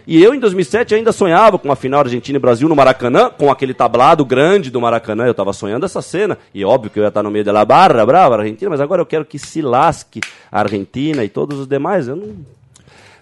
E 0.07 0.23
eu, 0.23 0.35
em 0.35 0.41
2007, 0.41 0.95
ainda 0.95 1.13
sonhava 1.13 1.59
com 1.59 1.71
a 1.71 1.77
final 1.77 2.01
Argentina 2.01 2.37
e 2.37 2.41
Brasil 2.41 2.69
no 2.69 2.75
Maracanã, 2.75 3.31
com 3.31 3.51
aquele 3.51 3.75
tablado 3.75 4.25
grande 4.25 4.71
do 4.71 4.81
Maracanã. 4.81 5.27
Eu 5.27 5.35
tava 5.35 5.53
sonhando 5.53 5.87
essa 5.87 6.03
cena. 6.03 6.39
E 6.55 6.65
óbvio 6.65 6.91
que 6.91 6.99
eu 6.99 7.05
ia 7.05 7.09
estar 7.09 7.23
no 7.23 7.31
meio 7.31 7.45
da 7.45 7.65
barra, 7.65 8.05
brava, 8.05 8.37
Argentina, 8.37 8.71
mas 8.71 8.81
agora 8.81 9.03
eu 9.03 9.07
quero 9.07 9.25
que 9.25 9.39
se 9.39 9.63
lasque 9.63 10.21
a 10.51 10.61
Argentina 10.61 11.23
e 11.23 11.29
todos 11.29 11.59
os 11.61 11.67
demais. 11.67 12.09
Eu 12.09 12.17
não, 12.17 12.35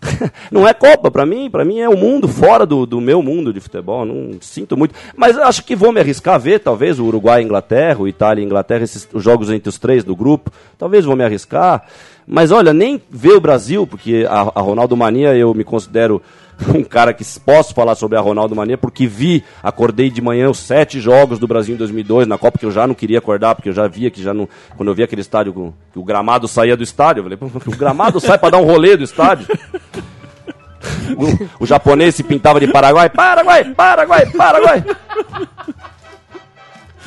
não 0.50 0.66
é 0.66 0.72
Copa, 0.72 1.10
pra 1.10 1.26
mim, 1.26 1.50
para 1.50 1.64
mim 1.64 1.80
é 1.80 1.88
o 1.88 1.96
mundo 1.96 2.28
fora 2.28 2.64
do, 2.64 2.86
do 2.86 3.00
meu 3.00 3.22
mundo 3.22 3.52
de 3.52 3.60
futebol, 3.60 4.04
não 4.04 4.38
sinto 4.40 4.76
muito. 4.76 4.94
Mas 5.16 5.36
acho 5.36 5.64
que 5.64 5.76
vou 5.76 5.92
me 5.92 6.00
arriscar 6.00 6.34
a 6.34 6.38
ver, 6.38 6.60
talvez, 6.60 6.98
o 6.98 7.04
Uruguai 7.04 7.42
e 7.42 7.44
Inglaterra, 7.44 8.00
o 8.00 8.08
Itália 8.08 8.42
e 8.42 8.44
Inglaterra, 8.44 8.84
esses, 8.84 9.08
os 9.12 9.22
jogos 9.22 9.50
entre 9.50 9.68
os 9.68 9.78
três 9.78 10.04
do 10.04 10.14
grupo, 10.14 10.52
talvez 10.76 11.04
vou 11.04 11.16
me 11.16 11.24
arriscar. 11.24 11.84
Mas 12.26 12.50
olha, 12.50 12.72
nem 12.72 13.00
ver 13.10 13.32
o 13.32 13.40
Brasil, 13.40 13.86
porque 13.86 14.26
a, 14.28 14.52
a 14.54 14.60
Ronaldo 14.60 14.96
Mania 14.96 15.34
eu 15.34 15.54
me 15.54 15.64
considero 15.64 16.22
um 16.74 16.82
cara 16.82 17.12
que 17.12 17.24
posso 17.40 17.72
falar 17.72 17.94
sobre 17.94 18.18
a 18.18 18.20
Ronaldo 18.20 18.56
Mania, 18.56 18.76
porque 18.76 19.06
vi, 19.06 19.44
acordei 19.62 20.10
de 20.10 20.20
manhã 20.20 20.50
os 20.50 20.58
sete 20.58 21.00
jogos 21.00 21.38
do 21.38 21.46
Brasil 21.46 21.74
em 21.74 21.78
2002, 21.78 22.26
na 22.26 22.36
Copa 22.36 22.58
que 22.58 22.66
eu 22.66 22.70
já 22.70 22.86
não 22.86 22.94
queria 22.94 23.18
acordar, 23.18 23.54
porque 23.54 23.68
eu 23.68 23.72
já 23.72 23.86
via 23.86 24.10
que 24.10 24.22
já 24.22 24.34
não. 24.34 24.48
Quando 24.76 24.88
eu 24.88 24.94
vi 24.94 25.02
aquele 25.02 25.20
estádio, 25.20 25.74
que 25.92 25.98
o 25.98 26.04
gramado 26.04 26.48
saía 26.48 26.76
do 26.76 26.82
estádio, 26.82 27.20
eu 27.20 27.24
falei, 27.24 27.36
"Pô, 27.38 27.46
o 27.46 27.76
gramado 27.76 28.20
sai 28.20 28.38
para 28.38 28.50
dar 28.50 28.58
um 28.58 28.64
rolê 28.64 28.96
do 28.96 29.04
estádio. 29.04 29.46
O, 31.60 31.64
o 31.64 31.66
japonês 31.66 32.14
se 32.14 32.22
pintava 32.22 32.60
de 32.60 32.68
Paraguai, 32.68 33.08
Paraguai, 33.08 33.64
Paraguai, 33.64 34.26
Paraguai. 34.26 34.84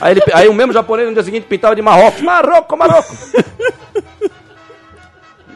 Aí, 0.01 0.13
ele, 0.13 0.21
aí 0.33 0.49
o 0.49 0.53
mesmo 0.53 0.73
japonês 0.73 1.07
no 1.07 1.13
dia 1.13 1.23
seguinte 1.23 1.45
pintava 1.47 1.75
de 1.75 1.81
Marrocos, 1.81 2.21
Marrocos, 2.21 2.77
Marrocos. 2.77 3.31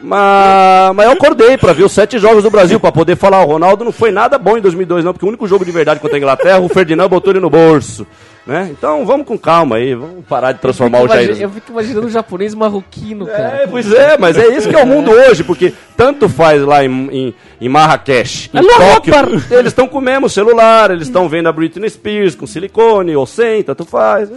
Mas, 0.02 0.94
mas 0.94 1.06
eu 1.06 1.12
acordei 1.12 1.56
pra 1.56 1.72
ver 1.72 1.84
os 1.84 1.92
sete 1.92 2.18
jogos 2.18 2.42
do 2.42 2.50
Brasil, 2.50 2.78
pra 2.78 2.92
poder 2.92 3.16
falar, 3.16 3.42
o 3.42 3.46
Ronaldo 3.46 3.84
não 3.84 3.92
foi 3.92 4.10
nada 4.10 4.38
bom 4.38 4.56
em 4.56 4.60
2002 4.60 5.04
não, 5.04 5.12
porque 5.12 5.24
o 5.24 5.28
único 5.28 5.46
jogo 5.46 5.64
de 5.64 5.70
verdade 5.72 6.00
contra 6.00 6.16
a 6.16 6.18
Inglaterra, 6.18 6.60
o 6.60 6.68
Ferdinand 6.68 7.08
botou 7.08 7.32
ele 7.32 7.40
no 7.40 7.50
bolso. 7.50 8.06
Né? 8.46 8.68
Então 8.70 9.04
vamos 9.04 9.26
com 9.26 9.36
calma 9.36 9.74
aí, 9.74 9.92
vamos 9.92 10.24
parar 10.24 10.52
de 10.52 10.60
transformar 10.60 11.00
o 11.00 11.08
Jair. 11.08 11.36
Eu 11.40 11.50
fico 11.50 11.72
imaginando 11.72 12.06
um 12.06 12.10
japonês 12.10 12.54
marroquino, 12.54 13.26
cara. 13.26 13.62
É, 13.62 13.66
pois 13.66 13.92
é, 13.92 14.16
mas 14.16 14.38
é 14.38 14.56
isso 14.56 14.68
que 14.68 14.76
é 14.76 14.82
o 14.82 14.86
mundo 14.86 15.10
hoje, 15.10 15.42
porque 15.42 15.74
tanto 15.96 16.28
faz 16.28 16.62
lá 16.62 16.84
em, 16.84 17.08
em, 17.10 17.34
em 17.60 17.68
Marrakech, 17.68 18.48
em 18.54 18.62
Tóquio, 18.62 19.14
eles 19.50 19.72
estão 19.72 19.88
com 19.88 19.98
o 19.98 20.00
mesmo 20.00 20.28
celular, 20.28 20.92
eles 20.92 21.08
estão 21.08 21.28
vendo 21.28 21.48
a 21.48 21.52
Britney 21.52 21.90
Spears 21.90 22.36
com 22.36 22.46
silicone 22.46 23.16
ou 23.16 23.26
sem, 23.26 23.64
tanto 23.64 23.84
faz. 23.84 24.30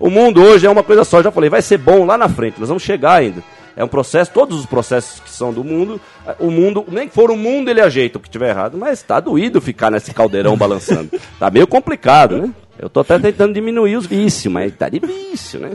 O 0.00 0.10
mundo 0.10 0.42
hoje 0.42 0.66
é 0.66 0.70
uma 0.70 0.82
coisa 0.82 1.04
só, 1.04 1.22
já 1.22 1.30
falei, 1.30 1.48
vai 1.48 1.62
ser 1.62 1.78
bom 1.78 2.04
lá 2.04 2.18
na 2.18 2.28
frente, 2.28 2.58
nós 2.58 2.68
vamos 2.68 2.82
chegar 2.82 3.12
ainda. 3.12 3.40
É 3.76 3.82
um 3.82 3.88
processo, 3.88 4.30
todos 4.32 4.60
os 4.60 4.66
processos 4.66 5.18
que 5.20 5.30
são 5.30 5.52
do 5.52 5.64
mundo, 5.64 6.00
o 6.38 6.50
mundo, 6.50 6.84
nem 6.88 7.08
que 7.08 7.14
for 7.14 7.30
o 7.30 7.36
mundo 7.36 7.68
ele 7.68 7.80
ajeita 7.80 8.18
o 8.18 8.20
que 8.20 8.30
tiver 8.30 8.50
errado, 8.50 8.78
mas 8.78 9.02
tá 9.02 9.18
doído 9.18 9.60
ficar 9.60 9.90
nesse 9.90 10.14
caldeirão 10.14 10.56
balançando. 10.56 11.10
Tá 11.38 11.50
meio 11.50 11.66
complicado, 11.66 12.36
né? 12.38 12.50
Eu 12.78 12.88
tô 12.88 13.00
até 13.00 13.18
tentando 13.18 13.52
diminuir 13.52 13.96
os 13.96 14.06
vícios, 14.06 14.52
mas 14.52 14.72
tá 14.74 14.88
de 14.88 15.00
vício, 15.00 15.58
né? 15.60 15.72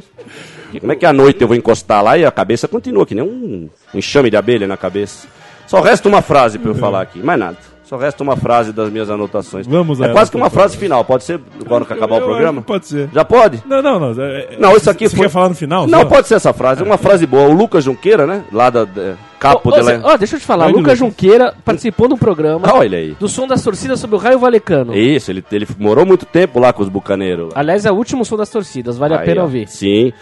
Porque 0.64 0.80
como 0.80 0.92
é 0.92 0.96
que 0.96 1.06
à 1.06 1.14
noite 1.14 1.42
eu 1.42 1.48
vou 1.48 1.56
encostar 1.56 2.04
lá 2.04 2.18
e 2.18 2.26
a 2.26 2.32
cabeça 2.32 2.68
continua, 2.68 3.06
que 3.06 3.14
nem 3.14 3.24
um 3.24 3.70
enxame 3.94 4.30
de 4.30 4.38
abelha 4.38 4.68
na 4.68 4.78
cabeça. 4.78 5.28
Só 5.68 5.82
resta 5.82 6.08
uma 6.08 6.22
frase 6.22 6.58
pra 6.58 6.72
eu 6.72 6.76
falar 6.76 7.02
aqui, 7.02 7.20
mais 7.20 7.40
nada. 7.40 7.58
Só 7.90 7.98
resta 7.98 8.22
uma 8.22 8.38
frase 8.38 8.72
das 8.72 8.92
minhas 8.92 9.10
anotações. 9.10 9.66
Vamos 9.66 10.00
a 10.00 10.04
é 10.04 10.08
ela, 10.10 10.14
quase 10.14 10.30
que 10.30 10.38
uma 10.38 10.52
frase 10.52 10.78
final. 10.78 11.04
Pode 11.04 11.24
ser 11.24 11.40
agora 11.66 11.84
que 11.84 11.92
acabar 11.92 12.18
Eu 12.18 12.22
o 12.22 12.26
programa? 12.26 12.62
Pode 12.62 12.86
ser. 12.86 13.10
Já 13.12 13.26
pode? 13.26 13.64
Não, 13.66 13.82
não, 13.82 14.00
não. 14.00 14.24
é- 14.24 14.58
Não, 14.60 14.78
isso 14.78 14.92
aqui 14.92 15.10
Você 15.10 15.16
foi. 15.16 15.26
quer 15.26 15.32
falar 15.32 15.50
no 15.50 15.56
final? 15.56 15.88
Não, 15.88 16.02
só? 16.02 16.06
pode 16.06 16.28
ser 16.28 16.36
essa 16.36 16.54
frase. 16.54 16.84
É 16.84 16.86
uma 16.86 17.00
frase 17.00 17.26
boa. 17.26 17.50
O 17.50 17.52
Lucas 17.52 17.84
Junqueira, 17.84 18.28
né? 18.28 18.44
Lá 18.52 18.70
da, 18.70 18.86
da 18.86 19.16
Capo 19.40 19.70
Ô, 19.70 19.72
de 19.72 19.80
ô, 19.80 19.84
la... 19.84 20.02
ó, 20.04 20.18
deixa 20.18 20.36
eu 20.36 20.40
te 20.40 20.46
falar, 20.46 20.66
Vai, 20.66 20.74
Lucas 20.74 20.84
Lucas. 20.84 21.00
Junqueira 21.00 21.56
participou 21.66 22.08
de 22.08 22.14
um 22.14 22.18
programa 22.18 22.68
Ah, 22.70 22.76
olha 22.76 23.00
aí. 23.00 23.16
do 23.20 23.28
som 23.28 23.48
das 23.48 23.64
torcidas 23.64 24.00
sobre 24.00 24.16
o 24.18 24.20
Raio 24.20 24.38
Valecano. 24.38 24.96
Isso, 24.96 25.32
ele, 25.32 25.44
ele 25.52 25.68
morou 25.80 26.06
muito 26.06 26.28
tempo 26.28 26.60
lá 26.60 26.72
com 26.72 26.84
os 26.84 26.90
bucaneiros. 26.90 27.52
Aliás, 27.56 27.88
é 27.88 27.92
o 27.92 27.96
último 27.96 28.24
som 28.24 28.38
das 28.38 28.52
torcidas, 28.52 29.00
vale 29.00 29.16
a 29.16 29.20
Aí, 29.22 29.26
pena 29.26 29.42
ó. 29.42 29.46
ouvir. 29.46 29.68
Sim. 29.68 30.14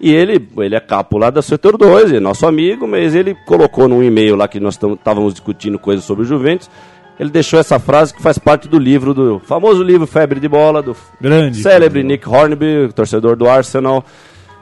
E 0.00 0.12
ele, 0.12 0.48
ele 0.58 0.74
é 0.74 0.80
capo 0.80 1.16
lá 1.18 1.30
da 1.30 1.40
setor 1.40 1.78
2, 1.78 2.14
é 2.14 2.18
nosso 2.18 2.44
amigo, 2.48 2.88
mas 2.88 3.14
ele 3.14 3.36
colocou 3.46 3.86
num 3.86 4.02
e-mail 4.02 4.34
lá 4.34 4.48
que 4.48 4.58
nós 4.58 4.74
estávamos 4.74 5.34
discutindo 5.34 5.78
coisas 5.78 6.04
sobre 6.04 6.24
o 6.24 6.26
Juventus. 6.26 6.68
Ele 7.18 7.30
deixou 7.30 7.60
essa 7.60 7.78
frase 7.78 8.14
que 8.14 8.22
faz 8.22 8.38
parte 8.38 8.68
do 8.68 8.78
livro, 8.78 9.14
do 9.14 9.40
famoso 9.40 9.82
livro 9.82 10.06
Febre 10.06 10.40
de 10.40 10.48
Bola, 10.48 10.82
do 10.82 10.96
Grande. 11.20 11.62
célebre 11.62 12.02
Nick 12.02 12.28
Hornby, 12.28 12.90
torcedor 12.94 13.36
do 13.36 13.48
Arsenal. 13.48 14.04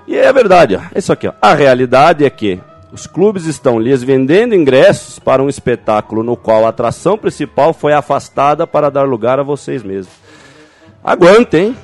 E 0.07 0.17
é 0.17 0.33
verdade, 0.33 0.77
ó. 0.77 0.81
É 0.95 0.99
isso 0.99 1.13
aqui, 1.13 1.29
ó. 1.29 1.33
A 1.41 1.55
realidade 1.55 2.25
é 2.25 2.31
que 2.31 2.61
os 2.93 3.07
clubes 3.07 3.47
estão 3.47 3.79
lhes 3.79 4.03
vendendo 4.03 4.55
ingressos 4.55 5.19
para 5.19 5.43
um 5.43 5.49
espetáculo 5.49 6.23
no 6.23 6.37
qual 6.37 6.67
a 6.67 6.71
atração 6.71 7.17
principal 7.17 7.73
foi 7.73 7.93
afastada 7.93 8.67
para 8.67 8.91
dar 8.91 9.05
lugar 9.05 9.39
a 9.39 9.45
vocês 9.45 9.83
mesmos. 9.83 10.13
Aguantem, 11.03 11.69
hein? 11.69 11.77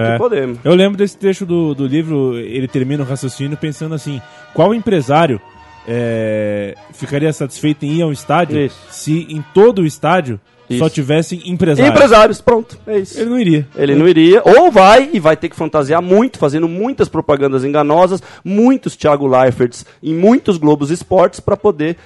É. 0.00 0.12
que 0.12 0.18
podemos. 0.18 0.58
Eu 0.64 0.74
lembro 0.74 0.96
desse 0.96 1.16
trecho 1.16 1.44
do, 1.44 1.74
do 1.74 1.86
livro, 1.86 2.36
ele 2.38 2.66
termina 2.66 3.02
o 3.02 3.06
raciocínio 3.06 3.56
pensando 3.56 3.94
assim: 3.94 4.20
qual 4.54 4.74
empresário 4.74 5.40
é, 5.88 6.74
ficaria 6.92 7.32
satisfeito 7.32 7.84
em 7.86 7.96
ir 7.96 8.02
ao 8.02 8.12
estádio 8.12 8.60
Isso. 8.60 8.76
se 8.90 9.26
em 9.30 9.42
todo 9.54 9.80
o 9.80 9.86
estádio 9.86 10.38
só 10.76 10.86
Isso. 10.86 10.90
tivessem 10.90 11.42
empresários? 11.46 11.96
Empresários, 11.96 12.40
pronto, 12.42 12.78
é 12.86 12.98
isso. 12.98 13.18
Ele 13.18 13.30
não 13.30 13.40
iria. 13.40 13.66
Ele 13.74 13.94
não 13.94 14.06
iria, 14.06 14.42
ou 14.44 14.70
vai 14.70 15.08
e 15.14 15.18
vai 15.18 15.34
ter 15.34 15.48
que 15.48 15.56
fantasiar 15.56 16.02
muito, 16.02 16.38
fazendo 16.38 16.68
muitas 16.68 17.08
propagandas 17.08 17.64
enganosas, 17.64 18.22
muitos 18.44 18.94
Thiago 18.94 19.26
Leiferts 19.26 19.86
em 20.02 20.14
muitos 20.14 20.58
Globos 20.58 20.90
Esportes 20.90 21.40
para 21.40 21.56
poder 21.56 21.96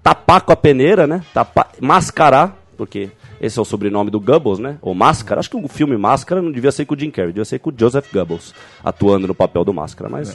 tapar 0.00 0.42
com 0.42 0.52
a 0.52 0.56
peneira, 0.56 1.08
né? 1.08 1.22
Tapar, 1.34 1.70
mascarar, 1.80 2.56
porque 2.76 3.10
esse 3.40 3.58
é 3.58 3.62
o 3.62 3.64
sobrenome 3.64 4.12
do 4.12 4.20
Goebbels, 4.20 4.60
né? 4.60 4.78
Ou 4.80 4.94
Máscara. 4.94 5.40
Acho 5.40 5.50
que 5.50 5.56
o 5.56 5.66
filme 5.66 5.96
Máscara 5.96 6.40
não 6.40 6.52
devia 6.52 6.70
ser 6.70 6.84
com 6.84 6.94
o 6.94 6.98
Jim 6.98 7.10
Carrey, 7.10 7.32
devia 7.32 7.44
ser 7.44 7.58
com 7.58 7.70
o 7.70 7.74
Joseph 7.76 8.06
Goebbels 8.12 8.54
atuando 8.84 9.26
no 9.26 9.34
papel 9.34 9.64
do 9.64 9.74
Máscara, 9.74 10.08
mas 10.08 10.30
é, 10.30 10.34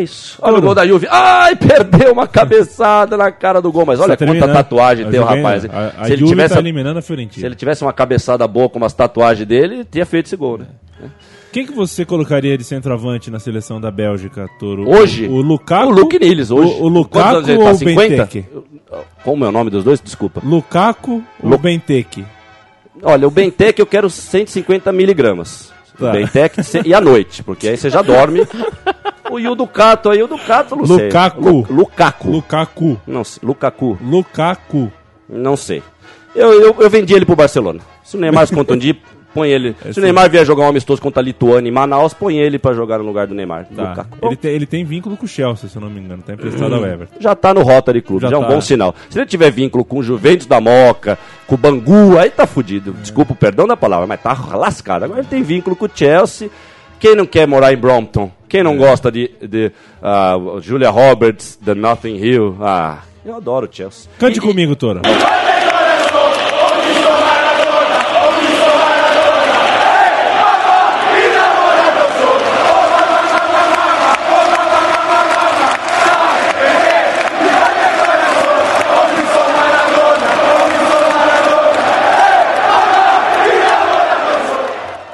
isso. 0.00 0.38
Olha 0.40 0.58
o 0.58 0.62
gol 0.62 0.74
da 0.74 0.86
Juve. 0.86 1.06
Ai, 1.10 1.56
perdeu 1.56 2.12
uma 2.12 2.26
cabeçada 2.28 3.16
na 3.16 3.30
cara 3.32 3.60
do 3.60 3.70
gol, 3.72 3.84
mas 3.84 3.98
olha 4.00 4.16
Tá 4.16 4.24
quanta 4.24 4.32
terminando. 4.32 4.54
tatuagem 4.54 5.04
Tá 5.06 5.10
tem 5.10 5.20
o 5.20 5.24
rapaz. 5.24 5.64
A, 5.66 5.86
a 5.98 6.04
Se 6.04 6.12
ele 6.12 6.20
Juve 6.20 6.30
tivesse 6.32 6.54
tá 6.54 6.60
a- 6.60 6.62
eliminando 6.62 6.98
a 6.98 7.02
se 7.02 7.06
Fiorentina. 7.08 7.46
ele 7.46 7.54
tivesse 7.56 7.82
uma 7.82 7.92
cabeçada 7.92 8.46
boa 8.48 8.68
como 8.68 8.84
as 8.84 8.92
tatuagens 8.94 9.46
dele, 9.46 9.84
teria 9.84 10.06
feito 10.06 10.26
esse 10.26 10.36
gol, 10.36 10.58
né? 10.58 10.66
Quem 11.52 11.66
que 11.66 11.72
você 11.72 12.06
colocaria 12.06 12.56
de 12.56 12.64
centroavante 12.64 13.30
na 13.30 13.38
seleção 13.38 13.78
da 13.78 13.90
Bélgica, 13.90 14.48
Toro? 14.58 14.88
Hoje? 14.88 15.26
O, 15.26 15.32
o 15.32 15.42
Lukaku? 15.42 15.88
O 15.88 15.90
Luke 15.90 16.18
Niles 16.18 16.50
hoje. 16.50 16.72
O, 16.80 16.84
o 16.84 16.88
Lukaku 16.88 17.50
ele 17.50 17.58
tá? 17.58 17.64
ou 17.64 17.70
o 17.72 17.74
50? 17.74 18.08
Benteke? 18.08 18.44
Como 19.22 19.44
é 19.44 19.48
o 19.48 19.52
nome 19.52 19.68
dos 19.68 19.84
dois? 19.84 20.00
Desculpa. 20.00 20.40
Lukaku 20.42 21.22
ou 21.42 21.50
Lu- 21.50 21.58
Benteke? 21.58 22.24
Olha, 23.02 23.26
o 23.28 23.30
Bentec 23.30 23.78
eu 23.78 23.84
quero 23.86 24.08
150 24.08 24.90
miligramas. 24.92 25.70
Tá. 25.98 26.12
Se- 26.62 26.80
e 26.86 26.94
à 26.94 27.00
noite, 27.02 27.42
porque 27.42 27.68
aí 27.68 27.76
você 27.76 27.90
já 27.90 28.00
dorme. 28.00 28.46
O 29.30 29.38
e 29.38 29.48
o 29.48 29.54
Ducato 29.54 30.10
aí, 30.10 30.22
o 30.22 30.26
Ducato 30.26 30.76
não 30.76 30.86
sei. 30.86 31.06
Lukaku. 31.06 31.40
Lu- 31.40 31.66
Lukaku. 31.70 32.30
Lukaku. 32.30 33.00
Não 33.06 33.24
sei. 33.24 33.40
Lukaku. 33.42 33.98
Lukaku. 34.02 34.92
Não 35.28 35.56
sei. 35.56 35.82
Eu, 36.34 36.52
eu, 36.52 36.76
eu 36.78 36.90
vendi 36.90 37.14
ele 37.14 37.24
pro 37.24 37.36
Barcelona. 37.36 37.80
Se 38.02 38.16
o 38.16 38.20
Neymar 38.20 38.46
se 38.46 38.54
contundir, 38.54 38.96
põe 39.32 39.48
ele. 39.50 39.74
Se 39.82 39.88
Esse- 39.90 40.00
o 40.00 40.02
Neymar 40.02 40.28
vier 40.30 40.44
jogar 40.44 40.64
um 40.64 40.68
amistoso 40.68 41.00
contra 41.00 41.20
a 41.20 41.24
Lituânia 41.24 41.68
em 41.68 41.72
Manaus, 41.72 42.12
põe 42.12 42.36
ele 42.36 42.58
pra 42.58 42.72
jogar 42.74 42.98
no 42.98 43.04
lugar 43.04 43.26
do 43.26 43.34
Neymar. 43.34 43.66
Tá. 43.74 43.82
Lukaku. 43.90 44.18
Ele, 44.26 44.36
tem, 44.36 44.50
ele 44.52 44.66
tem 44.66 44.84
vínculo 44.84 45.16
com 45.16 45.24
o 45.24 45.28
Chelsea, 45.28 45.68
se 45.68 45.76
eu 45.76 45.80
não 45.82 45.88
me 45.88 46.00
engano. 46.00 46.22
Tá 46.22 46.32
emprestado 46.34 46.74
ao 46.74 46.84
Everton. 46.84 47.14
Já 47.20 47.34
tá 47.34 47.54
no 47.54 47.62
Rotary 47.62 48.02
Club, 48.02 48.20
Já 48.22 48.28
já, 48.28 48.36
é 48.36 48.38
um 48.38 48.42
tá. 48.42 48.48
bom 48.48 48.60
sinal. 48.60 48.94
Se 49.08 49.18
ele 49.18 49.26
tiver 49.26 49.50
vínculo 49.50 49.84
com 49.84 49.98
o 49.98 50.02
Juventus 50.02 50.46
da 50.46 50.60
Moca, 50.60 51.18
com 51.46 51.54
o 51.54 51.58
Bangu, 51.58 52.18
aí 52.18 52.30
tá 52.30 52.46
fudido. 52.46 52.92
Desculpa 53.00 53.32
o 53.32 53.36
perdão 53.36 53.66
da 53.66 53.76
palavra, 53.76 54.06
mas 54.06 54.20
tá 54.20 54.32
lascado. 54.56 55.04
Agora 55.04 55.20
ele 55.20 55.28
tem 55.28 55.42
vínculo 55.42 55.76
com 55.76 55.86
o 55.86 55.90
Chelsea. 55.94 56.50
Quem 57.02 57.16
não 57.16 57.26
quer 57.26 57.48
morar 57.48 57.72
em 57.72 57.76
Brompton? 57.76 58.30
Quem 58.48 58.60
É. 58.60 58.62
não 58.62 58.76
gosta 58.76 59.10
de, 59.10 59.28
de 59.42 59.72
ah, 60.00 60.36
Julia 60.60 60.88
Roberts, 60.88 61.56
The 61.64 61.74
Nothing 61.74 62.14
Hill? 62.14 62.56
Ah, 62.60 62.98
eu 63.26 63.34
adoro 63.34 63.68
o 63.68 63.74
Chelsea. 63.74 64.08
Cante 64.20 64.38
E- 64.38 64.40
comigo, 64.40 64.76
Toro. 64.76 65.00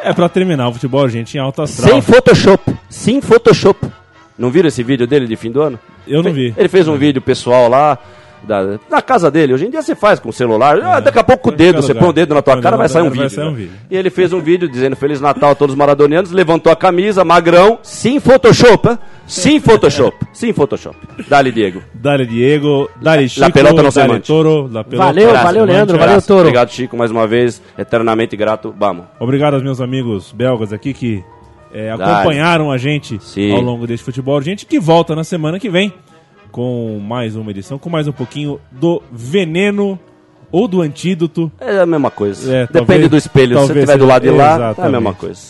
É 0.08 0.12
pra 0.14 0.26
terminar 0.26 0.66
o 0.68 0.72
futebol, 0.72 1.06
gente, 1.06 1.36
em 1.36 1.38
alta 1.38 1.64
astral. 1.64 1.90
Sem 1.90 2.00
Photoshop. 2.00 2.74
Sem 2.88 3.20
Photoshop. 3.20 3.86
Não 4.38 4.50
viram 4.50 4.68
esse 4.68 4.82
vídeo 4.82 5.06
dele 5.06 5.26
de 5.26 5.36
fim 5.36 5.50
do 5.50 5.60
ano? 5.60 5.78
Eu 6.06 6.22
não 6.22 6.32
vi. 6.32 6.54
Ele 6.56 6.68
fez 6.68 6.88
um 6.88 6.96
vídeo 6.96 7.20
pessoal 7.20 7.68
lá. 7.68 7.98
Da, 8.42 8.78
na 8.90 9.02
casa 9.02 9.30
dele, 9.30 9.52
hoje 9.52 9.66
em 9.66 9.70
dia 9.70 9.82
você 9.82 9.94
faz 9.94 10.18
com 10.20 10.28
o 10.28 10.32
celular, 10.32 10.80
ah, 10.82 11.00
daqui 11.00 11.18
a 11.18 11.24
pouco 11.24 11.44
com 11.44 11.48
o 11.50 11.52
dedo, 11.52 11.82
você 11.82 11.94
põe 11.94 12.08
o 12.08 12.12
dedo 12.12 12.34
na 12.34 12.40
tua 12.42 12.60
cara, 12.60 12.76
vai 12.76 12.84
na 12.84 12.88
sair 12.88 13.02
um 13.02 13.10
vídeo. 13.10 13.52
né? 13.52 13.68
E 13.90 13.96
ele 13.96 14.10
fez 14.10 14.32
um 14.32 14.40
vídeo 14.40 14.68
dizendo 14.68 14.96
Feliz 14.96 15.20
Natal 15.20 15.50
a 15.50 15.54
todos 15.54 15.74
os 15.74 15.78
maradonianos, 15.78 16.30
levantou 16.30 16.72
a 16.72 16.76
camisa, 16.76 17.24
magrão, 17.24 17.78
sim 17.82 18.20
Photoshop, 18.20 18.88
hein? 18.88 18.98
sim 19.26 19.60
Photoshop, 19.60 20.16
sim 20.32 20.52
Photoshop. 20.52 20.96
Dali, 21.28 21.52
Diego. 21.52 21.82
Dale 21.92 22.24
Diego, 22.26 22.88
Dale 23.02 23.28
Chico, 23.28 23.52
pelota 23.52 23.82
no 23.82 23.90
Dale. 23.90 24.20
Toro, 24.20 24.68
La 24.72 24.84
pelota 24.84 25.06
Valeu, 25.08 25.28
no 25.28 25.34
valeu. 25.34 25.64
Leandro, 25.64 25.96
valeu, 25.98 26.12
Graças. 26.12 26.26
Toro. 26.26 26.40
Obrigado, 26.40 26.70
Chico, 26.70 26.96
mais 26.96 27.10
uma 27.10 27.26
vez, 27.26 27.60
eternamente 27.76 28.36
grato, 28.36 28.74
vamos. 28.78 29.04
Obrigado 29.20 29.54
aos 29.54 29.62
meus 29.62 29.80
amigos 29.80 30.32
belgas 30.32 30.72
aqui 30.72 30.94
que 30.94 31.24
é, 31.72 31.94
Dale. 31.96 32.02
acompanharam 32.02 32.70
a 32.70 32.78
gente 32.78 33.22
Sim. 33.22 33.52
ao 33.52 33.60
longo 33.60 33.86
deste 33.86 34.04
futebol. 34.04 34.40
Gente 34.40 34.64
que 34.64 34.80
volta 34.80 35.14
na 35.14 35.22
semana 35.24 35.58
que 35.60 35.68
vem 35.68 35.92
com 36.50 36.98
mais 36.98 37.36
uma 37.36 37.50
edição, 37.50 37.78
com 37.78 37.90
mais 37.90 38.08
um 38.08 38.12
pouquinho 38.12 38.60
do 38.70 39.02
veneno 39.10 39.98
ou 40.50 40.66
do 40.66 40.80
antídoto. 40.80 41.50
É 41.60 41.80
a 41.80 41.86
mesma 41.86 42.10
coisa. 42.10 42.54
É, 42.54 42.60
Depende 42.66 42.86
talvez, 42.86 43.08
do 43.08 43.16
espelho. 43.16 43.58
Se 43.60 43.66
você 43.66 43.72
estiver 43.74 43.98
do 43.98 44.06
lado 44.06 44.22
de 44.22 44.30
lá, 44.30 44.54
exatamente. 44.54 44.80
é 44.80 44.84
a 44.84 44.90
mesma 44.90 45.14
coisa. 45.14 45.40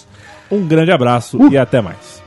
Um 0.50 0.66
grande 0.66 0.90
abraço 0.90 1.38
uh. 1.38 1.52
e 1.52 1.58
até 1.58 1.80
mais. 1.80 2.22